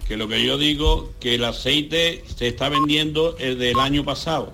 Que 0.08 0.16
lo 0.18 0.28
que 0.28 0.46
yo 0.46 0.58
digo, 0.58 1.12
que 1.20 1.36
el 1.36 1.44
aceite 1.44 2.24
se 2.34 2.48
está 2.48 2.70
vendiendo 2.70 3.36
el 3.40 3.60
del 3.60 3.80
año 3.80 4.04
pasado. 4.06 4.54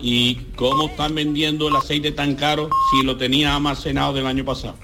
¿Y 0.00 0.36
cómo 0.56 0.86
están 0.88 1.14
vendiendo 1.14 1.68
el 1.68 1.76
aceite 1.76 2.10
tan 2.12 2.34
caro 2.34 2.68
si 2.90 3.04
lo 3.06 3.16
tenía 3.16 3.54
almacenado 3.54 4.12
del 4.14 4.26
año 4.26 4.44
pasado? 4.44 4.76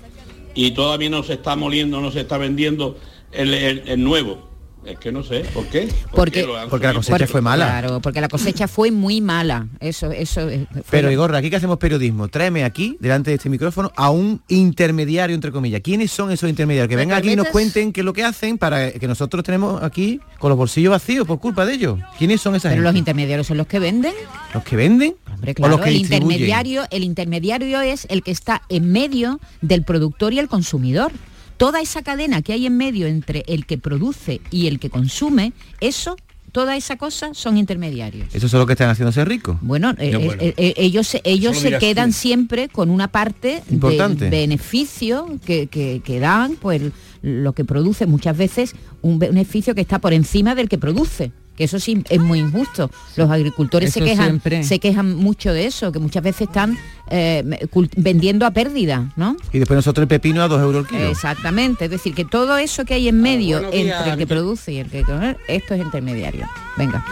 Y 0.55 0.73
todavía 0.73 1.09
no 1.11 1.23
se 1.23 1.35
está 1.35 1.57
moliendo, 1.57 2.01
no 2.01 2.11
se 2.11 2.21
está 2.21 2.37
vendiendo 2.39 2.99
el, 3.33 3.55
el- 3.55 3.83
el 3.87 4.03
nuevo. 4.05 4.50
Es 4.83 4.99
que 4.99 5.13
no 5.13 5.23
sé, 5.23 5.41
¿por 5.53 5.67
qué? 5.67 5.89
¿Por 6.05 6.11
Porque- 6.13 6.41
qué 6.41 6.49
Porque 6.71 6.87
la 6.87 6.95
cosecha 6.95 7.27
fue 7.27 7.43
mala. 7.43 7.67
Claro, 7.67 8.01
porque 8.01 8.21
la 8.23 8.29
cosecha 8.29 8.67
fue 8.67 8.91
muy 8.91 9.21
mala. 9.21 9.69
Eso, 9.79 10.11
eso. 10.11 10.49
eh, 10.49 10.67
Pero 10.91 11.09
lo- 11.09 11.13
Igor, 11.13 11.35
aquí 11.37 11.51
que 11.51 11.57
hacemos 11.57 11.77
periodismo, 11.77 12.29
tráeme 12.29 12.65
aquí, 12.65 12.97
delante 12.99 13.29
de 13.31 13.37
este 13.37 13.51
micrófono, 13.51 13.93
a 13.95 14.09
un 14.11 14.41
intermediario, 14.49 15.35
entre 15.35 15.53
comillas. 15.53 15.83
¿Quiénes 15.83 16.11
son 16.11 16.31
esos 16.33 16.49
intermediarios? 16.49 16.89
Que 16.89 16.97
¿Me 16.97 17.03
vengan 17.03 17.19
aquí 17.19 17.33
y 17.33 17.37
nos 17.37 17.49
cuenten 17.49 17.93
qué 17.93 18.01
es 18.01 18.05
lo 18.07 18.15
que 18.15 18.25
hacen 18.25 18.57
para 18.57 18.91
que 18.93 19.07
nosotros 19.07 19.45
tenemos 19.45 19.83
aquí 19.83 20.19
con 20.39 20.49
los 20.49 20.57
bolsillos 20.57 20.91
vacíos 20.93 21.27
por 21.27 21.39
culpa 21.41 21.67
de 21.67 21.75
ellos. 21.75 21.99
¿Quiénes 22.19 22.41
son 22.41 22.55
esas 22.55 22.73
pero 22.73 22.83
los 22.83 22.97
intermediarios 22.97 23.47
son 23.47 23.59
los 23.59 23.67
que 23.67 23.79
venden. 23.81 24.15
¿Los 24.55 24.65
que 24.65 24.77
venden? 24.77 25.15
Hombre, 25.31 25.53
¿O 25.53 25.55
claro, 25.57 25.73
los 25.77 25.81
que 25.83 25.91
el 25.91 25.99
distribuyen? 25.99 26.33
intermediario, 26.41 26.83
el 26.91 27.05
intermediario 27.05 27.81
es 27.83 28.07
el 28.09 28.23
que 28.23 28.31
está 28.31 28.63
en 28.71 28.91
medio 28.91 29.41
del 29.61 29.85
productor 29.85 30.33
y 30.33 30.39
el 30.39 30.49
consumidor. 30.49 31.13
Toda 31.61 31.83
esa 31.83 32.01
cadena 32.01 32.41
que 32.41 32.55
hay 32.55 32.65
en 32.65 32.79
medio 32.79 33.07
entre 33.07 33.45
el 33.47 33.67
que 33.67 33.77
produce 33.77 34.41
y 34.51 34.67
el 34.67 34.79
que 34.81 34.89
consume, 34.89 35.53
eso, 35.81 36.17
toda 36.53 36.75
esa 36.75 36.97
cosa 36.97 37.35
son 37.35 37.59
intermediarios. 37.59 38.35
Esos 38.35 38.51
son 38.51 38.61
los 38.61 38.67
que 38.67 38.73
están 38.73 38.89
haciéndose 38.89 39.27
ricos. 39.27 39.59
Bueno, 39.61 39.91
eh, 39.99 40.11
No, 40.11 40.21
eh, 40.21 40.25
bueno. 40.25 40.43
eh, 40.43 40.55
eh, 40.57 40.73
ellos, 40.79 41.07
se- 41.09 41.21
ellos 41.23 41.59
Eso 41.59 41.69
lo 41.69 41.79
quedan 41.79 42.13
tú. 42.13 42.17
siempre 42.17 42.71
con 42.71 42.89
una 42.89 43.09
parte 43.09 43.63
Importante. 43.71 44.25
de 44.25 44.31
beneficio 44.31 45.39
que, 45.45 45.67
que- 45.67 46.01
que 46.03 46.19
dan, 46.19 46.57
pues 46.57 46.81
lo 47.21 47.53
que 47.53 47.67
produce 47.67 48.07
muchas 48.07 48.39
veces 48.39 48.75
un 49.03 49.19
beneficio 49.19 49.75
que 49.75 49.83
está 49.83 49.99
por 49.99 50.15
encima 50.15 50.55
del 50.55 50.67
que 50.71 50.79
produce. 50.79 51.31
Que 51.61 51.65
eso 51.65 51.79
sí 51.79 52.03
es 52.09 52.19
muy 52.19 52.39
injusto. 52.39 52.91
Los 53.17 53.31
agricultores 53.31 53.93
se 53.93 54.01
quejan, 54.01 54.29
siempre. 54.29 54.65
se 54.65 54.79
quejan 54.79 55.15
mucho 55.15 55.53
de 55.53 55.67
eso, 55.67 55.93
que 55.93 55.99
muchas 55.99 56.23
veces 56.23 56.49
están 56.49 56.79
eh, 57.11 57.69
vendiendo 57.99 58.47
a 58.47 58.51
pérdida, 58.51 59.13
¿no? 59.15 59.37
Y 59.53 59.59
después 59.59 59.77
nosotros 59.77 60.05
el 60.05 60.09
pepino 60.09 60.43
a 60.43 60.49
dos 60.49 60.59
euros 60.59 60.87
el 60.87 60.89
kilo. 60.89 61.11
Exactamente, 61.11 61.85
es 61.85 61.91
decir, 61.91 62.15
que 62.15 62.25
todo 62.25 62.57
eso 62.57 62.87
que 62.87 62.95
hay 62.95 63.09
en 63.09 63.21
medio 63.21 63.61
días, 63.61 63.75
entre 63.75 64.13
el 64.13 64.17
que 64.17 64.27
produce 64.27 64.73
y 64.73 64.79
el 64.79 64.89
que 64.89 65.05
esto 65.49 65.75
es 65.75 65.83
intermediario. 65.83 66.49
Venga, 66.79 67.05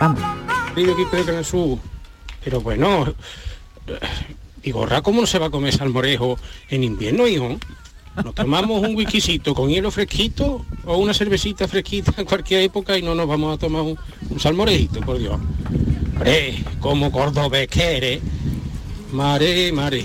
vamos. 0.00 0.22
Pero 2.42 2.62
bueno, 2.62 3.14
eh, 3.86 3.98
y 4.62 4.70
gorra, 4.70 5.02
¿cómo 5.02 5.20
no 5.20 5.26
se 5.26 5.38
va 5.38 5.48
a 5.48 5.50
comer 5.50 5.74
salmorejo 5.74 6.38
en 6.70 6.84
invierno, 6.84 7.28
hijo? 7.28 7.58
Nos 8.22 8.34
tomamos 8.34 8.80
un 8.82 8.94
whiskycito 8.94 9.54
con 9.54 9.68
hielo 9.68 9.90
fresquito 9.90 10.64
o 10.84 10.98
una 10.98 11.12
cervecita 11.12 11.66
fresquita 11.66 12.12
en 12.16 12.26
cualquier 12.26 12.62
época 12.62 12.96
y 12.96 13.02
no 13.02 13.14
nos 13.14 13.26
vamos 13.26 13.54
a 13.54 13.58
tomar 13.58 13.82
un, 13.82 13.98
salmorejito, 14.38 15.00
por 15.00 15.18
Dios. 15.18 15.38
Hombre, 16.14 16.64
como 16.80 17.10
cordobés 17.10 17.68
que. 17.68 18.20
Mare, 19.14 19.70
mare. 19.72 20.04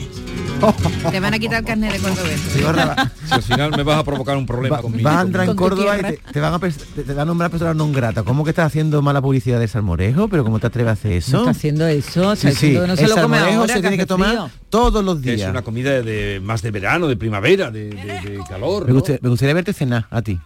Te 1.09 1.19
van 1.19 1.33
a 1.33 1.39
quitar 1.39 1.59
el 1.59 1.65
carnet 1.65 1.93
de 1.93 1.99
cordobés. 1.99 2.41
Va- 2.63 3.11
Si 3.25 3.33
al 3.33 3.41
final 3.43 3.71
me 3.75 3.81
vas 3.83 3.97
a 3.97 4.03
provocar 4.03 4.37
un 4.37 4.45
problema 4.45 4.75
va- 4.75 4.81
conmigo. 4.83 5.03
vas 5.09 5.17
a 5.17 5.21
entrar 5.21 5.49
en 5.49 5.55
Córdoba 5.55 5.97
y 5.97 6.01
te, 6.01 6.19
te 6.31 6.39
van 6.39 6.53
a, 6.53 6.59
te, 6.59 6.69
te 7.03 7.13
van 7.13 7.19
a 7.21 7.25
nombrar 7.25 7.49
persona 7.49 7.73
non 7.73 7.91
grata. 7.91 8.21
¿Cómo 8.23 8.43
que 8.43 8.51
estás 8.51 8.67
haciendo 8.67 9.01
mala 9.01 9.21
publicidad 9.21 9.59
de 9.59 9.67
salmorejo? 9.67 10.27
¿Pero 10.27 10.43
cómo 10.43 10.59
te 10.59 10.67
atreves 10.67 10.89
a 10.89 10.93
hacer 10.93 11.11
No 11.11 11.17
eso? 11.17 11.37
está 11.39 11.51
haciendo 11.51 11.87
eso, 11.87 12.35
Sí, 12.35 12.51
sí, 12.51 12.73
no 12.77 12.95
se 12.95 13.03
el 13.05 13.09
lo 13.09 13.15
come 13.15 13.37
salmorejo 13.39 13.61
ahora, 13.61 13.73
se 13.73 13.81
tiene 13.81 13.97
que 13.97 14.05
tomar 14.05 14.29
frío. 14.29 14.51
todos 14.69 15.03
los 15.03 15.19
Que 15.21 15.31
es 15.31 15.37
días. 15.37 15.49
una 15.49 15.61
comida 15.63 16.01
de 16.03 16.39
más 16.43 16.61
de 16.61 16.69
verano, 16.71 17.07
de 17.07 17.15
primavera, 17.17 17.71
de, 17.71 17.89
de- 17.89 18.29
de 18.29 18.39
calor. 18.47 18.83
Me, 18.83 18.89
¿no? 18.89 18.95
gustaría, 18.99 19.19
me 19.23 19.29
gustaría 19.29 19.53
verte 19.55 19.73
cenar 19.73 20.05
a 20.11 20.21
ti. 20.21 20.37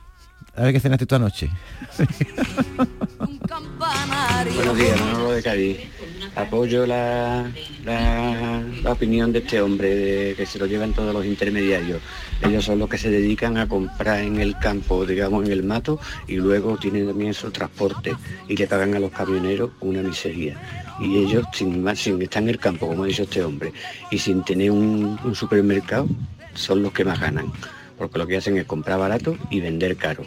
A 0.56 0.62
ver 0.62 0.74
qué 0.74 0.80
cenaste 0.80 1.06
tú 1.08 1.16
anoche. 1.16 1.50
Buenos 4.56 4.78
días, 4.78 5.00
Manolo 5.02 5.32
de 5.32 5.42
Cádiz. 5.42 5.78
Apoyo 6.36 6.88
la, 6.88 7.52
la, 7.86 8.92
opinión 8.92 9.32
de 9.32 9.40
este 9.40 9.62
hombre, 9.62 9.96
de 9.96 10.36
que 10.36 10.46
se 10.46 10.58
lo 10.58 10.66
llevan 10.66 10.94
todos 10.94 11.14
los 11.14 11.26
intermediarios. 11.26 12.02
Ellos 12.42 12.66
son 12.66 12.80
los 12.80 12.90
que 12.90 12.98
se 12.98 13.12
dedican 13.12 13.58
a 13.58 13.68
comprar 13.68 14.20
en 14.22 14.40
el 14.40 14.58
campo, 14.58 15.06
digamos 15.06 15.46
en 15.46 15.52
el 15.52 15.64
mato, 15.64 16.00
y 16.28 16.38
luego 16.38 16.78
tienen 16.78 17.08
también 17.08 17.34
su 17.34 17.52
transporte 17.52 18.16
y 18.48 18.56
le 18.56 18.68
pagan 18.68 18.96
a 18.96 19.00
los 19.00 19.12
camioneros 19.12 19.72
una 19.80 20.02
miseria. 20.02 20.60
Y 21.00 21.18
ellos, 21.20 21.46
sin 21.54 21.84
más, 21.84 22.00
sin 22.00 22.22
estar 22.22 22.42
en 22.42 22.50
el 22.50 22.60
campo, 22.60 22.88
como 22.88 23.04
ha 23.04 23.08
dicho 23.08 23.24
este 23.24 23.44
hombre, 23.44 23.72
y 24.10 24.18
sin 24.18 24.44
tener 24.44 24.72
un 24.72 25.36
supermercado, 25.36 26.08
son 26.56 26.82
los 26.82 26.94
que 26.94 27.06
más 27.06 27.20
ganan. 27.20 27.52
Porque 27.98 28.18
lo 28.18 28.28
que 28.28 28.38
hacen 28.38 28.58
es 28.58 28.66
comprar 28.66 29.00
barato 29.00 29.38
y 29.50 29.60
vender 29.60 29.96
caro. 29.98 30.26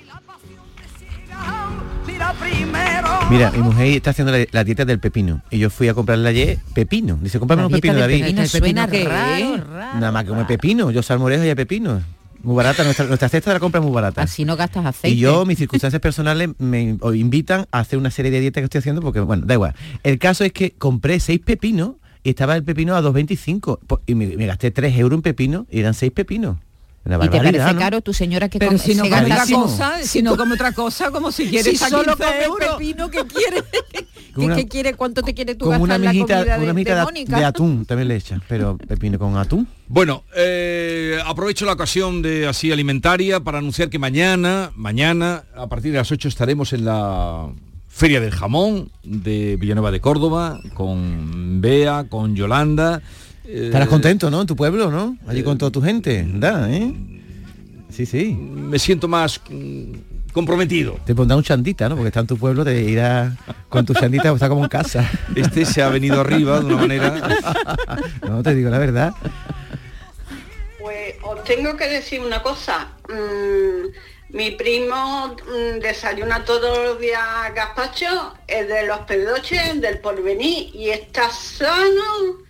Mira, 3.30 3.50
mi 3.50 3.58
mujer 3.58 3.86
está 3.88 4.10
haciendo 4.10 4.32
la, 4.32 4.44
la 4.52 4.62
dieta 4.64 4.84
del 4.84 5.00
pepino. 5.00 5.42
Y 5.50 5.58
yo 5.58 5.68
fui 5.68 5.88
a 5.88 5.94
comprarle 5.94 6.28
ayer 6.28 6.58
pepino. 6.74 7.18
Dice, 7.20 7.38
cómprame 7.40 7.62
La 7.62 7.66
un 7.66 7.72
dieta 7.72 7.82
pepino, 7.82 7.94
del 7.94 8.02
David. 8.02 8.22
pepino 8.24 8.42
¿El 8.42 8.50
pepino 8.50 8.86
raro, 9.10 9.54
es? 9.56 9.66
raro. 9.66 9.98
Nada 9.98 10.12
más 10.12 10.22
que 10.24 10.30
come 10.30 10.44
pepino. 10.44 10.90
Yo 10.92 11.02
salmorejo 11.02 11.44
y 11.44 11.50
a 11.50 11.56
pepino. 11.56 12.02
Muy 12.42 12.54
barata, 12.54 12.84
nuestra, 12.84 13.06
nuestra 13.06 13.28
cesta 13.28 13.50
de 13.50 13.54
la 13.56 13.60
compra 13.60 13.80
es 13.80 13.84
muy 13.84 13.92
barata. 13.92 14.22
Así 14.22 14.44
no 14.44 14.56
gastas 14.56 14.86
aceite. 14.86 15.08
Y 15.16 15.18
yo, 15.18 15.44
mis 15.44 15.58
circunstancias 15.58 16.00
personales 16.00 16.50
me 16.58 16.96
invitan 17.14 17.66
a 17.72 17.80
hacer 17.80 17.98
una 17.98 18.10
serie 18.12 18.30
de 18.30 18.40
dietas 18.40 18.60
que 18.60 18.64
estoy 18.66 18.78
haciendo 18.78 19.02
porque, 19.02 19.18
bueno, 19.20 19.44
da 19.44 19.54
igual. 19.54 19.74
El 20.04 20.18
caso 20.20 20.44
es 20.44 20.52
que 20.52 20.70
compré 20.72 21.18
seis 21.18 21.40
pepinos 21.44 21.96
y 22.22 22.30
estaba 22.30 22.54
el 22.54 22.62
pepino 22.62 22.94
a 22.94 23.02
2,25. 23.02 23.80
Po- 23.86 24.00
Y 24.06 24.14
me, 24.14 24.28
me 24.36 24.46
gasté 24.46 24.70
3 24.70 24.96
euros 24.98 25.16
en 25.18 25.22
pepino 25.22 25.66
y 25.70 25.80
eran 25.80 25.94
seis 25.94 26.12
pepinos. 26.12 26.58
Una 27.06 27.24
y 27.24 27.28
te 27.28 27.38
parece 27.38 27.72
¿no? 27.72 27.78
caro 27.78 28.00
tu 28.02 28.12
señora 28.12 28.48
que 28.48 28.58
Pero 28.58 28.76
si 28.78 28.94
no 28.94 29.04
se 29.04 29.10
come 29.10 29.28
gasta 29.28 29.42
otra 29.44 29.54
como- 29.54 29.64
cosa, 29.66 29.92
si 30.02 30.22
no 30.22 30.36
come 30.36 30.54
otra 30.54 30.72
cosa, 30.72 31.10
como 31.10 31.30
si 31.32 31.46
quieres 31.48 31.78
si 31.78 31.84
solo 31.88 32.14
15 32.16 32.24
come 32.24 32.44
euros. 32.44 32.68
pepino, 32.76 33.10
¿qué 33.10 33.24
quiere? 33.26 33.62
¿Qué, 34.34 34.40
Una- 34.44 34.56
qué 34.56 34.68
quiere? 34.68 34.94
¿Cuánto 34.94 35.22
te 35.22 35.32
quiere 35.32 35.54
tú 35.54 35.64
Con 35.66 35.70
gastar 35.80 35.84
una 35.84 35.98
la 35.98 36.10
comida 36.10 36.36
de, 36.36 36.42
una 36.44 36.74
de 36.74 36.84
de, 36.94 37.02
Mónica? 37.04 37.38
de 37.38 37.44
atún 37.46 37.86
también 37.86 38.08
le 38.08 38.16
echa, 38.16 38.38
pero 38.48 38.76
pepino 38.76 39.18
con 39.18 39.36
atún. 39.38 39.66
Bueno, 39.88 40.24
eh, 40.36 41.18
aprovecho 41.24 41.64
la 41.64 41.72
ocasión 41.72 42.20
de 42.20 42.46
así 42.46 42.70
alimentaria 42.70 43.40
para 43.40 43.58
anunciar 43.58 43.88
que 43.88 43.98
mañana, 43.98 44.72
mañana, 44.74 45.44
a 45.56 45.68
partir 45.68 45.92
de 45.92 45.98
las 45.98 46.12
8 46.12 46.28
estaremos 46.28 46.72
en 46.74 46.84
la 46.84 47.48
Feria 47.88 48.20
del 48.20 48.30
Jamón 48.32 48.90
de 49.04 49.56
Villanueva 49.56 49.90
de 49.90 50.00
Córdoba, 50.00 50.60
con 50.74 51.62
Bea, 51.62 52.04
con 52.10 52.36
Yolanda. 52.36 53.00
Estarás 53.46 53.88
contento, 53.88 54.30
¿no? 54.30 54.40
En 54.40 54.46
tu 54.46 54.56
pueblo, 54.56 54.90
¿no? 54.90 55.16
Allí 55.26 55.42
con 55.42 55.56
toda 55.58 55.70
tu 55.70 55.80
gente. 55.80 56.26
Da, 56.34 56.70
¿eh? 56.70 56.92
Sí, 57.90 58.04
sí. 58.04 58.34
Me 58.34 58.78
siento 58.78 59.08
más 59.08 59.40
mm, 59.48 59.92
comprometido. 60.32 60.98
Te 61.06 61.14
pondrá 61.14 61.36
un 61.36 61.42
chandita, 61.42 61.88
¿no? 61.88 61.94
Porque 61.94 62.08
está 62.08 62.20
en 62.20 62.26
tu 62.26 62.36
pueblo, 62.36 62.64
te 62.64 62.80
irá 62.82 63.36
con 63.68 63.86
tu 63.86 63.94
chandita, 63.94 64.32
está 64.32 64.48
como 64.48 64.64
en 64.64 64.68
casa. 64.68 65.08
Este 65.34 65.64
se 65.64 65.82
ha 65.82 65.88
venido 65.88 66.20
arriba 66.20 66.60
de 66.60 66.66
una 66.66 66.76
manera. 66.76 67.14
No, 68.28 68.42
te 68.42 68.54
digo 68.54 68.68
la 68.68 68.78
verdad. 68.78 69.12
Pues 70.80 71.14
os 71.22 71.44
tengo 71.44 71.76
que 71.76 71.88
decir 71.88 72.20
una 72.20 72.42
cosa. 72.42 72.88
Mm, 73.08 74.36
mi 74.36 74.50
primo 74.50 75.34
mm, 75.34 75.78
desayuna 75.78 76.44
todos 76.44 76.78
los 76.84 77.00
días 77.00 77.22
gazpacho, 77.54 78.34
es 78.46 78.68
de 78.68 78.86
los 78.86 78.98
pedoches, 79.00 79.80
del 79.80 80.00
porvenir, 80.00 80.74
y 80.74 80.90
está 80.90 81.30
sano, 81.30 82.44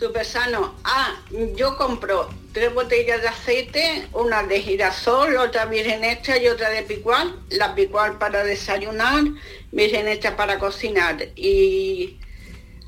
súper 0.00 0.24
sano. 0.24 0.74
Ah, 0.82 1.14
yo 1.54 1.76
compro 1.76 2.28
tres 2.54 2.72
botellas 2.74 3.20
de 3.20 3.28
aceite, 3.28 4.08
una 4.14 4.42
de 4.42 4.60
girasol, 4.62 5.36
otra 5.36 5.66
virgen 5.66 6.02
extra 6.04 6.38
y 6.38 6.48
otra 6.48 6.70
de 6.70 6.82
picual. 6.82 7.38
La 7.50 7.74
picual 7.74 8.16
para 8.18 8.42
desayunar, 8.42 9.22
virgen 9.70 10.08
extra 10.08 10.36
para 10.36 10.58
cocinar. 10.58 11.16
Y 11.36 12.18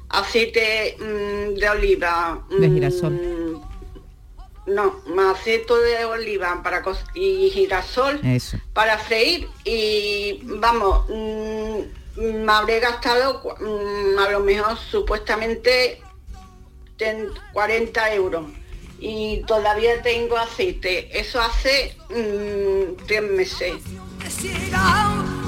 aceite 0.08 0.96
mm, 0.98 1.54
de 1.58 1.68
oliva. 1.70 2.42
De 2.48 2.68
mm, 2.68 2.74
girasol. 2.74 3.62
no, 4.66 5.00
más 5.06 5.38
aceite 5.38 5.74
de 5.74 6.04
oliva 6.06 6.62
para 6.62 6.82
co- 6.82 6.96
y 7.14 7.50
girasol 7.50 8.20
Eso. 8.24 8.56
para 8.72 8.96
freír 8.96 9.48
y 9.64 10.40
vamos, 10.44 11.04
mm, 11.10 11.80
me 12.44 12.52
habré 12.52 12.80
gastado 12.80 13.42
a 14.18 14.30
lo 14.30 14.40
mejor 14.40 14.78
supuestamente 14.78 16.00
40 17.52 18.14
euros 18.14 18.44
y 19.00 19.42
todavía 19.46 20.00
tengo 20.02 20.36
aceite. 20.36 21.08
Eso 21.18 21.40
hace 21.40 21.94
mm, 22.10 23.04
tres 23.06 23.22
meses. 23.36 23.72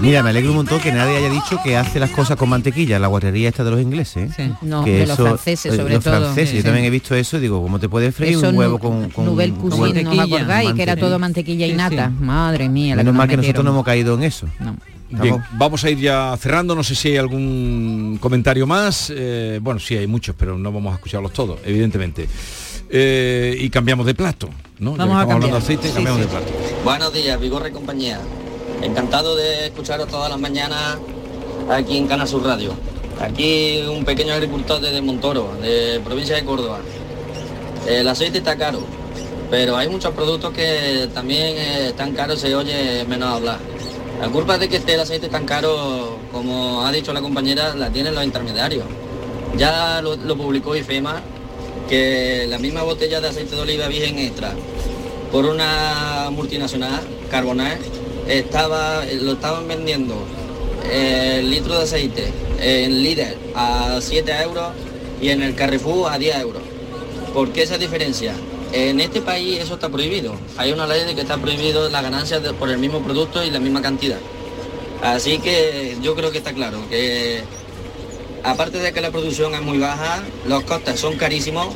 Mira, 0.01 0.23
me 0.23 0.31
alegro 0.31 0.51
un 0.51 0.57
montón 0.57 0.81
que 0.81 0.91
nadie 0.93 1.17
haya 1.17 1.31
dicho 1.31 1.59
que 1.63 1.77
hace 1.77 2.01
las 2.01 2.11
cosas 2.11 2.37
con 2.37 2.49
mantequilla, 2.49 2.99
la 2.99 3.07
guarrería 3.07 3.49
esta 3.49 3.63
de 3.65 3.71
los 3.71 3.81
ingleses. 3.81 4.37
¿eh? 4.39 4.53
No, 4.63 4.85
Que 4.85 4.99
de 4.99 5.07
los 5.07 5.17
franceses, 5.17 5.73
eh, 5.73 5.77
sobre 5.77 5.95
los 5.95 6.05
todo. 6.05 6.15
franceses, 6.21 6.51
Sí, 6.51 6.57
yo 6.57 6.63
sí. 6.63 6.65
también 6.67 6.85
he 6.85 6.91
visto 6.91 7.15
eso, 7.15 7.39
digo, 7.39 7.63
¿cómo 7.63 7.79
te 7.79 7.89
puedes 7.89 8.15
freír 8.15 8.37
Eso 8.37 8.49
un 8.49 8.57
huevo 8.57 8.79
con, 8.79 9.09
con 9.11 9.25
Nouvelle 9.27 9.53
con 9.55 9.71
Cuisine, 9.71 10.03
¿no 10.03 10.11
os 10.11 10.17
mantequilla? 10.17 10.37
acordáis? 10.41 10.73
Que 10.75 10.83
era 10.83 10.97
todo 10.97 11.19
mantequilla 11.21 11.67
y 11.67 11.73
nata. 11.75 12.09
Madre 12.11 12.69
mía, 12.69 12.97
la 12.97 13.03
Menos 13.05 13.13
que 13.13 13.15
nos 13.15 13.19
mal 13.19 13.29
que 13.29 13.37
nosotros 13.37 13.65
no 13.65 13.71
hemos 13.71 13.85
caído 13.85 14.15
en 14.17 14.23
eso. 14.25 14.49
Bien, 15.11 15.43
vamos 15.53 15.85
a 15.85 15.91
ir 15.91 15.99
ya 15.99 16.37
cerrando, 16.41 16.75
no 16.75 16.83
sé 16.83 16.95
si 16.95 17.11
hay 17.11 17.17
algún 17.19 18.19
comentario 18.21 18.67
más. 18.67 19.13
Eh, 19.15 19.59
bueno, 19.63 19.79
sí 19.79 19.97
hay 19.97 20.07
muchos, 20.07 20.35
pero 20.39 20.59
no 20.59 20.73
vamos 20.73 20.93
a 20.93 20.97
escucharlos 20.97 21.33
todos, 21.33 21.59
evidentemente. 21.65 22.29
Eh, 22.91 23.57
y 23.61 23.71
cambiamos 23.71 24.07
de 24.07 24.15
plato, 24.15 24.49
¿no? 24.79 24.97
Vamos 24.97 25.17
a 25.17 25.23
estamos 25.23 25.35
hablando 25.35 25.47
de 25.47 25.53
cambiar. 25.53 25.63
aceite, 25.63 25.89
Sí, 25.89 25.95
cambiamos 25.95 26.21
sí. 26.21 26.27
de 26.27 26.31
plato. 26.33 26.53
Buenos 26.85 27.13
días, 27.13 27.41
Vigorra 27.41 27.69
y 27.69 27.73
compañía. 27.73 28.21
Encantado 28.83 29.37
de 29.37 29.67
escucharos 29.67 30.09
todas 30.09 30.31
las 30.31 30.39
mañanas 30.41 30.99
aquí 31.71 31.97
en 31.97 32.07
Canal 32.07 32.27
Sur 32.29 32.45
Radio. 32.45 32.73
Aquí 33.21 33.83
un 33.89 34.05
pequeño 34.05 34.35
agricultor 34.35 34.81
de 34.81 35.01
Montoro, 35.01 35.55
de 35.63 36.01
provincia 36.05 36.35
de 36.35 36.45
Córdoba. 36.45 36.81
El 37.87 38.09
aceite 38.09 38.39
está 38.39 38.57
caro, 38.57 38.81
pero 39.51 39.77
hay 39.77 39.89
muchos 39.89 40.13
productos 40.13 40.53
que 40.53 41.09
también 41.15 41.57
eh, 41.57 41.89
están 41.89 42.13
caros, 42.13 42.41
se 42.41 42.55
oye 42.55 43.05
menos 43.09 43.33
hablar. 43.33 43.59
La 44.21 44.29
culpa 44.29 44.59
de 44.59 44.69
que 44.69 44.77
esté 44.77 44.95
el 44.95 45.01
aceite 45.01 45.29
tan 45.29 45.45
caro, 45.45 46.19
como 46.33 46.87
ha 46.87 46.93
dicho 46.93 47.13
la 47.13 47.21
compañera, 47.21 47.75
la 47.75 47.91
tienen 47.91 48.15
los 48.15 48.25
intermediarios. 48.25 48.85
Ya 49.57 50.01
lo, 50.03 50.37
publicó 50.37 50.75
IFEMA, 50.77 51.21
que 51.89 52.47
la 52.49 52.59
misma 52.59 52.83
botella 52.83 53.21
de 53.21 53.29
aceite 53.29 53.55
de 53.55 53.63
oliva 53.63 53.89
virgen 53.89 54.19
extra 54.19 54.53
por 55.31 55.45
una 55.47 56.29
multinacional, 56.31 57.01
Carbonar, 57.31 57.79
estaba, 58.29 59.05
lo 59.21 59.33
estaban 59.33 59.69
vendiendo 59.69 60.15
eh, 60.91 61.43
litro 61.45 61.77
de 61.77 61.83
aceite 61.83 62.33
en 62.61 63.03
líder 63.03 63.37
a 63.55 63.99
7 64.01 64.33
euros 64.43 64.73
y 65.21 65.31
en 65.31 65.43
el 65.43 65.55
Carrefour 65.55 66.13
a 66.13 66.19
10 66.19 66.39
euros. 66.39 66.63
¿Por 67.33 67.53
qué 67.53 67.63
esa 67.63 67.79
diferencia? 67.79 68.33
En 68.75 68.99
este 68.99 69.21
país 69.21 69.61
eso 69.61 69.75
está 69.75 69.89
prohibido. 69.89 70.35
Hay 70.57 70.73
una 70.73 70.85
ley 70.85 71.05
de 71.05 71.15
que 71.15 71.21
está 71.21 71.37
prohibido 71.39 71.89
la 71.91 72.03
ganancia 72.03 72.41
por 72.59 72.69
el 72.69 72.79
mismo 72.79 73.01
producto 73.03 73.45
y 73.45 73.51
la 73.51 73.61
misma 73.61 73.81
cantidad. 73.81 74.19
Así 75.01 75.39
que 75.39 75.97
yo 76.03 76.17
creo 76.17 76.33
que 76.33 76.39
está 76.39 76.53
claro 76.53 76.79
que 76.91 77.45
aparte 78.43 78.79
de 78.79 78.93
que 78.93 79.01
la 79.01 79.13
producción 79.13 79.55
es 79.55 79.63
muy 79.63 79.79
baja, 79.79 80.25
los 80.49 80.65
costes 80.65 80.99
son 80.99 81.17
carísimos, 81.17 81.69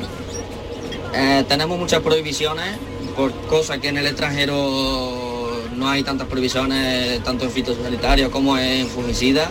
eh, 1.15 1.45
tenemos 1.47 1.79
muchas 1.79 2.01
prohibiciones 2.01 2.77
por 3.15 3.31
cosas 3.47 3.79
que 3.79 3.87
en 3.87 3.97
el 3.97 4.05
extranjero 4.05 5.61
no 5.77 5.87
hay 5.87 6.03
tantas 6.03 6.27
prohibiciones, 6.27 7.23
tanto 7.23 7.45
en 7.45 7.51
fitosanitario 7.51 8.29
como 8.29 8.57
en 8.57 8.85
fungicidas. 8.89 9.47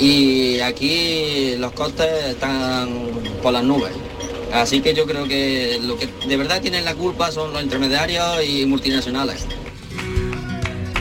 Y 0.00 0.58
aquí 0.58 1.54
los 1.58 1.70
costes 1.70 2.08
están 2.24 2.88
por 3.40 3.52
las 3.52 3.62
nubes. 3.62 3.92
Así 4.52 4.80
que 4.80 4.94
yo 4.94 5.06
creo 5.06 5.26
que 5.26 5.78
lo 5.82 5.96
que 5.96 6.08
de 6.26 6.36
verdad 6.36 6.60
tienen 6.60 6.84
la 6.84 6.94
culpa 6.94 7.30
son 7.30 7.52
los 7.52 7.62
intermediarios 7.62 8.44
y 8.46 8.66
multinacionales. 8.66 9.46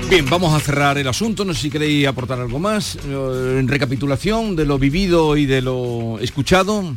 Bien, 0.10 0.26
vamos 0.30 0.54
a 0.54 0.60
cerrar 0.60 0.98
el 1.00 1.08
asunto, 1.08 1.46
no 1.46 1.54
sé 1.54 1.62
si 1.62 1.70
queréis 1.72 2.08
aportar 2.08 2.40
algo 2.40 2.60
más. 2.60 2.96
Eh, 3.08 3.58
En 3.60 3.68
recapitulación 3.68 4.56
de 4.56 4.66
lo 4.66 4.78
vivido 4.78 5.36
y 5.36 5.46
de 5.46 5.62
lo 5.62 6.20
escuchado. 6.20 6.96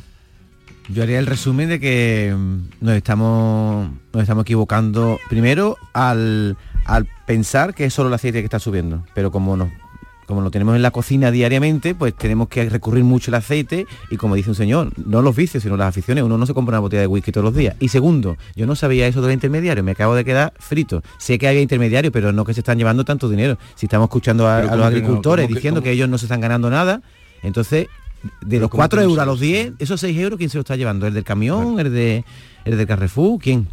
Yo 0.91 1.03
haría 1.03 1.19
el 1.19 1.27
resumen 1.27 1.69
de 1.69 1.81
que 1.81 2.35
mm, 2.37 2.59
nos 2.81 2.95
estamos, 2.95 3.91
nos 4.13 4.23
estamos 4.23 4.43
equivocando 4.43 5.19
primero 5.29 5.77
al, 5.93 6.57
al 6.85 7.07
pensar 7.27 7.75
que 7.75 7.87
es 7.87 7.95
solo 7.95 8.09
el 8.09 8.15
aceite 8.15 8.41
que 8.41 8.45
está 8.45 8.59
subiendo, 8.59 9.05
pero 9.15 9.31
como 9.31 9.57
nos 9.57 9.71
como 10.29 10.43
lo 10.43 10.51
tenemos 10.53 10.77
en 10.77 10.83
la 10.83 10.91
cocina 10.93 11.31
diariamente, 11.33 11.95
pues 11.95 12.14
tenemos 12.14 12.49
que 12.49 12.69
recurrir 12.69 13.03
mucho 13.03 13.31
al 13.31 13.37
aceite 13.37 13.87
y 14.11 14.17
como 14.19 14.35
dice 14.35 14.51
un 14.51 14.55
señor, 14.55 14.91
no 15.05 15.23
los 15.23 15.35
vicios, 15.35 15.62
sino 15.62 15.77
las 15.79 15.88
aficiones. 15.88 16.23
Uno 16.23 16.37
no 16.37 16.45
se 16.45 16.53
compra 16.55 16.75
una 16.75 16.81
botella 16.81 17.01
de 17.01 17.07
whisky 17.07 17.33
todos 17.33 17.47
los 17.47 17.55
días. 17.55 17.75
Y 17.81 17.88
segundo, 17.88 18.37
yo 18.55 18.67
no 18.67 18.77
sabía 18.77 19.07
eso 19.07 19.21
de 19.23 19.29
los 19.29 19.35
intermediarios, 19.35 19.83
me 19.85 19.93
acabo 19.93 20.14
de 20.14 20.25
quedar 20.27 20.53
frito. 20.59 21.03
Sé 21.19 21.38
que 21.38 21.49
había 21.49 21.62
intermediarios, 21.62 22.12
pero 22.12 22.31
no 22.33 22.45
que 22.45 22.53
se 22.55 22.61
están 22.61 22.77
llevando 22.79 23.05
tanto 23.07 23.29
dinero. 23.29 23.59
Si 23.75 23.87
estamos 23.87 24.07
escuchando 24.07 24.47
a, 24.47 24.61
los 24.61 24.69
¿cómo 24.71 24.73
que 24.77 24.79
no? 24.81 24.85
agricultores 24.85 25.45
¿Cómo 25.47 25.49
que- 25.49 25.55
diciendo 25.59 25.83
que 25.83 25.91
ellos 25.93 26.09
no 26.11 26.19
se 26.19 26.27
están 26.27 26.43
ganando 26.43 26.69
nada, 26.69 27.01
entonces 27.43 27.87
de 28.43 28.59
los 28.61 28.69
¿cómo 28.69 28.81
4 28.81 28.99
que 29.01 29.05
no 29.07 29.11
euros 29.11 29.23
a 29.23 29.27
los 29.27 29.38
sabes? 29.38 29.49
10, 29.51 29.73
esos 29.79 30.01
6 30.01 30.19
euros, 30.19 30.37
¿quién 30.38 30.51
se 30.51 30.59
lo 30.59 30.61
está 30.61 30.77
llevando? 30.77 31.07
¿El 31.07 31.14
del 31.14 31.25
camión? 31.25 31.79
¿El 31.81 31.93
de 31.93 32.25
el 32.64 32.77
del 32.77 32.87
Carrefour? 32.87 33.41
¿Quién? 33.41 33.67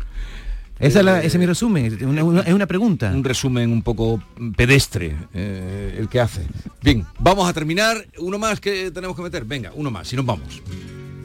Esa 0.79 0.99
es 0.99 1.05
la- 1.05 1.19
ese 1.19 1.27
es 1.27 1.37
mi 1.37 1.45
resumen, 1.45 1.85
es 1.85 2.01
una, 2.01 2.23
una- 2.23 2.41
es 2.41 2.53
una 2.53 2.65
pregunta. 2.67 3.11
Un 3.13 3.23
resumen 3.23 3.71
un 3.71 3.81
poco 3.81 4.21
pedestre 4.57 5.15
eh, 5.33 5.95
el 5.97 6.09
que 6.09 6.19
hace. 6.19 6.45
Bien, 6.81 7.05
vamos 7.19 7.47
a 7.47 7.53
terminar. 7.53 8.05
Uno 8.19 8.37
más 8.37 8.59
que 8.59 8.91
tenemos 8.91 9.15
que 9.15 9.21
meter. 9.23 9.45
Venga, 9.45 9.71
uno 9.75 9.89
más, 9.89 10.07
si 10.07 10.15
nos 10.17 10.25
vamos. 10.25 10.61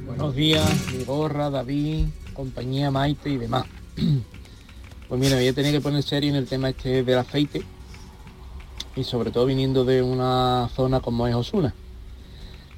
Buenos 0.07 0.35
días, 0.37 0.69
Vigorra, 0.97 1.51
David, 1.51 2.07
compañía 2.33 2.91
Maite 2.91 3.31
y 3.31 3.37
demás. 3.39 3.65
Pues 5.09 5.21
mira, 5.21 5.35
voy 5.35 5.49
a 5.49 5.53
tener 5.53 5.73
que 5.73 5.81
poner 5.81 6.05
serio 6.05 6.31
en 6.31 6.37
el 6.37 6.47
tema 6.47 6.69
este 6.69 7.03
del 7.03 7.19
aceite 7.19 7.63
y 8.95 9.03
sobre 9.03 9.33
todo 9.33 9.45
viniendo 9.45 9.85
de 9.85 10.03
una 10.03 10.69
zona 10.77 11.01
como 11.01 11.27
es 11.27 11.35
Osuna. 11.35 11.75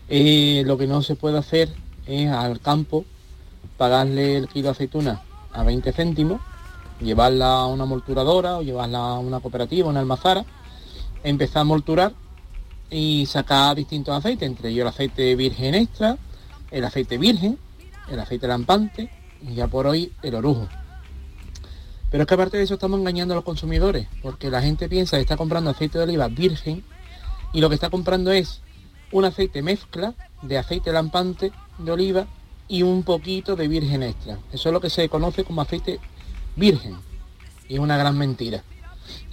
Eh, 0.08 0.62
lo 0.64 0.78
que 0.78 0.86
no 0.86 1.02
se 1.02 1.14
puede 1.14 1.36
hacer 1.36 1.68
es 2.06 2.30
al 2.30 2.58
campo 2.60 3.04
pagarle 3.76 4.38
el 4.38 4.48
kilo 4.48 4.68
de 4.68 4.70
aceituna 4.70 5.20
a 5.52 5.62
20 5.62 5.92
céntimos, 5.92 6.40
llevarla 7.02 7.60
a 7.60 7.66
una 7.66 7.84
molturadora 7.84 8.58
o 8.58 8.62
llevarla 8.62 8.98
a 8.98 9.18
una 9.18 9.40
cooperativa, 9.40 9.88
una 9.88 10.00
almazara, 10.00 10.44
empezar 11.22 11.62
a 11.62 11.64
molturar 11.64 12.14
y 12.90 13.26
sacar 13.26 13.76
distintos 13.76 14.14
aceites, 14.14 14.46
entre 14.46 14.70
ellos 14.70 14.82
el 14.82 14.88
aceite 14.88 15.36
virgen 15.36 15.74
extra, 15.74 16.18
el 16.70 16.84
aceite 16.84 17.18
virgen, 17.18 17.58
el 18.10 18.20
aceite 18.20 18.46
lampante 18.46 19.10
y 19.42 19.54
ya 19.54 19.66
por 19.66 19.86
hoy 19.86 20.12
el 20.22 20.34
orujo. 20.34 20.68
Pero 22.10 22.24
es 22.24 22.28
que 22.28 22.34
aparte 22.34 22.58
de 22.58 22.64
eso 22.64 22.74
estamos 22.74 23.00
engañando 23.00 23.32
a 23.32 23.36
los 23.36 23.44
consumidores, 23.44 24.06
porque 24.20 24.50
la 24.50 24.60
gente 24.60 24.88
piensa 24.88 25.16
que 25.16 25.22
está 25.22 25.36
comprando 25.36 25.70
aceite 25.70 25.98
de 25.98 26.04
oliva 26.04 26.28
virgen 26.28 26.84
y 27.54 27.60
lo 27.60 27.68
que 27.68 27.74
está 27.74 27.88
comprando 27.88 28.30
es 28.30 28.60
un 29.12 29.24
aceite 29.24 29.62
mezcla 29.62 30.14
de 30.42 30.58
aceite 30.58 30.92
lampante 30.92 31.52
de 31.78 31.92
oliva 31.92 32.26
y 32.68 32.82
un 32.82 33.02
poquito 33.02 33.56
de 33.56 33.68
virgen 33.68 34.02
extra. 34.02 34.38
Eso 34.52 34.68
es 34.68 34.72
lo 34.72 34.80
que 34.80 34.90
se 34.90 35.08
conoce 35.08 35.44
como 35.44 35.62
aceite 35.62 36.00
virgen 36.56 36.96
y 37.68 37.74
es 37.74 37.80
una 37.80 37.96
gran 37.96 38.16
mentira. 38.16 38.62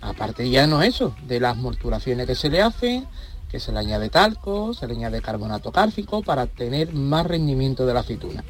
Aparte 0.01 0.49
ya 0.49 0.65
no 0.67 0.81
eso, 0.81 1.15
de 1.27 1.39
las 1.39 1.57
morturaciones 1.57 2.25
que 2.25 2.35
se 2.35 2.49
le 2.49 2.61
hacen, 2.61 3.05
que 3.49 3.59
se 3.59 3.71
le 3.71 3.79
añade 3.79 4.09
talco, 4.09 4.73
se 4.73 4.87
le 4.87 4.93
añade 4.93 5.21
carbonato 5.21 5.71
cálcico 5.71 6.21
para 6.21 6.45
tener 6.47 6.93
más 6.93 7.25
rendimiento 7.25 7.85
de 7.85 7.93
la 7.93 8.01
aceituna. 8.01 8.43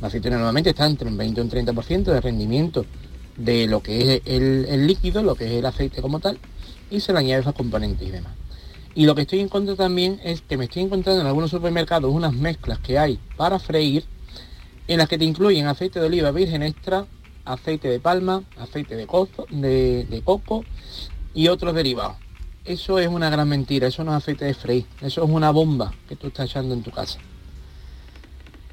La 0.00 0.08
aceituna 0.08 0.36
normalmente 0.36 0.70
está 0.70 0.86
entre 0.86 1.08
un 1.08 1.16
20 1.16 1.40
y 1.40 1.44
un 1.44 1.50
30% 1.50 2.04
de 2.04 2.20
rendimiento 2.20 2.84
de 3.36 3.66
lo 3.66 3.82
que 3.82 4.16
es 4.16 4.22
el, 4.26 4.86
líquido, 4.86 5.22
lo 5.22 5.34
que 5.34 5.46
es 5.46 5.52
el 5.52 5.66
aceite 5.66 6.02
como 6.02 6.20
tal, 6.20 6.38
y 6.90 7.00
se 7.00 7.12
le 7.12 7.20
añade 7.20 7.42
esos 7.42 7.54
componentes 7.54 8.06
y 8.06 8.10
demás. 8.10 8.32
Y 8.94 9.06
lo 9.06 9.14
que 9.14 9.22
estoy 9.22 9.40
en 9.40 9.48
contra 9.48 9.74
también 9.74 10.20
es 10.22 10.40
que 10.40 10.56
me 10.56 10.64
estoy 10.64 10.82
encontrando 10.82 11.20
en 11.20 11.26
algunos 11.26 11.50
supermercados 11.50 12.12
unas 12.12 12.32
mezclas 12.32 12.78
que 12.78 12.98
hay 12.98 13.18
para 13.36 13.58
freír 13.58 14.04
en 14.86 14.98
las 14.98 15.08
que 15.08 15.18
te 15.18 15.24
incluyen 15.24 15.66
aceite 15.66 15.98
de 15.98 16.06
oliva 16.06 16.30
virgen 16.30 16.62
extra, 16.62 17.06
aceite 17.44 17.88
de 17.88 18.00
palma, 18.00 18.42
aceite 18.58 18.96
de, 18.96 19.06
de 20.08 20.22
coco 20.22 20.64
y 21.34 21.48
otros 21.48 21.74
derivados. 21.74 22.16
Eso 22.64 22.98
es 22.98 23.08
una 23.08 23.28
gran 23.28 23.48
mentira, 23.48 23.88
eso 23.88 24.04
no 24.04 24.12
es 24.12 24.18
aceite 24.18 24.46
de 24.46 24.54
freír, 24.54 24.86
eso 25.02 25.22
es 25.22 25.30
una 25.30 25.50
bomba 25.50 25.92
que 26.08 26.16
tú 26.16 26.28
estás 26.28 26.48
echando 26.48 26.74
en 26.74 26.82
tu 26.82 26.90
casa. 26.90 27.18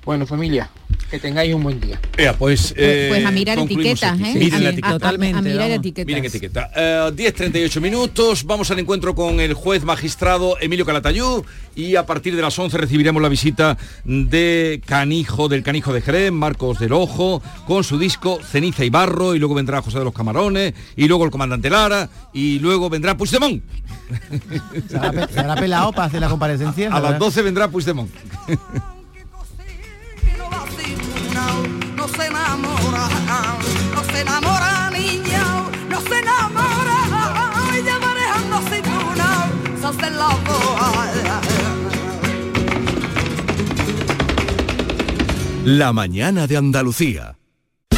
Bueno 0.03 0.25
familia, 0.25 0.67
que 1.11 1.19
tengáis 1.19 1.53
un 1.53 1.61
buen 1.61 1.79
día. 1.79 1.99
Ea, 2.17 2.33
pues, 2.35 2.73
Pues- 2.75 3.07
pues 3.09 3.23
a 3.25 3.29
mirar 3.29 3.55
concluimos 3.59 3.85
etiquetas, 4.01 4.13
aquí. 4.19 4.29
¿eh? 4.31 4.33
Miren 4.33 4.57
Sí, 4.57 4.63
la 4.63 4.69
a- 4.69 4.71
etiqueta. 4.71 4.87
a- 4.87 4.89
a 4.89 4.93
Totalmente, 4.99 5.41
mirar 5.43 5.57
vamos. 5.59 5.75
etiquetas. 5.77 6.05
Miren 6.07 6.25
etiqueta. 6.25 6.71
Eh, 6.75 7.11
10.38 7.15 7.81
minutos, 7.81 8.43
vamos 8.45 8.71
al 8.71 8.79
encuentro 8.79 9.13
con 9.13 9.39
el 9.39 9.53
juez 9.53 9.83
magistrado 9.83 10.57
Emilio 10.59 10.87
Calatayú 10.87 11.45
y 11.75 11.95
a 11.97 12.05
partir 12.07 12.35
de 12.35 12.41
las 12.41 12.57
11 12.57 12.79
recibiremos 12.79 13.21
la 13.21 13.29
visita 13.29 13.77
de 14.03 14.81
Canijo, 14.87 15.47
del 15.47 15.61
Canijo 15.61 15.93
de 15.93 16.01
Jerez, 16.01 16.31
Marcos 16.31 16.79
del 16.79 16.93
Ojo, 16.93 17.43
con 17.67 17.83
su 17.83 17.99
disco 17.99 18.39
Ceniza 18.43 18.83
y 18.83 18.89
Barro, 18.89 19.35
y 19.35 19.39
luego 19.39 19.53
vendrá 19.53 19.83
José 19.83 19.99
de 19.99 20.05
los 20.05 20.13
Camarones, 20.15 20.73
y 20.95 21.07
luego 21.07 21.25
el 21.25 21.31
comandante 21.31 21.69
Lara, 21.69 22.09
y 22.33 22.57
luego 22.57 22.89
vendrá 22.89 23.15
Puigdemont. 23.15 23.61
¿Se 24.89 24.97
habrá, 24.97 25.55
pelado 25.55 25.91
para 25.91 26.05
hacer 26.07 26.19
la 26.21 26.27
comparecencia? 26.29 26.91
A 26.91 26.99
las 26.99 27.19
12 27.19 27.43
vendrá 27.43 27.67
Puigdemont. 27.67 28.09
Se 32.21 32.27
enamora. 32.27 33.10
se 34.12 34.21
enamora, 34.21 34.89
niño, 34.91 35.71
no 35.89 36.01
se 36.01 36.19
enamora. 36.19 36.97
Ya 37.86 37.97
manejando 37.99 38.57
aceituna, 38.57 39.27
se 39.79 39.88
hace 39.88 40.10
la 40.12 40.27
boa. 40.45 41.12
La 45.63 45.93
mañana 45.93 46.47
de 46.47 46.57
Andalucía. 46.57 47.40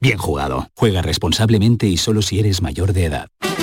bien 0.00 0.18
jugado. 0.18 0.68
Juega 0.74 1.02
responsablemente 1.02 1.86
y 1.86 1.96
solo 1.96 2.22
si 2.22 2.38
eres 2.38 2.62
mayor 2.62 2.92
de 2.92 3.04
edad. 3.04 3.28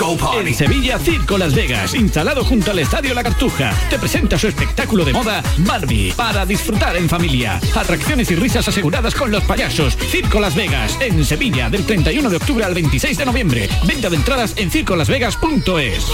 En 0.00 0.54
Sevilla, 0.54 0.96
Circo 0.96 1.36
Las 1.36 1.54
Vegas, 1.54 1.92
instalado 1.94 2.44
junto 2.44 2.70
al 2.70 2.78
Estadio 2.78 3.14
La 3.14 3.24
Cartuja, 3.24 3.74
te 3.90 3.98
presenta 3.98 4.38
su 4.38 4.46
espectáculo 4.46 5.04
de 5.04 5.12
moda 5.12 5.42
Barbie, 5.58 6.12
para 6.12 6.46
disfrutar 6.46 6.96
en 6.96 7.08
familia. 7.08 7.60
Atracciones 7.74 8.30
y 8.30 8.36
risas 8.36 8.68
aseguradas 8.68 9.16
con 9.16 9.32
los 9.32 9.42
payasos. 9.42 9.96
Circo 9.96 10.38
Las 10.38 10.54
Vegas, 10.54 10.96
en 11.00 11.24
Sevilla, 11.24 11.68
del 11.68 11.84
31 11.84 12.30
de 12.30 12.36
octubre 12.36 12.64
al 12.64 12.74
26 12.74 13.18
de 13.18 13.26
noviembre. 13.26 13.68
Venta 13.88 14.08
de 14.08 14.16
entradas 14.16 14.54
en 14.56 14.70
circolasvegas.es. 14.70 16.06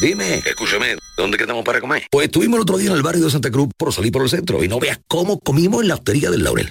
Dime, 0.00 0.34
escúchame, 0.46 0.96
¿dónde 1.16 1.36
quedamos 1.36 1.64
para 1.64 1.80
comer? 1.80 2.06
Pues 2.08 2.26
estuvimos 2.26 2.58
el 2.58 2.62
otro 2.62 2.78
día 2.78 2.90
en 2.90 2.96
el 2.96 3.02
barrio 3.02 3.24
de 3.24 3.32
Santa 3.32 3.50
Cruz 3.50 3.68
por 3.76 3.92
salir 3.92 4.12
por 4.12 4.22
el 4.22 4.28
centro 4.28 4.62
y 4.62 4.68
no 4.68 4.78
veas 4.78 5.00
cómo 5.08 5.40
comimos 5.40 5.82
en 5.82 5.88
la 5.88 5.94
hostería 5.94 6.30
del 6.30 6.44
Laurel. 6.44 6.70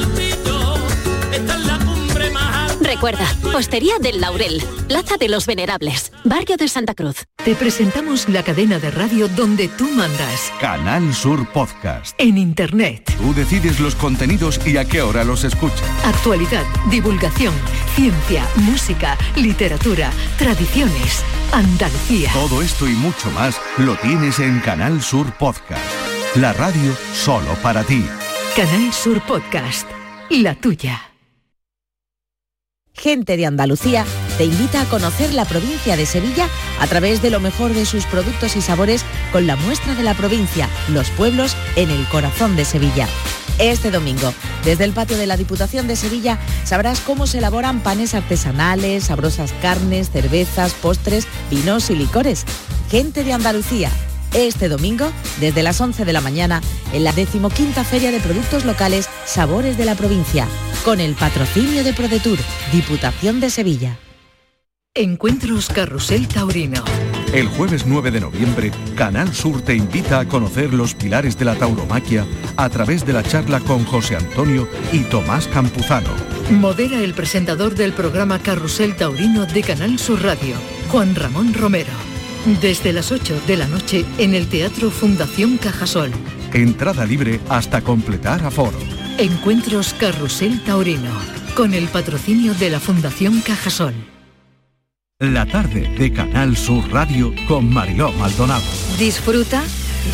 Recuerda, 2.91 3.25
Hostería 3.55 3.99
del 4.01 4.19
Laurel, 4.19 4.61
Plaza 4.89 5.15
de 5.15 5.29
los 5.29 5.45
Venerables, 5.45 6.11
Barrio 6.25 6.57
de 6.57 6.67
Santa 6.67 6.93
Cruz. 6.93 7.23
Te 7.37 7.55
presentamos 7.55 8.27
la 8.27 8.43
cadena 8.43 8.79
de 8.79 8.91
radio 8.91 9.29
donde 9.29 9.69
tú 9.69 9.87
mandas. 9.91 10.51
Canal 10.59 11.13
Sur 11.13 11.47
Podcast. 11.53 12.13
En 12.19 12.37
Internet. 12.37 13.09
Tú 13.17 13.33
decides 13.33 13.79
los 13.79 13.95
contenidos 13.95 14.59
y 14.67 14.75
a 14.75 14.83
qué 14.83 15.01
hora 15.01 15.23
los 15.23 15.45
escuchas. 15.45 15.81
Actualidad, 16.03 16.65
divulgación, 16.89 17.53
ciencia, 17.95 18.45
música, 18.57 19.17
literatura, 19.37 20.11
tradiciones, 20.37 21.23
Andalucía. 21.53 22.29
Todo 22.33 22.61
esto 22.61 22.89
y 22.89 22.91
mucho 22.91 23.31
más 23.31 23.55
lo 23.77 23.95
tienes 23.95 24.39
en 24.39 24.59
Canal 24.59 25.01
Sur 25.01 25.31
Podcast. 25.37 25.81
La 26.35 26.51
radio 26.51 26.93
solo 27.13 27.53
para 27.63 27.85
ti. 27.85 28.05
Canal 28.53 28.91
Sur 28.91 29.21
Podcast. 29.25 29.87
La 30.29 30.55
tuya. 30.55 31.10
Gente 33.01 33.35
de 33.35 33.47
Andalucía 33.47 34.05
te 34.37 34.45
invita 34.45 34.81
a 34.81 34.85
conocer 34.85 35.33
la 35.33 35.45
provincia 35.45 35.97
de 35.97 36.05
Sevilla 36.05 36.47
a 36.79 36.85
través 36.85 37.19
de 37.23 37.31
lo 37.31 37.39
mejor 37.39 37.73
de 37.73 37.87
sus 37.87 38.05
productos 38.05 38.55
y 38.55 38.61
sabores 38.61 39.03
con 39.31 39.47
la 39.47 39.55
muestra 39.55 39.95
de 39.95 40.03
la 40.03 40.13
provincia, 40.13 40.69
los 40.87 41.09
pueblos 41.09 41.55
en 41.75 41.89
el 41.89 42.07
corazón 42.09 42.55
de 42.55 42.63
Sevilla. 42.63 43.07
Este 43.57 43.89
domingo, 43.89 44.35
desde 44.65 44.83
el 44.83 44.91
patio 44.91 45.17
de 45.17 45.25
la 45.25 45.35
Diputación 45.35 45.87
de 45.87 45.95
Sevilla, 45.95 46.37
sabrás 46.63 46.99
cómo 46.99 47.25
se 47.25 47.39
elaboran 47.39 47.79
panes 47.79 48.13
artesanales, 48.13 49.05
sabrosas 49.05 49.51
carnes, 49.63 50.11
cervezas, 50.11 50.73
postres, 50.73 51.27
vinos 51.49 51.89
y 51.89 51.95
licores. 51.95 52.45
Gente 52.91 53.23
de 53.23 53.33
Andalucía, 53.33 53.89
este 54.33 54.69
domingo, 54.69 55.11
desde 55.39 55.63
las 55.63 55.79
11 55.81 56.05
de 56.05 56.13
la 56.13 56.21
mañana, 56.21 56.61
en 56.93 57.03
la 57.03 57.11
decimoquinta 57.11 57.83
Feria 57.83 58.11
de 58.11 58.19
Productos 58.19 58.65
Locales 58.65 59.09
Sabores 59.25 59.77
de 59.77 59.85
la 59.85 59.95
Provincia, 59.95 60.47
con 60.85 60.99
el 60.99 61.15
patrocinio 61.15 61.83
de 61.83 61.93
ProDetour, 61.93 62.39
Diputación 62.71 63.39
de 63.39 63.49
Sevilla. 63.49 63.97
Encuentros 64.93 65.69
Carrusel 65.69 66.27
Taurino. 66.27 66.83
El 67.33 67.47
jueves 67.47 67.85
9 67.85 68.11
de 68.11 68.19
noviembre, 68.19 68.71
Canal 68.97 69.33
Sur 69.33 69.61
te 69.61 69.73
invita 69.73 70.19
a 70.19 70.27
conocer 70.27 70.73
los 70.73 70.95
pilares 70.95 71.37
de 71.37 71.45
la 71.45 71.55
tauromaquia 71.55 72.25
a 72.57 72.67
través 72.67 73.05
de 73.05 73.13
la 73.13 73.23
charla 73.23 73.61
con 73.61 73.85
José 73.85 74.17
Antonio 74.17 74.67
y 74.91 74.99
Tomás 75.03 75.47
Campuzano. 75.47 76.09
Modera 76.49 76.99
el 76.99 77.13
presentador 77.13 77.73
del 77.75 77.93
programa 77.93 78.39
Carrusel 78.39 78.97
Taurino 78.97 79.45
de 79.45 79.61
Canal 79.61 79.97
Sur 79.97 80.21
Radio, 80.23 80.55
Juan 80.89 81.15
Ramón 81.15 81.53
Romero. 81.53 82.10
Desde 82.45 82.91
las 82.91 83.11
8 83.11 83.41
de 83.45 83.55
la 83.55 83.67
noche 83.67 84.03
en 84.17 84.33
el 84.33 84.47
Teatro 84.47 84.89
Fundación 84.89 85.57
Cajasol. 85.57 86.11
Entrada 86.53 87.05
libre 87.05 87.39
hasta 87.49 87.81
completar 87.81 88.43
aforo. 88.43 88.79
Encuentros 89.19 89.93
Carrusel 89.93 90.59
Taurino, 90.63 91.11
con 91.55 91.75
el 91.75 91.87
patrocinio 91.87 92.55
de 92.55 92.71
la 92.71 92.79
Fundación 92.79 93.41
Cajasol. 93.41 93.93
La 95.19 95.45
tarde 95.45 95.81
de 95.99 96.11
Canal 96.11 96.57
Sur 96.57 96.91
Radio 96.91 97.31
con 97.47 97.71
Mariló 97.71 98.11
Maldonado. 98.13 98.63
Disfruta 98.97 99.63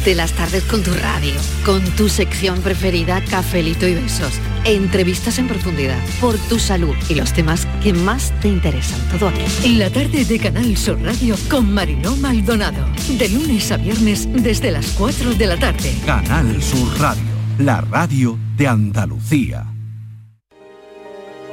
de 0.06 0.16
las 0.16 0.34
tardes 0.34 0.64
con 0.64 0.84
tu 0.84 0.94
radio, 0.94 1.34
con 1.66 1.84
tu 1.96 2.10
sección 2.10 2.62
preferida, 2.62 3.24
cafelito 3.24 3.88
y 3.88 3.96
besos, 3.96 4.34
entrevistas 4.66 5.40
en 5.40 5.48
profundidad, 5.48 6.00
por 6.20 6.38
tu 6.38 6.60
salud 6.60 6.96
y 7.10 7.16
los 7.16 7.34
temas 7.34 7.68
que 7.84 7.94
más 7.94 8.34
te 8.42 8.48
interesan. 8.48 9.00
Todo 9.12 9.30
aquí. 9.30 9.78
La 9.78 9.90
tarde 9.90 10.26
de 10.26 10.40
Canal 10.40 10.78
Sur 10.78 11.02
Radio 11.02 11.36
con 11.50 11.74
Mariló 11.74 12.16
Maldonado. 12.16 12.86
De 13.18 13.30
lunes 13.30 13.72
a 13.72 13.78
viernes 13.78 14.28
desde 14.32 14.72
las 14.72 14.88
4 14.92 15.34
de 15.34 15.46
la 15.48 15.58
tarde. 15.58 15.94
Canal 16.06 16.62
Sur 16.62 17.00
Radio, 17.00 17.24
la 17.58 17.82
radio 17.82 18.38
de 18.58 18.68
Andalucía. 18.68 19.66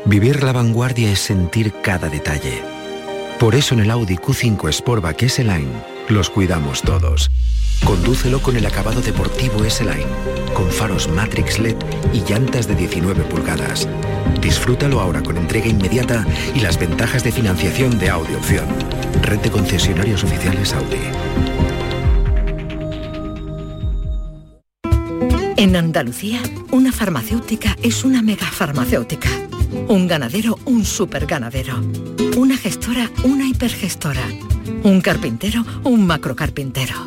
Vivir 0.07 0.43
la 0.43 0.53
vanguardia 0.53 1.11
es 1.11 1.21
sentir 1.21 1.73
cada 1.83 2.09
detalle. 2.09 2.63
Por 3.39 3.55
eso 3.55 3.75
en 3.75 3.81
el 3.81 3.91
Audi 3.91 4.17
Q5 4.17 4.71
Sportback 4.73 5.23
S-Line 5.23 5.95
los 6.09 6.31
cuidamos 6.31 6.83
todos. 6.83 7.31
Condúcelo 7.85 8.41
con 8.41 8.57
el 8.57 8.67
acabado 8.67 9.01
deportivo 9.01 9.65
S-Line, 9.65 10.07
con 10.55 10.71
faros 10.71 11.09
Matrix 11.09 11.59
LED 11.59 11.77
y 12.13 12.21
llantas 12.21 12.69
de 12.69 12.75
19 12.75 13.25
pulgadas. 13.25 13.89
Disfrútalo 14.41 15.01
ahora 15.01 15.23
con 15.23 15.37
entrega 15.37 15.67
inmediata 15.67 16.27
y 16.55 16.61
las 16.61 16.79
ventajas 16.79 17.25
de 17.25 17.33
financiación 17.33 17.99
de 17.99 18.11
Audi 18.11 18.35
Opción. 18.35 18.67
Red 19.23 19.41
de 19.41 19.51
concesionarios 19.51 20.23
oficiales 20.25 20.73
Audi. 20.75 21.45
En 25.57 25.77
Andalucía, 25.77 26.43
una 26.73 26.93
farmacéutica 26.93 27.77
es 27.83 28.05
una 28.05 28.21
megafarmacéutica. 28.21 29.31
Un 29.89 30.07
ganadero, 30.07 30.59
un 30.67 30.85
superganadero. 30.85 31.81
Una 32.37 32.57
gestora, 32.59 33.11
una 33.23 33.47
hipergestora. 33.47 34.29
Un 34.83 35.01
carpintero, 35.01 35.65
un 35.85 36.07
macrocarpintero. 36.07 37.07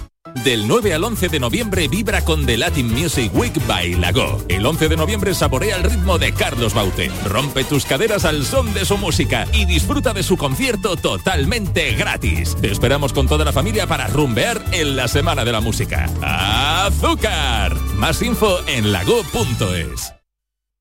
Del 0.43 0.67
9 0.67 0.93
al 0.93 1.03
11 1.03 1.29
de 1.29 1.39
noviembre 1.39 1.87
vibra 1.87 2.23
con 2.23 2.45
The 2.45 2.57
Latin 2.57 2.91
Music 2.91 3.31
Week 3.33 3.53
by 3.67 3.95
Lago. 3.95 4.37
El 4.49 4.65
11 4.65 4.87
de 4.87 4.95
noviembre 4.95 5.33
saborea 5.33 5.77
el 5.77 5.83
ritmo 5.83 6.19
de 6.19 6.31
Carlos 6.31 6.75
Baute. 6.75 7.11
Rompe 7.25 7.63
tus 7.63 7.85
caderas 7.85 8.25
al 8.25 8.45
son 8.45 8.71
de 8.73 8.85
su 8.85 8.97
música 8.97 9.47
y 9.51 9.65
disfruta 9.65 10.13
de 10.13 10.21
su 10.21 10.37
concierto 10.37 10.95
totalmente 10.95 11.93
gratis. 11.93 12.55
Te 12.61 12.71
esperamos 12.71 13.13
con 13.13 13.27
toda 13.27 13.45
la 13.45 13.51
familia 13.51 13.87
para 13.87 14.07
rumbear 14.07 14.63
en 14.71 14.95
la 14.95 15.07
Semana 15.07 15.43
de 15.43 15.51
la 15.51 15.61
Música. 15.61 16.07
¡Azúcar! 16.21 17.75
Más 17.95 18.21
info 18.21 18.59
en 18.67 18.91
lago.es. 18.91 20.20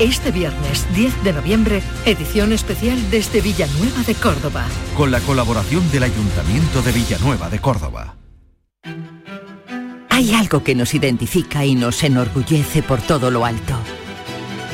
Este 0.00 0.30
viernes 0.30 0.86
10 0.94 1.24
de 1.24 1.34
noviembre, 1.34 1.82
edición 2.06 2.54
especial 2.54 2.98
desde 3.10 3.42
Villanueva 3.42 4.02
de 4.06 4.14
Córdoba. 4.14 4.64
Con 4.96 5.10
la 5.10 5.20
colaboración 5.20 5.90
del 5.92 6.04
Ayuntamiento 6.04 6.80
de 6.80 6.90
Villanueva 6.90 7.50
de 7.50 7.58
Córdoba. 7.58 8.16
Hay 10.08 10.32
algo 10.32 10.64
que 10.64 10.74
nos 10.74 10.94
identifica 10.94 11.66
y 11.66 11.74
nos 11.74 12.02
enorgullece 12.02 12.82
por 12.82 13.02
todo 13.02 13.30
lo 13.30 13.44
alto. 13.44 13.74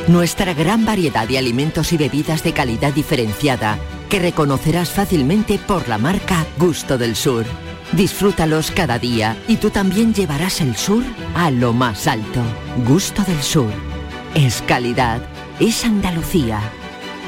Nuestra 0.06 0.54
gran 0.54 0.84
variedad 0.84 1.26
de 1.26 1.38
alimentos 1.38 1.92
y 1.92 1.96
bebidas 1.96 2.44
de 2.44 2.52
calidad 2.52 2.92
diferenciada 2.92 3.80
que 4.08 4.20
reconocerás 4.20 4.90
fácilmente 4.90 5.58
por 5.58 5.88
la 5.88 5.98
marca 5.98 6.46
Gusto 6.56 6.98
del 6.98 7.16
Sur. 7.16 7.44
Disfrútalos 7.90 8.70
cada 8.70 9.00
día 9.00 9.36
y 9.48 9.56
tú 9.56 9.70
también 9.70 10.14
llevarás 10.14 10.60
el 10.60 10.76
sur 10.76 11.02
a 11.34 11.50
lo 11.50 11.72
más 11.72 12.06
alto. 12.06 12.42
Gusto 12.86 13.24
del 13.24 13.42
Sur. 13.42 13.95
Es 14.36 14.60
calidad. 14.60 15.22
Es 15.60 15.86
Andalucía. 15.86 16.60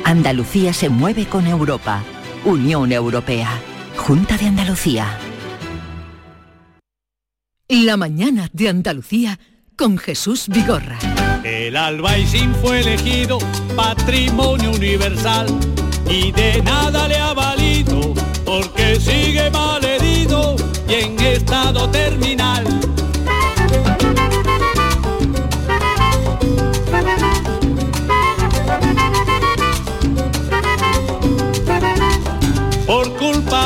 Andalucía 0.04 0.74
se 0.74 0.90
mueve 0.90 1.24
con 1.24 1.46
Europa. 1.46 2.02
Unión 2.44 2.92
Europea. 2.92 3.48
Junta 3.96 4.36
de 4.36 4.48
Andalucía. 4.48 5.18
La 7.66 7.96
mañana 7.96 8.50
de 8.52 8.68
Andalucía 8.68 9.40
con 9.74 9.96
Jesús 9.96 10.48
Vigorra. 10.48 10.98
El 11.44 11.78
Albaicín 11.78 12.54
fue 12.56 12.80
elegido 12.80 13.38
patrimonio 13.74 14.72
universal 14.72 15.46
y 16.10 16.30
de 16.32 16.60
nada 16.62 17.08
le 17.08 17.16
ha 17.16 17.32
valido 17.32 18.12
porque 18.44 19.00
sigue 19.00 19.50
mal 19.50 19.82
herido 19.82 20.56
y 20.86 20.92
en 20.92 21.18
estado 21.20 21.88
terminal. 21.88 22.66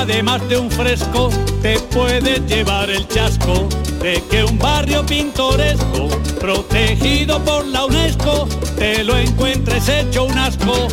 Culpa 0.06 0.38
de 0.48 0.58
un 0.58 0.70
fresco 0.70 1.30
te 1.60 1.78
puedes 1.92 2.44
llevar 2.46 2.90
el 2.90 3.06
chasco 3.06 3.68
de 4.00 4.22
que 4.28 4.42
un 4.42 4.58
barrio 4.58 5.06
pintoresco 5.06 6.08
protegido 6.40 7.42
por 7.44 7.64
la 7.66 7.84
UNESCO 7.84 8.48
te 8.76 9.04
lo 9.04 9.16
encuentres 9.16 9.88
hecho 9.88 10.24
un 10.24 10.36
asco. 10.36 10.88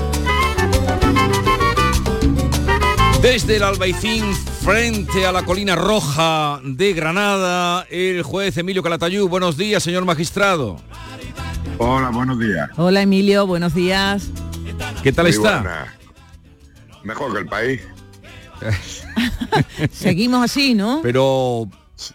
Desde 3.22 3.58
el 3.58 3.64
Albaicín, 3.64 4.32
frente 4.62 5.26
a 5.26 5.32
la 5.32 5.44
colina 5.44 5.76
roja 5.76 6.62
de 6.64 6.94
Granada, 6.94 7.88
el 7.90 8.22
juez 8.22 8.58
Emilio 8.58 8.84
Calatayú. 8.84 9.28
Buenos 9.28 9.58
días, 9.58 9.82
señor 9.82 10.06
magistrado. 10.06 10.80
Hola, 11.80 12.10
buenos 12.10 12.40
días. 12.40 12.70
Hola 12.78 13.02
Emilio, 13.02 13.48
buenos 13.48 13.74
días. 13.74 14.30
¿Qué 15.02 15.12
tal 15.12 15.26
Muy 15.26 15.32
está? 15.36 15.62
buena. 15.62 15.98
Mejor 17.04 17.34
que 17.34 17.40
el 17.40 17.46
país. 17.48 17.82
Seguimos 19.92 20.44
así, 20.44 20.74
¿no? 20.74 21.00
Pero 21.04 21.70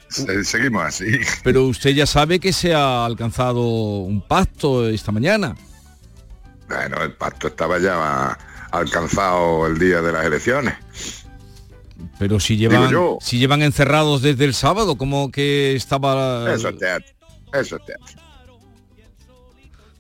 Se- 0.09 0.45
seguimos 0.45 0.83
así. 0.85 1.07
Pero 1.43 1.65
usted 1.67 1.91
ya 1.91 2.07
sabe 2.07 2.39
que 2.41 2.53
se 2.53 2.75
ha 2.75 3.05
alcanzado 3.05 3.63
un 3.63 4.21
pacto 4.23 4.89
esta 4.89 5.13
mañana. 5.13 5.57
Bueno, 6.69 7.03
el 7.03 7.13
pacto 7.13 7.49
estaba 7.49 7.79
ya 7.79 8.39
alcanzado 8.71 9.67
el 9.67 9.79
día 9.79 10.01
de 10.01 10.13
las 10.13 10.25
elecciones. 10.25 10.75
Pero 12.19 12.41
si 12.41 12.57
llevan, 12.57 12.91
yo. 12.91 13.19
si 13.21 13.39
llevan 13.39 13.63
encerrados 13.63 14.23
desde 14.23 14.45
el 14.45 14.55
sábado, 14.55 14.97
como 14.97 15.31
que 15.31 15.75
estaba... 15.75 16.53
Eso 16.53 16.69
es 16.69 16.79
teatro. 16.79 17.15
Eso 17.53 17.77
es 17.77 17.85
teatro. 17.85 18.23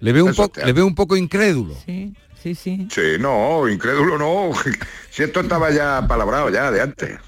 Le 0.00 0.12
veo 0.12 0.26
un, 0.26 0.34
poco, 0.34 0.60
le 0.60 0.72
veo 0.72 0.86
un 0.86 0.94
poco 0.94 1.16
incrédulo. 1.16 1.74
Sí, 1.86 2.12
sí, 2.44 2.54
sí. 2.54 2.86
Sí, 2.90 3.00
no, 3.18 3.68
incrédulo 3.68 4.18
no. 4.18 4.52
Si 5.10 5.22
esto 5.22 5.40
estaba 5.40 5.70
ya 5.70 6.04
palabrado 6.06 6.50
ya 6.50 6.70
de 6.70 6.80
antes. 6.82 7.18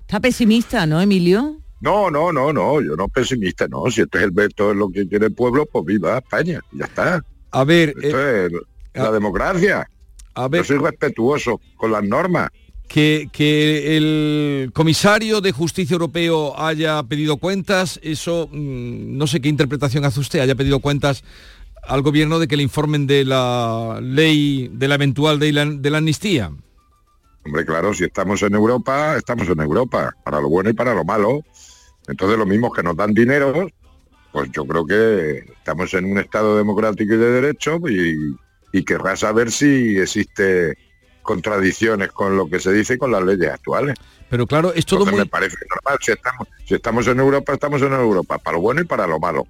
Está 0.00 0.18
pesimista, 0.20 0.86
¿no, 0.86 1.00
Emilio? 1.00 1.58
No, 1.80 2.10
no, 2.10 2.32
no, 2.32 2.52
no, 2.52 2.80
yo 2.80 2.96
no 2.96 3.08
pesimista, 3.08 3.68
no. 3.68 3.90
Si 3.90 4.00
esto 4.00 4.18
es 4.18 4.24
el 4.24 4.30
veto 4.32 4.70
es 4.72 4.76
lo 4.76 4.88
que 4.90 5.06
quiere 5.08 5.26
el 5.26 5.34
pueblo, 5.34 5.66
pues 5.66 5.84
viva 5.84 6.18
España. 6.18 6.60
Ya 6.72 6.86
está. 6.86 7.24
A 7.52 7.64
ver, 7.64 7.94
Esto 8.02 8.26
es 8.26 8.52
la 8.94 9.10
democracia. 9.12 9.88
A 10.34 10.48
ver, 10.48 10.62
Yo 10.62 10.64
soy 10.66 10.78
respetuoso 10.78 11.60
con 11.76 11.92
las 11.92 12.02
normas. 12.04 12.48
que, 12.88 13.28
que 13.32 13.96
el 13.96 14.70
comisario 14.72 15.40
de 15.40 15.52
justicia 15.52 15.94
europeo 15.94 16.58
haya 16.58 17.02
pedido 17.04 17.36
cuentas, 17.36 18.00
eso 18.02 18.48
mm, 18.50 19.16
no 19.16 19.26
sé 19.26 19.40
qué 19.40 19.48
interpretación 19.48 20.04
hace 20.04 20.20
usted, 20.20 20.40
haya 20.40 20.54
pedido 20.54 20.80
cuentas 20.80 21.22
al 21.90 22.02
gobierno 22.02 22.38
de 22.38 22.46
que 22.46 22.56
le 22.56 22.62
informen 22.62 23.06
de 23.06 23.24
la 23.24 23.98
ley, 24.00 24.70
de 24.72 24.86
la 24.86 24.94
eventual 24.94 25.40
ley 25.40 25.52
de 25.52 25.90
la 25.90 25.98
amnistía. 25.98 26.52
Hombre, 27.44 27.64
claro, 27.64 27.92
si 27.92 28.04
estamos 28.04 28.42
en 28.42 28.54
Europa, 28.54 29.16
estamos 29.16 29.48
en 29.48 29.60
Europa, 29.60 30.14
para 30.24 30.40
lo 30.40 30.48
bueno 30.48 30.70
y 30.70 30.72
para 30.72 30.94
lo 30.94 31.04
malo. 31.04 31.42
Entonces, 32.06 32.38
los 32.38 32.46
mismos 32.46 32.72
que 32.74 32.82
nos 32.82 32.96
dan 32.96 33.12
dinero, 33.12 33.68
pues 34.30 34.50
yo 34.52 34.64
creo 34.66 34.86
que 34.86 35.38
estamos 35.58 35.92
en 35.94 36.04
un 36.04 36.18
Estado 36.18 36.56
democrático 36.56 37.14
y 37.14 37.16
de 37.16 37.30
derecho 37.30 37.78
y, 37.88 38.36
y 38.72 38.84
querrá 38.84 39.16
saber 39.16 39.50
si 39.50 39.98
existe 39.98 40.76
contradicciones 41.22 42.12
con 42.12 42.36
lo 42.36 42.48
que 42.48 42.60
se 42.60 42.72
dice 42.72 42.94
y 42.94 42.98
con 42.98 43.10
las 43.10 43.22
leyes 43.24 43.50
actuales. 43.50 43.96
Pero 44.28 44.46
claro, 44.46 44.72
es 44.72 44.86
todo 44.86 45.00
Entonces, 45.00 45.18
muy... 45.18 45.24
me 45.24 45.30
parece 45.30 45.56
normal. 45.68 45.98
Si 46.00 46.12
estamos, 46.12 46.48
si 46.66 46.74
estamos 46.74 47.06
en 47.08 47.18
Europa, 47.18 47.52
estamos 47.52 47.82
en 47.82 47.92
Europa, 47.92 48.38
para 48.38 48.56
lo 48.56 48.62
bueno 48.62 48.80
y 48.80 48.84
para 48.84 49.06
lo 49.06 49.18
malo. 49.18 49.46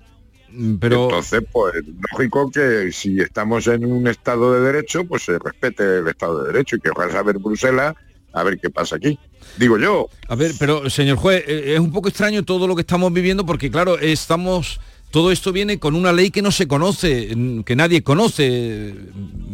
Mm, 0.53 0.76
Pero 0.76 1.05
Entonces, 1.05 1.42
pues 1.51 1.74
lógico 2.12 2.51
que 2.51 2.90
si 2.92 3.20
estamos 3.20 3.66
en 3.66 3.84
un 3.84 4.07
Estado 4.09 4.53
de 4.55 4.61
Derecho, 4.61 5.05
pues 5.05 5.22
se 5.22 5.38
respete 5.38 5.98
el 5.98 6.09
Estado 6.09 6.42
de 6.42 6.53
Derecho 6.53 6.76
y 6.76 6.80
querrá 6.80 7.11
saber 7.11 7.38
Bruselas 7.38 7.94
a 8.32 8.42
ver 8.42 8.59
qué 8.61 8.70
pasa 8.70 8.96
aquí. 8.96 9.18
Digo 9.57 9.78
yo, 9.78 10.09
A 10.28 10.34
ver, 10.34 10.53
pero 10.59 10.88
señor 10.88 11.16
juez, 11.16 11.44
eh, 11.46 11.74
es 11.74 11.80
un 11.80 11.92
poco 11.92 12.09
extraño 12.09 12.44
todo 12.44 12.66
lo 12.66 12.74
que 12.76 12.82
estamos 12.82 13.12
viviendo 13.12 13.44
porque 13.44 13.70
claro, 13.70 13.98
estamos 13.98 14.80
todo 15.11 15.32
esto 15.32 15.53
viene 15.53 15.78
con 15.78 15.96
una 15.96 16.12
ley 16.12 16.30
que 16.30 16.42
no 16.42 16.53
se 16.53 16.68
conoce, 16.68 17.34
mm, 17.34 17.61
que 17.62 17.74
nadie 17.74 18.03
conoce. 18.03 18.94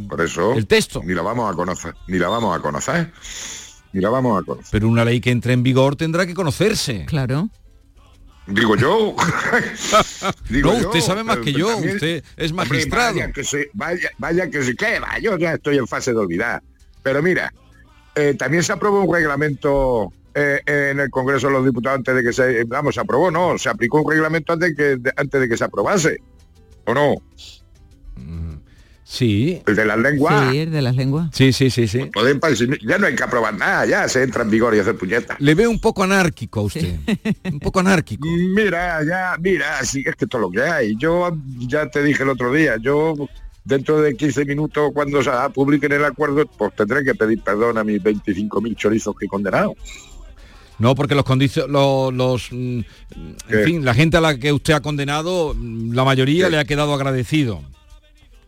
Por 0.08 0.20
eso 0.20 0.52
el 0.52 0.66
texto. 0.66 1.02
Ni 1.04 1.14
la 1.14 1.22
vamos 1.22 1.50
a 1.50 1.54
conocer, 1.56 1.94
ni 2.08 2.18
la 2.18 2.28
vamos 2.28 2.56
a 2.56 2.60
conocer. 2.60 3.12
Ni 3.92 4.02
la 4.02 4.10
vamos 4.10 4.42
a 4.42 4.44
conocer. 4.44 4.68
Pero 4.70 4.88
una 4.88 5.04
ley 5.04 5.20
que 5.20 5.30
entre 5.30 5.54
en 5.54 5.62
vigor 5.62 5.96
tendrá 5.96 6.26
que 6.26 6.34
conocerse. 6.34 7.06
Claro. 7.06 7.48
Digo 8.46 8.76
yo. 8.76 9.14
Digo 10.48 10.72
no, 10.72 10.80
yo, 10.80 10.88
usted 10.88 11.00
sabe 11.00 11.24
más 11.24 11.38
que 11.38 11.52
yo, 11.52 11.68
también- 11.68 11.94
usted 11.96 12.24
es 12.36 12.50
Hombre, 12.52 12.68
magistrado. 12.68 13.14
vaya 13.14 13.32
que 13.32 13.44
se, 13.44 13.70
vaya, 13.74 14.10
vaya 14.18 14.50
que 14.50 14.62
se 14.62 14.74
queda, 14.76 15.18
yo 15.20 15.36
ya 15.36 15.54
estoy 15.54 15.78
en 15.78 15.86
fase 15.86 16.12
de 16.12 16.18
olvidar. 16.18 16.62
Pero 17.02 17.22
mira, 17.22 17.52
eh, 18.14 18.34
también 18.38 18.62
se 18.62 18.72
aprobó 18.72 19.02
un 19.02 19.12
reglamento 19.14 20.12
eh, 20.34 20.60
en 20.66 21.00
el 21.00 21.10
Congreso 21.10 21.46
de 21.48 21.52
los 21.54 21.64
Diputados 21.64 21.98
antes 21.98 22.14
de 22.14 22.22
que 22.22 22.32
se, 22.32 22.64
vamos, 22.64 22.94
se 22.94 23.00
aprobó, 23.00 23.30
no, 23.30 23.58
se 23.58 23.68
aplicó 23.68 24.02
un 24.02 24.10
reglamento 24.10 24.52
antes, 24.52 24.74
que, 24.76 24.96
de- 24.96 25.12
antes 25.16 25.40
de 25.40 25.48
que 25.48 25.56
se 25.56 25.64
aprobase. 25.64 26.18
¿O 26.84 26.94
no? 26.94 27.14
Sí. 29.08 29.62
El 29.66 29.76
de 29.76 29.84
las 29.84 29.98
lenguas. 29.98 30.50
Sí, 30.50 30.58
el 30.58 30.72
de 30.72 30.82
las 30.82 30.96
lenguas. 30.96 31.28
Sí, 31.32 31.52
sí, 31.52 31.70
sí, 31.70 31.86
sí. 31.86 32.06
Pueden 32.12 32.40
parecer- 32.40 32.76
ya 32.84 32.98
no 32.98 33.06
hay 33.06 33.14
que 33.14 33.22
aprobar 33.22 33.54
nada, 33.56 33.86
ya 33.86 34.08
se 34.08 34.24
entra 34.24 34.42
en 34.42 34.50
vigor 34.50 34.74
y 34.74 34.80
hacer 34.80 34.96
puñetas. 34.96 35.40
Le 35.40 35.54
veo 35.54 35.70
un 35.70 35.78
poco 35.78 36.02
anárquico 36.02 36.58
a 36.60 36.62
usted. 36.64 36.98
un 37.44 37.60
poco 37.60 37.78
anárquico. 37.78 38.26
Mira, 38.56 39.04
ya, 39.04 39.36
mira, 39.40 39.84
sí, 39.84 40.02
es 40.04 40.16
que 40.16 40.24
esto 40.24 40.38
es 40.38 40.40
lo 40.40 40.50
que 40.50 40.60
hay. 40.62 40.96
Yo 40.98 41.30
ya 41.68 41.88
te 41.88 42.02
dije 42.02 42.24
el 42.24 42.30
otro 42.30 42.52
día, 42.52 42.78
yo 42.82 43.14
dentro 43.64 44.00
de 44.00 44.16
15 44.16 44.44
minutos 44.44 44.90
cuando 44.92 45.22
se 45.22 45.30
publiquen 45.54 45.92
el 45.92 46.04
acuerdo, 46.04 46.44
pues 46.58 46.74
tendré 46.74 47.04
que 47.04 47.14
pedir 47.14 47.40
perdón 47.42 47.78
a 47.78 47.84
mis 47.84 48.02
25.000 48.02 48.74
chorizos 48.74 49.14
que 49.16 49.26
he 49.26 49.28
condenado. 49.28 49.76
No, 50.80 50.96
porque 50.96 51.14
los 51.14 51.24
los, 51.68 52.12
los, 52.12 52.48
mm, 52.50 52.56
en 52.56 52.84
¿Qué? 53.48 53.58
fin, 53.64 53.84
la 53.84 53.94
gente 53.94 54.16
a 54.16 54.20
la 54.20 54.36
que 54.36 54.52
usted 54.52 54.74
ha 54.74 54.80
condenado, 54.80 55.54
la 55.60 56.04
mayoría 56.04 56.46
¿Qué? 56.46 56.50
le 56.50 56.58
ha 56.58 56.64
quedado 56.64 56.92
agradecido. 56.92 57.62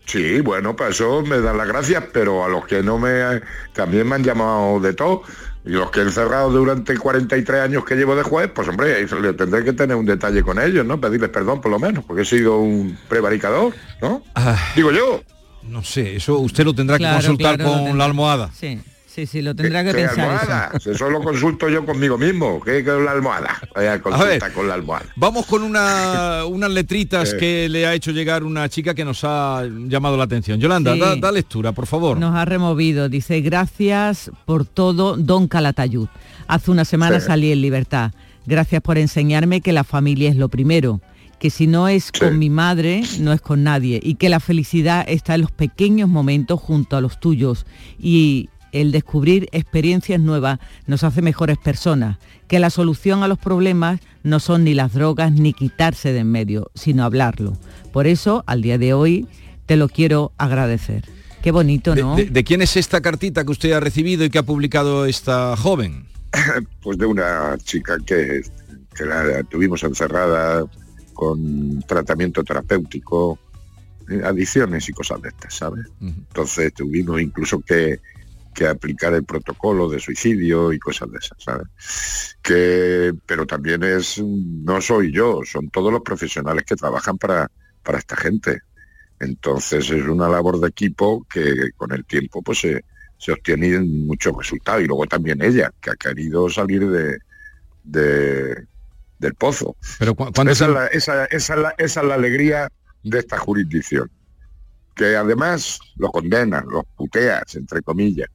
Sí, 0.09 0.41
bueno, 0.41 0.75
para 0.75 0.91
eso 0.91 1.23
me 1.23 1.39
dan 1.39 1.59
las 1.59 1.69
gracias, 1.69 2.03
pero 2.15 2.43
a 2.43 2.49
los 2.49 2.67
que 2.67 2.83
no 2.83 2.99
me... 2.99 3.43
también 3.75 4.09
me 4.09 4.15
han 4.15 4.25
llamado 4.25 4.81
de 4.81 4.95
todo. 4.95 5.23
Y 5.67 5.71
los 5.73 5.91
que 5.91 6.01
he 6.01 6.03
encerrado 6.03 6.51
durante 6.51 6.97
43 6.97 7.61
años 7.61 7.85
que 7.85 7.95
llevo 7.95 8.17
de 8.17 8.23
juez, 8.23 8.51
pues 8.55 8.67
hombre, 8.69 9.07
le 9.07 9.33
tendré 9.35 9.65
que 9.65 9.75
tener 9.75 9.97
un 9.97 10.07
detalle 10.07 10.43
con 10.43 10.59
ellos, 10.59 10.87
¿no? 10.87 10.99
Pedirles 10.99 11.29
perdón 11.29 11.61
por 11.61 11.71
lo 11.71 11.79
menos, 11.79 12.05
porque 12.07 12.23
he 12.23 12.25
sido 12.25 12.59
un 12.59 12.97
prevaricador, 13.07 13.75
¿no? 14.01 14.23
Digo 14.75 14.93
yo. 14.93 15.21
No 15.65 15.85
sé, 15.85 16.17
eso 16.17 16.39
usted 16.39 16.65
lo 16.65 16.75
tendrá 16.75 16.97
Claro, 16.97 17.19
que 17.19 17.27
consultar 17.27 17.57
claro, 17.57 17.85
con 17.85 17.99
la 17.99 18.07
almohada. 18.07 18.51
Sí, 18.55 18.81
sí, 19.19 19.27
sí, 19.27 19.43
lo 19.43 19.55
tendrá 19.55 19.83
que 19.85 19.91
¿Qué 19.91 19.97
pensar 20.07 20.21
almohada? 20.21 20.71
eso. 20.75 20.91
Eso 20.93 21.11
lo 21.11 21.21
consulto 21.23 21.69
yo 21.69 21.85
conmigo 21.85 22.17
mismo. 22.19 22.61
¿Qué 22.61 22.85
con 22.85 23.05
la 23.05 23.13
almohada? 23.13 23.59
Vaya 23.75 23.95
a 23.95 24.01
consulta 24.03 24.53
con 24.53 24.69
la 24.69 24.75
almohada. 24.75 25.07
Vamos 25.17 25.47
con 25.47 25.63
una, 25.63 26.45
unas 26.49 26.71
letritas 26.71 27.35
que 27.35 27.69
le 27.69 27.87
ha 27.87 27.95
hecho 27.95 28.11
llegar 28.13 28.45
una 28.45 28.69
chica 28.69 28.95
que 28.95 29.05
nos 29.05 29.25
ha 29.25 29.63
llamado 29.89 30.17
la 30.17 30.25
atención. 30.25 30.61
Yolanda, 30.61 30.95
Sí. 30.95 31.01
da, 31.01 31.17
da 31.17 31.33
lectura, 31.33 31.73
por 31.73 31.87
favor. 31.87 32.17
Nos 32.19 32.35
ha 32.35 32.45
removido. 32.45 33.09
Dice, 33.09 33.41
gracias 33.41 34.31
por 34.47 34.65
todo, 34.65 35.17
don 35.17 35.49
Calatayud. 35.49 36.09
Hace 36.47 36.71
una 36.71 36.85
semana 36.85 37.21
Sí. 37.21 37.27
salí 37.27 37.53
en 37.53 37.61
libertad. 37.61 38.13
Gracias 38.47 38.81
por 38.83 38.99
enseñarme 38.99 39.61
que 39.61 39.73
la 39.73 39.85
familia 39.85 40.31
es 40.31 40.37
lo 40.37 40.49
primero. 40.49 41.01
Que 41.39 41.51
si 41.51 41.67
no 41.69 41.87
es 41.87 42.11
con 42.11 42.39
mi 42.39 42.51
madre, 42.51 43.03
no 43.21 43.33
es 43.33 43.41
con 43.41 43.63
nadie. 43.63 44.01
Y 44.03 44.15
que 44.17 44.29
la 44.29 44.41
felicidad 44.41 45.05
está 45.07 45.35
en 45.37 45.43
los 45.43 45.53
pequeños 45.53 46.09
momentos 46.09 46.59
junto 46.61 46.97
a 46.97 47.01
los 47.01 47.21
tuyos. 47.21 47.65
Y 48.01 48.49
el 48.73 48.93
descubrir 48.93 49.49
experiencias 49.53 50.21
nuevas 50.21 50.59
nos 50.87 51.05
hace 51.05 51.23
mejores 51.23 51.59
personas. 51.59 52.19
Que 52.49 52.59
la 52.59 52.71
solución 52.71 53.23
a 53.23 53.29
los 53.29 53.39
problemas 53.39 54.01
no 54.23 54.41
son 54.41 54.65
ni 54.65 54.75
las 54.75 54.93
drogas 54.93 55.33
ni 55.33 55.53
quitarse 55.53 56.13
de 56.13 56.21
en 56.21 56.31
medio, 56.31 56.71
sino 56.75 57.05
hablarlo. 57.05 57.57
Por 57.93 58.07
eso, 58.07 58.45
al 58.47 58.63
día 58.63 58.79
de 58.79 58.93
hoy, 58.95 59.27
te 59.67 59.77
lo 59.77 59.89
quiero 59.89 60.33
agradecer. 60.39 61.05
Qué 61.43 61.51
bonito, 61.53 61.95
¿no? 61.95 62.17
de- 62.17 62.27
de 62.27 62.45
quién 62.45 62.63
es 62.63 62.77
esta 62.77 63.01
cartita 63.01 63.45
que 63.45 63.53
usted 63.53 63.73
ha 63.73 63.81
recibido 63.81 64.25
y 64.25 64.31
que 64.31 64.39
ha 64.39 64.43
publicado 64.43 65.05
esta 65.07 65.57
joven? 65.57 66.07
Pues 66.83 66.99
de 66.99 67.07
una 67.07 67.57
chica 67.63 67.97
que, 68.05 68.43
que 68.95 69.05
la 69.05 69.43
tuvimos 69.45 69.83
encerrada 69.83 70.65
con 71.15 71.83
tratamiento 71.83 72.43
terapéutico, 72.45 73.39
eh, 74.11 74.21
adicciones 74.25 74.89
y 74.89 74.93
cosas 74.93 75.21
de 75.23 75.29
estas, 75.31 75.55
¿sabes? 75.55 75.87
Entonces 76.01 76.73
tuvimos 76.75 77.21
incluso 77.21 77.61
que, 77.61 78.01
que 78.59 78.67
aplicar 78.67 79.15
el 79.15 79.25
protocolo 79.25 79.89
de 79.89 80.01
suicidio 80.01 80.73
y 80.73 80.81
cosas 80.81 81.09
de 81.13 81.19
esas, 81.19 81.39
¿sabes? 81.39 82.37
Que, 82.43 83.13
pero 83.25 83.47
también 83.47 83.85
es, 83.85 84.19
no 84.21 84.81
soy 84.81 85.13
yo, 85.13 85.43
son 85.45 85.71
todos 85.71 85.93
los 85.93 86.03
profesionales 86.03 86.65
que 86.65 86.75
trabajan 86.75 87.17
para, 87.19 87.49
para 87.85 87.99
esta 87.99 88.17
gente. 88.17 88.63
Entonces 89.21 89.89
es 89.91 90.05
una 90.09 90.29
labor 90.29 90.59
de 90.59 90.69
equipo 90.69 91.25
que 91.33 91.71
con 91.77 91.93
el 91.93 92.05
tiempo 92.05 92.43
pues 92.43 92.59
se, 92.61 92.85
se 93.17 93.31
obtienen 93.31 94.07
muchos 94.07 94.37
resultados. 94.37 94.83
Y 94.83 94.87
luego 94.87 95.07
también 95.07 95.41
ella, 95.41 95.71
que 95.81 95.91
ha 95.91 95.95
querido 95.97 96.49
salir 96.51 96.89
de, 96.89 97.19
de- 97.85 98.67
del 99.21 99.35
pozo. 99.35 99.77
Pero 100.01 100.17
cu- 100.17 100.33
¿cuánto 100.35 100.51
esa, 100.53 100.67
es 100.67 100.71
la, 100.73 100.87
esa- 100.89 101.25
esa 101.27 101.55
es 101.55 101.61
la- 101.61 101.75
esa 101.79 102.01
es 102.01 102.07
la 102.09 102.15
alegría 102.15 102.69
de 103.05 103.19
esta 103.21 103.39
jurisdicción. 103.39 104.11
Que 104.97 105.15
además 105.15 105.79
lo 105.97 106.11
condenan, 106.11 106.65
los 106.69 106.85
puteas, 106.97 107.55
entre 107.55 107.83
comillas. 107.83 108.29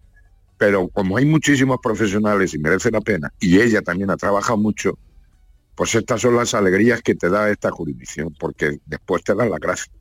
Pero 0.66 0.88
como 0.88 1.18
hay 1.18 1.26
muchísimos 1.26 1.78
profesionales 1.84 2.54
y 2.54 2.58
merece 2.58 2.90
la 2.90 3.02
pena, 3.02 3.34
y 3.38 3.60
ella 3.60 3.82
también 3.82 4.10
ha 4.12 4.16
trabajado 4.16 4.58
mucho, 4.58 4.98
pues 5.76 5.94
estas 5.94 6.22
son 6.22 6.38
las 6.38 6.54
alegrías 6.54 7.02
que 7.02 7.16
te 7.16 7.28
da 7.30 7.50
esta 7.50 7.70
jurisdicción, 7.70 8.34
porque 8.40 8.80
después 8.86 9.26
te 9.26 9.36
dan 9.36 9.50
la 9.50 9.58
gracia. 9.58 9.92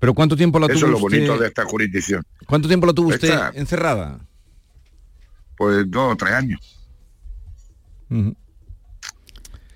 Pero 0.00 0.14
¿cuánto 0.14 0.34
tiempo 0.34 0.58
la 0.58 0.66
Eso 0.66 0.80
tuvo 0.80 0.86
es 0.86 0.92
lo 0.94 0.98
bonito 0.98 1.38
de 1.38 1.46
esta 1.46 1.64
jurisdicción. 1.64 2.24
¿Cuánto 2.44 2.66
tiempo 2.66 2.88
la 2.88 2.92
tuvo 2.92 3.10
usted 3.10 3.28
Esta- 3.30 3.50
encerrada? 3.54 4.26
Pues 5.56 5.88
dos 5.88 6.12
o 6.12 6.16
tres 6.16 6.32
años. 6.32 6.78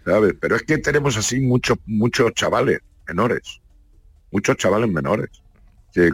¿sabes? 0.05 0.34
Pero 0.41 0.57
es 0.57 0.62
que 0.64 0.78
tenemos 0.78 1.16
así 1.16 1.39
muchos, 1.39 1.78
muchos 1.87 2.32
chavales 2.34 2.80
menores, 3.07 3.61
muchos 4.32 4.57
chavales 4.57 4.91
menores, 4.91 5.30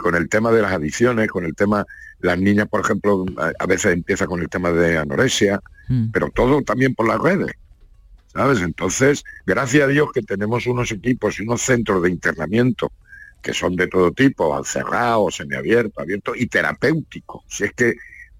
con 0.01 0.15
el 0.15 0.29
tema 0.29 0.51
de 0.51 0.63
las 0.63 0.73
adicciones, 0.73 1.29
con 1.29 1.45
el 1.45 1.55
tema, 1.55 1.85
las 2.21 2.39
niñas, 2.39 2.69
por 2.69 2.81
ejemplo, 2.81 3.25
a, 3.37 3.53
a 3.59 3.67
veces 3.67 3.93
empieza 3.93 4.27
con 4.27 4.41
el 4.41 4.49
tema 4.49 4.71
de 4.71 4.99
anorexia, 4.99 5.61
pero 6.13 6.31
todo 6.31 6.63
también 6.63 6.95
por 6.95 7.07
las 7.07 7.21
redes, 7.21 7.53
¿sabes? 8.33 8.63
Entonces, 8.63 9.25
gracias 9.45 9.85
a 9.85 9.89
Dios 9.89 10.09
que 10.13 10.23
tenemos 10.23 10.67
unos 10.67 10.91
equipos 10.91 11.39
y 11.39 11.43
unos 11.43 11.61
centros 11.61 12.03
de 12.03 12.11
internamiento 12.11 12.91
que 13.43 13.53
son 13.53 13.77
de 13.77 13.89
todo 13.89 14.13
tipo, 14.13 14.57
al 14.57 14.65
cerrado, 14.65 15.31
semiabierto, 15.31 16.01
abierto 16.01 16.33
y 16.35 16.47
terapéutico. 16.47 17.45
Si 17.49 17.65
es 17.65 17.73
que 17.73 17.97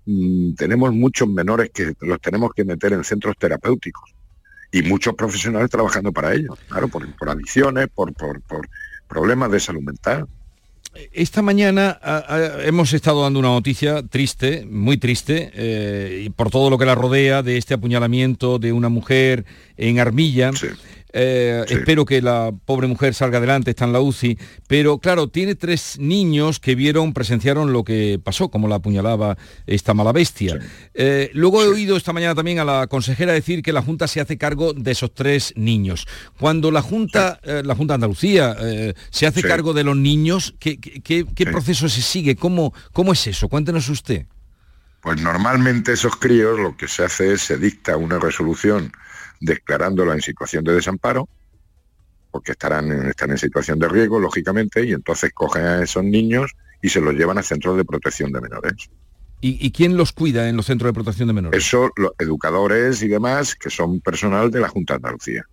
mm, 0.07 0.55
tenemos 0.55 0.95
muchos 0.95 1.29
menores 1.29 1.71
que 1.75 1.93
los 2.01 2.21
tenemos 2.21 2.53
que 2.55 2.65
meter 2.65 2.93
en 2.93 3.05
centros 3.05 3.37
terapéuticos 3.37 4.15
y 4.71 4.83
muchos 4.83 5.15
profesionales 5.15 5.69
trabajando 5.71 6.13
para 6.13 6.33
ello, 6.33 6.57
claro, 6.69 6.89
por, 6.89 7.07
por 7.17 7.29
adicciones, 7.29 7.89
por, 7.89 8.15
por, 8.15 8.41
por 8.43 8.69
problemas 9.09 9.51
de 9.51 9.61
salud 9.61 9.83
mental. 9.83 10.27
Esta 11.13 11.41
mañana 11.41 11.99
ah, 12.03 12.25
ah, 12.29 12.41
hemos 12.65 12.93
estado 12.93 13.23
dando 13.23 13.39
una 13.39 13.49
noticia 13.49 14.03
triste, 14.03 14.67
muy 14.71 14.99
triste, 14.99 15.51
eh, 15.55 16.25
y 16.27 16.31
por 16.31 16.51
todo 16.51 16.69
lo 16.69 16.77
que 16.77 16.85
la 16.85 16.95
rodea 16.95 17.43
de 17.43 17.57
este 17.57 17.75
apuñalamiento 17.75 18.59
de 18.59 18.73
una 18.73 18.91
mujer 18.91 19.47
en 19.79 19.99
Armilla. 20.01 20.51
Eh, 21.13 21.65
espero 21.69 22.05
que 22.05 22.23
la 22.23 22.53
pobre 22.65 22.87
mujer 22.87 23.15
salga 23.15 23.39
adelante, 23.39 23.71
está 23.71 23.85
en 23.85 23.93
la 23.93 24.01
UCI, 24.01 24.39
pero 24.67 24.99
claro, 24.99 25.29
tiene 25.29 25.55
tres 25.55 25.99
niños 25.99 26.59
que 26.59 26.75
vieron, 26.75 27.13
presenciaron 27.13 27.73
lo 27.73 27.85
que 27.85 28.21
pasó, 28.23 28.49
como 28.49 28.69
la 28.69 28.77
apuñalaba 28.77 29.37
esta 29.67 29.95
mala 29.95 30.13
bestia. 30.13 30.59
Eh, 30.95 31.31
luego 31.35 31.63
he 31.63 31.69
oído 31.69 31.97
esta 31.97 32.13
mañana 32.13 32.35
también 32.35 32.59
a 32.59 32.65
la 32.65 32.87
consejera 32.87 33.33
decir 33.33 33.63
que 33.63 33.73
la 33.73 33.83
Junta 33.83 34.09
se 34.09 34.21
hace 34.21 34.39
cargo 34.39 34.73
de 34.73 34.91
esos 34.91 35.13
tres 35.13 35.53
niños. 35.57 36.07
Cuando 36.39 36.71
la 36.71 36.83
Junta, 36.83 37.41
eh, 37.43 37.63
la 37.65 37.75
Junta 37.75 37.93
de 37.93 37.97
Andalucía, 37.97 38.57
se 39.11 39.27
hace 39.27 39.43
cargo 39.43 39.73
de 39.73 39.85
los 39.85 39.97
niños, 39.97 40.55
¿qué, 40.59 40.79
qué, 40.79 41.47
proceso 41.47 41.89
se 41.89 42.01
sigue? 42.01 42.37
¿Cómo, 42.37 42.73
¿Cómo 42.93 43.13
es 43.13 43.27
eso? 43.27 43.49
Cuéntenos 43.49 43.89
usted. 43.89 44.27
Pues 45.03 45.21
normalmente 45.21 45.93
esos 45.93 46.17
críos 46.17 46.59
lo 46.59 46.77
que 46.77 46.89
se 46.89 47.05
hace 47.05 47.33
es 47.33 47.43
se 47.43 47.59
dicta 47.59 47.97
una 47.97 48.19
resolución 48.19 48.93
declarándola 49.43 50.15
en 50.15 50.23
situación 50.23 50.65
de 50.65 50.73
desamparo, 50.73 51.29
porque 52.31 52.53
estarán 52.53 52.91
en, 52.91 53.09
están 53.09 53.31
en 53.31 53.39
situación 53.39 53.79
de 53.79 53.89
riesgo, 53.89 54.19
lógicamente, 54.19 54.85
y 54.87 54.93
entonces 54.93 55.33
cogen 55.35 55.65
a 55.65 55.83
esos 55.83 56.05
niños 56.05 56.53
y 56.81 56.89
se 56.89 57.01
los 57.01 57.15
llevan 57.15 57.39
a 57.39 57.43
centros 57.43 57.77
de 57.77 57.85
protección 57.85 58.33
de 58.33 58.41
menores. 58.41 58.91
¿Y, 59.45 59.73
quién 59.73 59.97
los 59.97 60.13
cuida 60.13 60.49
en 60.49 60.57
los 60.57 60.67
centros 60.67 60.91
de 60.91 60.95
protección 60.95 61.27
de 61.27 61.35
menores? 61.35 61.67
Eso, 61.67 61.91
los 61.97 62.13
educadores 62.17 63.03
y 63.03 63.09
demás, 63.09 63.57
que 63.57 63.71
son 63.71 64.01
personal 64.01 64.53
de 64.53 64.61
la 64.61 64.69
Junta 64.69 64.95
de 64.95 64.99
Andalucía. 64.99 65.45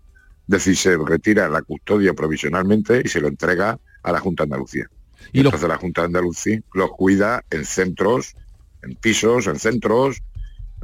Es 0.47 0.47
decir, 0.47 0.77
se 0.77 0.95
retira 0.95 1.49
la 1.49 1.63
custodia 1.63 2.13
provisionalmente 2.13 3.01
y 3.03 3.07
se 3.07 3.19
lo 3.19 3.27
entrega 3.27 3.79
a 4.03 4.11
la 4.11 4.19
Junta 4.19 4.43
de 4.43 4.45
Andalucía. 4.45 4.85
Y 5.33 5.39
entonces 5.39 5.67
la 5.67 5.77
Junta 5.77 6.01
de 6.01 6.05
Andalucía 6.05 6.61
los 6.75 6.91
cuida 6.91 7.43
en 7.49 7.65
centros, 7.65 8.35
en 8.83 8.93
pisos, 8.93 9.47
en 9.47 9.57
centros, 9.57 10.21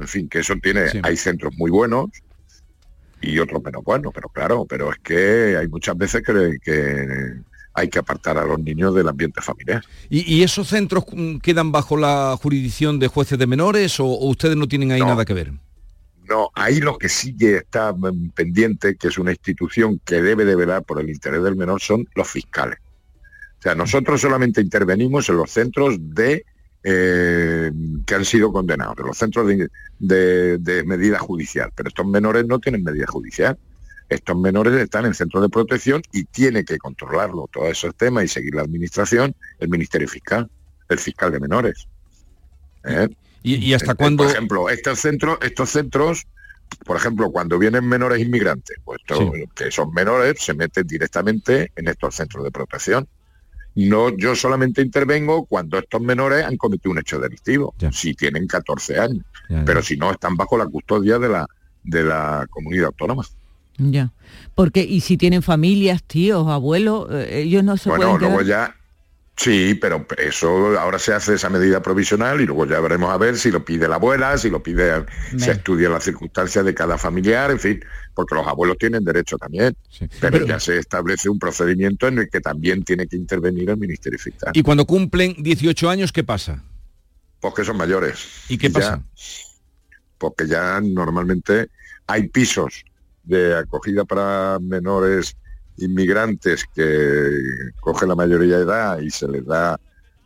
en 0.00 0.08
fin, 0.08 0.28
que 0.28 0.40
eso 0.40 0.54
tiene, 0.60 0.86
hay 1.04 1.16
centros 1.16 1.54
muy 1.56 1.70
buenos, 1.70 2.10
y 3.20 3.38
otros 3.38 3.62
menos 3.62 3.82
bueno, 3.82 4.10
pero 4.12 4.28
claro, 4.28 4.66
pero 4.68 4.92
es 4.92 4.98
que 4.98 5.56
hay 5.56 5.68
muchas 5.68 5.96
veces 5.96 6.22
que, 6.22 6.58
que 6.62 7.34
hay 7.76 7.88
que 7.88 7.98
apartar 7.98 8.38
a 8.38 8.44
los 8.44 8.58
niños 8.58 8.94
del 8.94 9.08
ambiente 9.08 9.40
familiar. 9.42 9.84
¿Y, 10.08 10.42
esos 10.42 10.68
centros 10.68 11.04
quedan 11.42 11.72
bajo 11.72 11.96
la 11.96 12.36
jurisdicción 12.40 12.98
de 12.98 13.08
jueces 13.08 13.38
de 13.38 13.46
menores 13.46 14.00
o, 14.00 14.06
ustedes 14.06 14.56
no 14.56 14.66
tienen 14.66 14.92
ahí 14.92 15.00
nada 15.00 15.24
que 15.24 15.34
ver? 15.34 15.52
No, 16.28 16.50
ahí 16.54 16.80
lo 16.80 16.98
que 16.98 17.08
sigue 17.08 17.58
está 17.58 17.92
mm, 17.92 18.30
pendiente, 18.30 18.96
que 18.96 19.08
es 19.08 19.18
una 19.18 19.30
institución 19.30 20.00
que 20.04 20.22
debe 20.22 20.44
de 20.44 20.56
velar 20.56 20.84
por 20.84 21.00
el 21.00 21.10
interés 21.10 21.42
del 21.42 21.54
menor, 21.54 21.80
son 21.80 22.08
los 22.14 22.28
fiscales. 22.28 22.78
O 23.58 23.62
sea, 23.62 23.74
nosotros 23.74 24.20
solamente 24.20 24.60
intervenimos 24.60 25.28
en 25.28 25.36
los 25.36 25.50
centros 25.50 25.96
de 25.98 26.44
eh, 26.88 27.72
que 28.06 28.14
han 28.14 28.24
sido 28.24 28.52
condenados, 28.52 28.94
de 28.94 29.02
los 29.02 29.18
centros 29.18 29.48
de, 29.98 30.84
medida 30.86 31.18
judicial. 31.18 31.72
Pero 31.74 31.88
estos 31.88 32.06
menores 32.06 32.46
no 32.46 32.60
tienen 32.60 32.84
medida 32.84 33.08
judicial. 33.08 33.58
Estos 34.08 34.38
menores 34.38 34.72
están 34.74 35.04
en 35.04 35.12
centros 35.12 35.42
de 35.42 35.48
protección 35.48 36.00
y 36.12 36.22
tiene 36.26 36.64
que 36.64 36.78
controlarlo, 36.78 37.50
todos 37.52 37.70
esos 37.70 37.92
temas 37.96 38.22
y 38.22 38.28
seguir 38.28 38.54
la 38.54 38.62
administración, 38.62 39.34
el 39.58 39.68
Ministerio 39.68 40.06
Fiscal, 40.06 40.48
el 40.88 40.98
fiscal 41.00 41.32
de 41.32 41.40
menores. 41.40 41.88
¿Eh? 42.84 43.08
¿Y, 43.42 43.74
hasta 43.74 43.90
eh, 43.90 43.96
cuándo? 43.96 44.22
Por 44.22 44.32
ejemplo, 44.32 44.70
estos 44.70 45.00
centros, 45.00 45.38
estos 45.42 45.70
centros, 45.70 46.24
por 46.84 46.98
ejemplo, 46.98 47.32
cuando 47.32 47.58
vienen 47.58 47.84
menores 47.84 48.20
inmigrantes, 48.20 48.76
pues 48.84 49.00
que 49.56 49.72
son 49.72 49.92
menores, 49.92 50.36
se 50.38 50.54
meten 50.54 50.86
directamente 50.86 51.72
en 51.74 51.88
estos 51.88 52.14
centros 52.14 52.44
de 52.44 52.52
protección. 52.52 53.08
No, 53.76 54.08
yo 54.16 54.34
solamente 54.34 54.80
intervengo 54.80 55.44
cuando 55.44 55.78
estos 55.78 56.00
menores 56.00 56.44
han 56.44 56.56
cometido 56.56 56.92
un 56.92 56.98
hecho 56.98 57.20
delictivo, 57.20 57.74
si 57.92 58.14
tienen 58.14 58.46
14 58.46 58.98
años, 58.98 59.24
pero 59.66 59.82
si 59.82 59.96
no 59.96 60.10
están 60.10 60.34
bajo 60.34 60.56
la 60.56 60.66
custodia 60.66 61.18
de 61.18 61.28
la 61.28 61.46
de 61.84 62.02
la 62.02 62.46
comunidad 62.50 62.86
autónoma. 62.86 63.22
Ya. 63.78 64.12
Porque 64.54 64.82
y 64.82 65.00
si 65.00 65.16
tienen 65.16 65.42
familias, 65.42 66.02
tíos, 66.02 66.48
abuelos, 66.48 67.08
eh, 67.10 67.42
ellos 67.42 67.62
no 67.62 67.76
se 67.76 67.90
bueno, 67.90 68.18
luego 68.18 68.42
ya 68.42 68.74
Sí, 69.36 69.74
pero 69.74 70.06
eso 70.16 70.78
ahora 70.78 70.98
se 70.98 71.12
hace 71.12 71.34
esa 71.34 71.50
medida 71.50 71.82
provisional 71.82 72.40
y 72.40 72.46
luego 72.46 72.66
ya 72.66 72.80
veremos 72.80 73.10
a 73.10 73.18
ver 73.18 73.36
si 73.36 73.50
lo 73.50 73.64
pide 73.64 73.86
la 73.86 73.96
abuela, 73.96 74.38
si 74.38 74.48
lo 74.48 74.62
pide, 74.62 75.04
se 75.36 75.50
estudia 75.50 75.90
las 75.90 76.04
circunstancias 76.04 76.64
de 76.64 76.74
cada 76.74 76.96
familiar, 76.96 77.50
en 77.50 77.60
fin, 77.60 77.84
porque 78.14 78.34
los 78.34 78.46
abuelos 78.46 78.78
tienen 78.78 79.04
derecho 79.04 79.36
también. 79.36 79.76
Pero, 80.20 80.46
ya 80.46 80.58
se 80.58 80.78
establece 80.78 81.28
un 81.28 81.38
procedimiento 81.38 82.08
en 82.08 82.20
el 82.20 82.30
que 82.30 82.40
también 82.40 82.82
tiene 82.82 83.06
que 83.06 83.16
intervenir 83.16 83.68
el 83.68 83.76
Ministerio 83.76 84.18
Fiscal. 84.18 84.52
¿Y 84.54 84.62
cuando 84.62 84.86
cumplen 84.86 85.36
18 85.38 85.90
años 85.90 86.12
qué 86.12 86.24
pasa? 86.24 86.64
Pues 87.40 87.52
que 87.52 87.64
son 87.64 87.76
mayores. 87.76 88.26
¿Y 88.48 88.56
qué 88.56 88.70
pasa? 88.70 89.02
porque 90.18 90.46
ya 90.46 90.80
normalmente 90.80 91.68
hay 92.06 92.28
pisos 92.28 92.84
de 93.24 93.56
acogida 93.56 94.04
para 94.04 94.58
menores 94.60 95.36
inmigrantes 95.78 96.64
que 96.74 97.30
cogen 97.80 98.08
la 98.08 98.14
mayoría 98.14 98.58
de 98.58 98.62
edad 98.62 99.00
y 99.00 99.10
se 99.10 99.28
les 99.28 99.44
da 99.44 99.78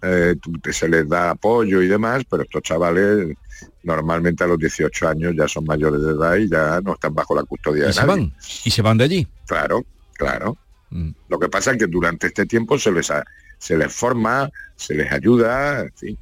eh, 0.02 0.34
se 0.70 0.88
les 0.88 1.08
da 1.08 1.30
apoyo 1.30 1.82
y 1.82 1.88
demás, 1.88 2.22
pero 2.28 2.42
estos 2.42 2.62
chavales 2.62 3.36
normalmente 3.82 4.44
a 4.44 4.46
los 4.46 4.58
18 4.58 5.08
años 5.08 5.34
ya 5.36 5.46
son 5.46 5.64
mayores 5.64 6.02
de 6.02 6.12
edad 6.12 6.36
y 6.36 6.48
ya 6.48 6.80
no 6.80 6.94
están 6.94 7.14
bajo 7.14 7.34
la 7.34 7.42
custodia 7.42 7.86
de 7.86 7.92
se 7.92 8.06
van 8.06 8.32
y 8.64 8.70
se 8.70 8.82
van 8.82 8.96
de 8.96 9.04
allí. 9.04 9.28
Claro, 9.46 9.84
claro. 10.14 10.56
Mm. 10.90 11.10
Lo 11.28 11.38
que 11.38 11.48
pasa 11.48 11.72
es 11.72 11.78
que 11.78 11.86
durante 11.86 12.28
este 12.28 12.46
tiempo 12.46 12.78
se 12.78 12.90
les 12.92 13.12
se 13.58 13.76
les 13.76 13.92
forma, 13.92 14.50
se 14.76 14.94
les 14.94 15.12
ayuda, 15.12 15.82
en 15.82 15.92
fin. 15.92 16.18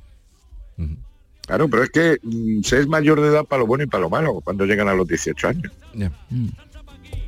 Claro, 1.47 1.69
pero 1.69 1.85
es 1.85 1.91
que 1.91 2.19
mm, 2.23 2.63
se 2.63 2.81
es 2.81 2.87
mayor 2.89 3.21
de 3.21 3.29
edad 3.29 3.45
para 3.45 3.61
lo 3.61 3.67
bueno 3.67 3.85
y 3.85 3.87
para 3.87 4.03
lo 4.03 4.11
malo 4.11 4.41
cuando 4.43 4.67
llegan 4.67 4.89
a 4.89 4.95
los 4.95 5.07
18 5.07 5.49
años. 5.49 5.73
Mm. 5.95 6.49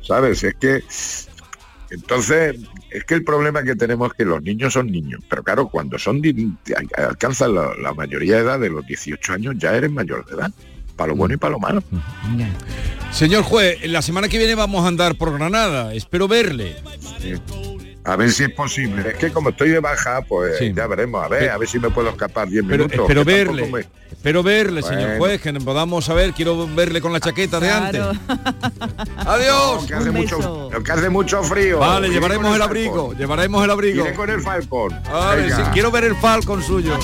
¿Sabes? 0.03 0.43
Es 0.43 0.55
que 0.55 0.83
entonces, 1.91 2.55
es 2.89 3.03
que 3.03 3.15
el 3.15 3.23
problema 3.25 3.63
que 3.63 3.75
tenemos 3.75 4.11
es 4.11 4.17
que 4.17 4.23
los 4.23 4.41
niños 4.41 4.71
son 4.73 4.89
niños, 4.89 5.21
pero 5.29 5.43
claro, 5.43 5.67
cuando 5.67 5.99
son 5.99 6.21
alcanzan 6.95 7.53
la, 7.53 7.93
mayoría 7.93 8.37
de 8.37 8.41
edad 8.43 8.59
de 8.59 8.69
los 8.69 8.87
18 8.87 9.33
años, 9.33 9.55
ya 9.57 9.75
eres 9.75 9.91
mayor 9.91 10.25
de 10.25 10.35
edad, 10.35 10.51
para 10.95 11.09
lo 11.09 11.17
bueno 11.17 11.33
y 11.33 11.37
para 11.37 11.51
lo 11.51 11.59
malo. 11.59 11.83
Señor 13.11 13.43
juez, 13.43 13.85
la 13.89 14.01
semana 14.01 14.29
que 14.29 14.37
viene 14.37 14.55
vamos 14.55 14.85
a 14.85 14.87
andar 14.87 15.15
por 15.15 15.37
Granada, 15.37 15.93
espero 15.93 16.29
verle. 16.29 16.77
A 18.03 18.15
ver 18.15 18.31
si 18.31 18.43
es 18.43 18.49
posible. 18.49 19.09
Es 19.09 19.15
que 19.15 19.31
como 19.31 19.49
estoy 19.49 19.69
de 19.69 19.79
baja, 19.79 20.21
pues 20.27 20.59
ya 20.73 20.87
veremos. 20.87 21.23
A 21.23 21.27
ver, 21.27 21.49
a 21.49 21.57
ver 21.57 21.67
si 21.67 21.79
me 21.79 21.89
puedo 21.89 22.09
escapar 22.09 22.47
10 22.47 22.63
minutos. 22.63 22.99
Espero 22.99 23.23
verle. 23.23 23.87
Espero 24.11 24.43
verle, 24.43 24.81
señor 24.81 25.17
juez, 25.17 25.41
que 25.41 25.53
podamos 25.53 26.05
saber. 26.05 26.33
Quiero 26.33 26.67
verle 26.67 26.99
con 26.99 27.13
la 27.13 27.19
chaqueta 27.19 27.59
de 27.59 27.69
antes. 27.69 28.01
Adiós. 29.17 29.85
que, 29.85 29.93
hace 29.93 30.11
mucho, 30.11 30.69
que 30.83 30.91
hace 30.91 31.09
mucho 31.09 31.43
frío. 31.43 31.79
Vale, 31.79 32.09
llevaremos 32.09 32.55
el, 32.55 32.61
abrigo. 32.61 33.13
Llevaremos 33.13 33.63
el 33.63 33.69
abrigo. 33.69 34.05
con 34.15 34.29
el 34.29 34.41
Falcon. 34.41 34.99
quiero 35.73 35.91
ver 35.91 36.05
el 36.05 36.15
Falcon 36.15 36.63
suyo. 36.63 36.97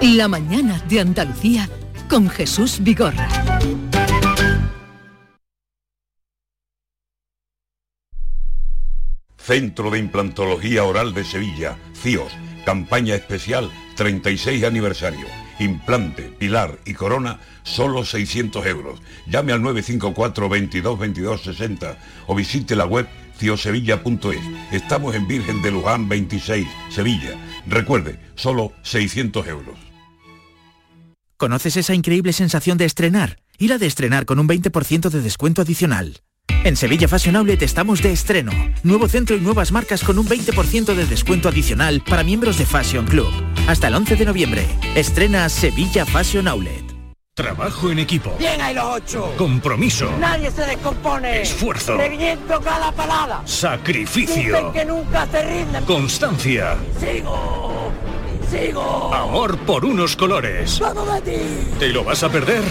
La 0.00 0.28
mañana 0.28 0.80
de 0.88 1.00
Andalucía 1.00 1.68
con 2.08 2.28
Jesús 2.28 2.78
Vigorra. 2.80 3.28
Centro 9.44 9.90
de 9.90 9.98
Implantología 9.98 10.84
Oral 10.84 11.12
de 11.12 11.22
Sevilla, 11.22 11.76
CIOS, 11.94 12.32
campaña 12.64 13.14
especial 13.14 13.70
36 13.94 14.64
aniversario. 14.64 15.26
Implante, 15.58 16.22
pilar 16.22 16.78
y 16.86 16.94
corona, 16.94 17.40
solo 17.62 18.06
600 18.06 18.64
euros. 18.64 19.02
Llame 19.26 19.52
al 19.52 19.60
954 19.60 20.48
22 20.48 20.98
22 20.98 21.42
60 21.42 21.98
o 22.26 22.34
visite 22.34 22.74
la 22.74 22.86
web 22.86 23.06
ciosevilla.es. 23.38 24.40
Estamos 24.72 25.14
en 25.14 25.28
Virgen 25.28 25.60
de 25.60 25.72
Luján 25.72 26.08
26, 26.08 26.66
Sevilla. 26.88 27.36
Recuerde, 27.66 28.18
solo 28.36 28.72
600 28.82 29.46
euros. 29.46 29.78
¿Conoces 31.36 31.76
esa 31.76 31.92
increíble 31.92 32.32
sensación 32.32 32.78
de 32.78 32.86
estrenar? 32.86 33.40
Ir 33.58 33.74
a 33.74 33.78
de 33.78 33.86
estrenar 33.86 34.24
con 34.24 34.38
un 34.38 34.48
20% 34.48 35.10
de 35.10 35.20
descuento 35.20 35.60
adicional. 35.60 36.23
En 36.48 36.76
Sevilla 36.76 37.08
Fashion 37.08 37.36
Outlet 37.36 37.62
estamos 37.62 38.02
de 38.02 38.12
estreno. 38.12 38.52
Nuevo 38.82 39.08
centro 39.08 39.36
y 39.36 39.40
nuevas 39.40 39.70
marcas 39.70 40.02
con 40.02 40.18
un 40.18 40.26
20% 40.26 40.94
de 40.94 41.06
descuento 41.06 41.48
adicional 41.48 42.02
para 42.08 42.24
miembros 42.24 42.56
de 42.58 42.66
Fashion 42.66 43.06
Club. 43.06 43.30
Hasta 43.66 43.88
el 43.88 43.94
11 43.94 44.16
de 44.16 44.24
noviembre. 44.24 44.66
Estrena 44.94 45.48
Sevilla 45.48 46.06
Fashion 46.06 46.48
Outlet. 46.48 46.84
Trabajo 47.34 47.90
en 47.90 47.98
equipo. 47.98 48.34
Bien 48.38 48.60
hay 48.60 48.74
los 48.74 48.84
ocho. 48.84 49.34
Compromiso. 49.36 50.10
Nadie 50.20 50.50
se 50.50 50.64
descompone. 50.64 51.42
Esfuerzo. 51.42 51.96
Reviento 51.96 52.60
cada 52.60 52.92
palada. 52.92 53.42
Sacrificio. 53.44 54.72
que 54.72 54.84
nunca 54.84 55.26
se 55.26 55.42
rinden. 55.42 55.84
Constancia. 55.84 56.76
Sigo 57.00 57.92
consigo! 58.44 59.14
Amor 59.14 59.58
por 59.58 59.84
unos 59.84 60.16
colores. 60.16 60.78
¡Vamos, 60.80 61.06
Betis! 61.12 61.78
¿Te 61.78 61.88
lo 61.88 62.04
vas 62.04 62.22
a 62.22 62.28
perder? 62.28 62.62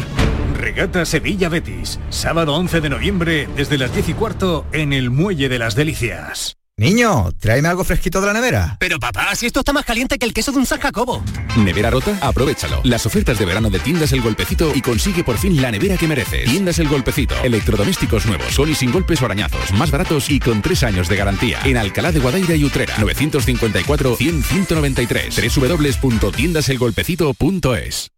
Regata 0.64 1.06
Sevilla 1.06 1.50
Betis, 1.50 2.00
sábado 2.10 2.56
11 2.56 2.80
de 2.80 2.90
noviembre 2.90 3.50
desde 3.54 3.78
las 3.78 3.94
10 3.94 4.08
y 4.08 4.14
cuarto 4.14 4.66
en 4.72 4.94
el 4.94 5.10
Muelle 5.10 5.50
de 5.50 5.60
las 5.60 5.76
Delicias. 5.76 6.56
Niño, 6.78 7.34
tráeme 7.38 7.68
algo 7.68 7.84
fresquito 7.84 8.22
de 8.22 8.28
la 8.28 8.34
nevera. 8.34 8.78
Pero 8.80 8.98
papá, 8.98 9.36
si 9.36 9.46
esto 9.46 9.60
está 9.60 9.74
más 9.74 9.84
caliente 9.84 10.18
que 10.18 10.26
el 10.26 10.34
queso 10.34 10.54
de 10.54 10.60
un 10.60 10.66
San 10.66 10.80
Jacobo. 10.80 11.22
¿Nevera 11.58 11.90
rota? 11.90 12.18
Aprovechalo. 12.22 12.80
Las 12.86 13.06
ofertas 13.06 13.38
de 13.40 13.46
verano 13.46 13.70
de 13.70 13.80
Tiendas 13.80 14.14
El 14.14 14.22
Golpecito 14.22 14.72
y 14.74 14.80
consigue 14.80 15.26
por 15.26 15.38
fin 15.38 15.62
la 15.62 15.70
nevera 15.70 15.98
que 15.98 16.08
mereces. 16.08 16.46
Tiendas 16.46 16.80
El 16.80 16.88
Golpecito. 16.88 17.36
Electrodomésticos 17.44 18.26
nuevos, 18.26 18.56
con 18.56 18.70
y 18.70 18.76
sin 18.76 18.94
golpes 18.94 19.22
o 19.22 19.26
arañazos, 19.26 19.74
más 19.74 19.92
baratos 19.92 20.30
y 20.30 20.40
con 20.40 20.62
tres 20.62 20.84
años 20.84 21.10
de 21.10 21.18
garantía. 21.18 21.60
En 21.66 21.76
Alcalá 21.76 22.14
de 22.14 22.22
Guadaira 22.22 22.56
y 22.56 22.64
Utrera. 22.64 22.96
954 23.00 24.16
100 24.16 24.44
193. 24.44 25.58
www.tiendaselgolpecito.es 25.58 28.14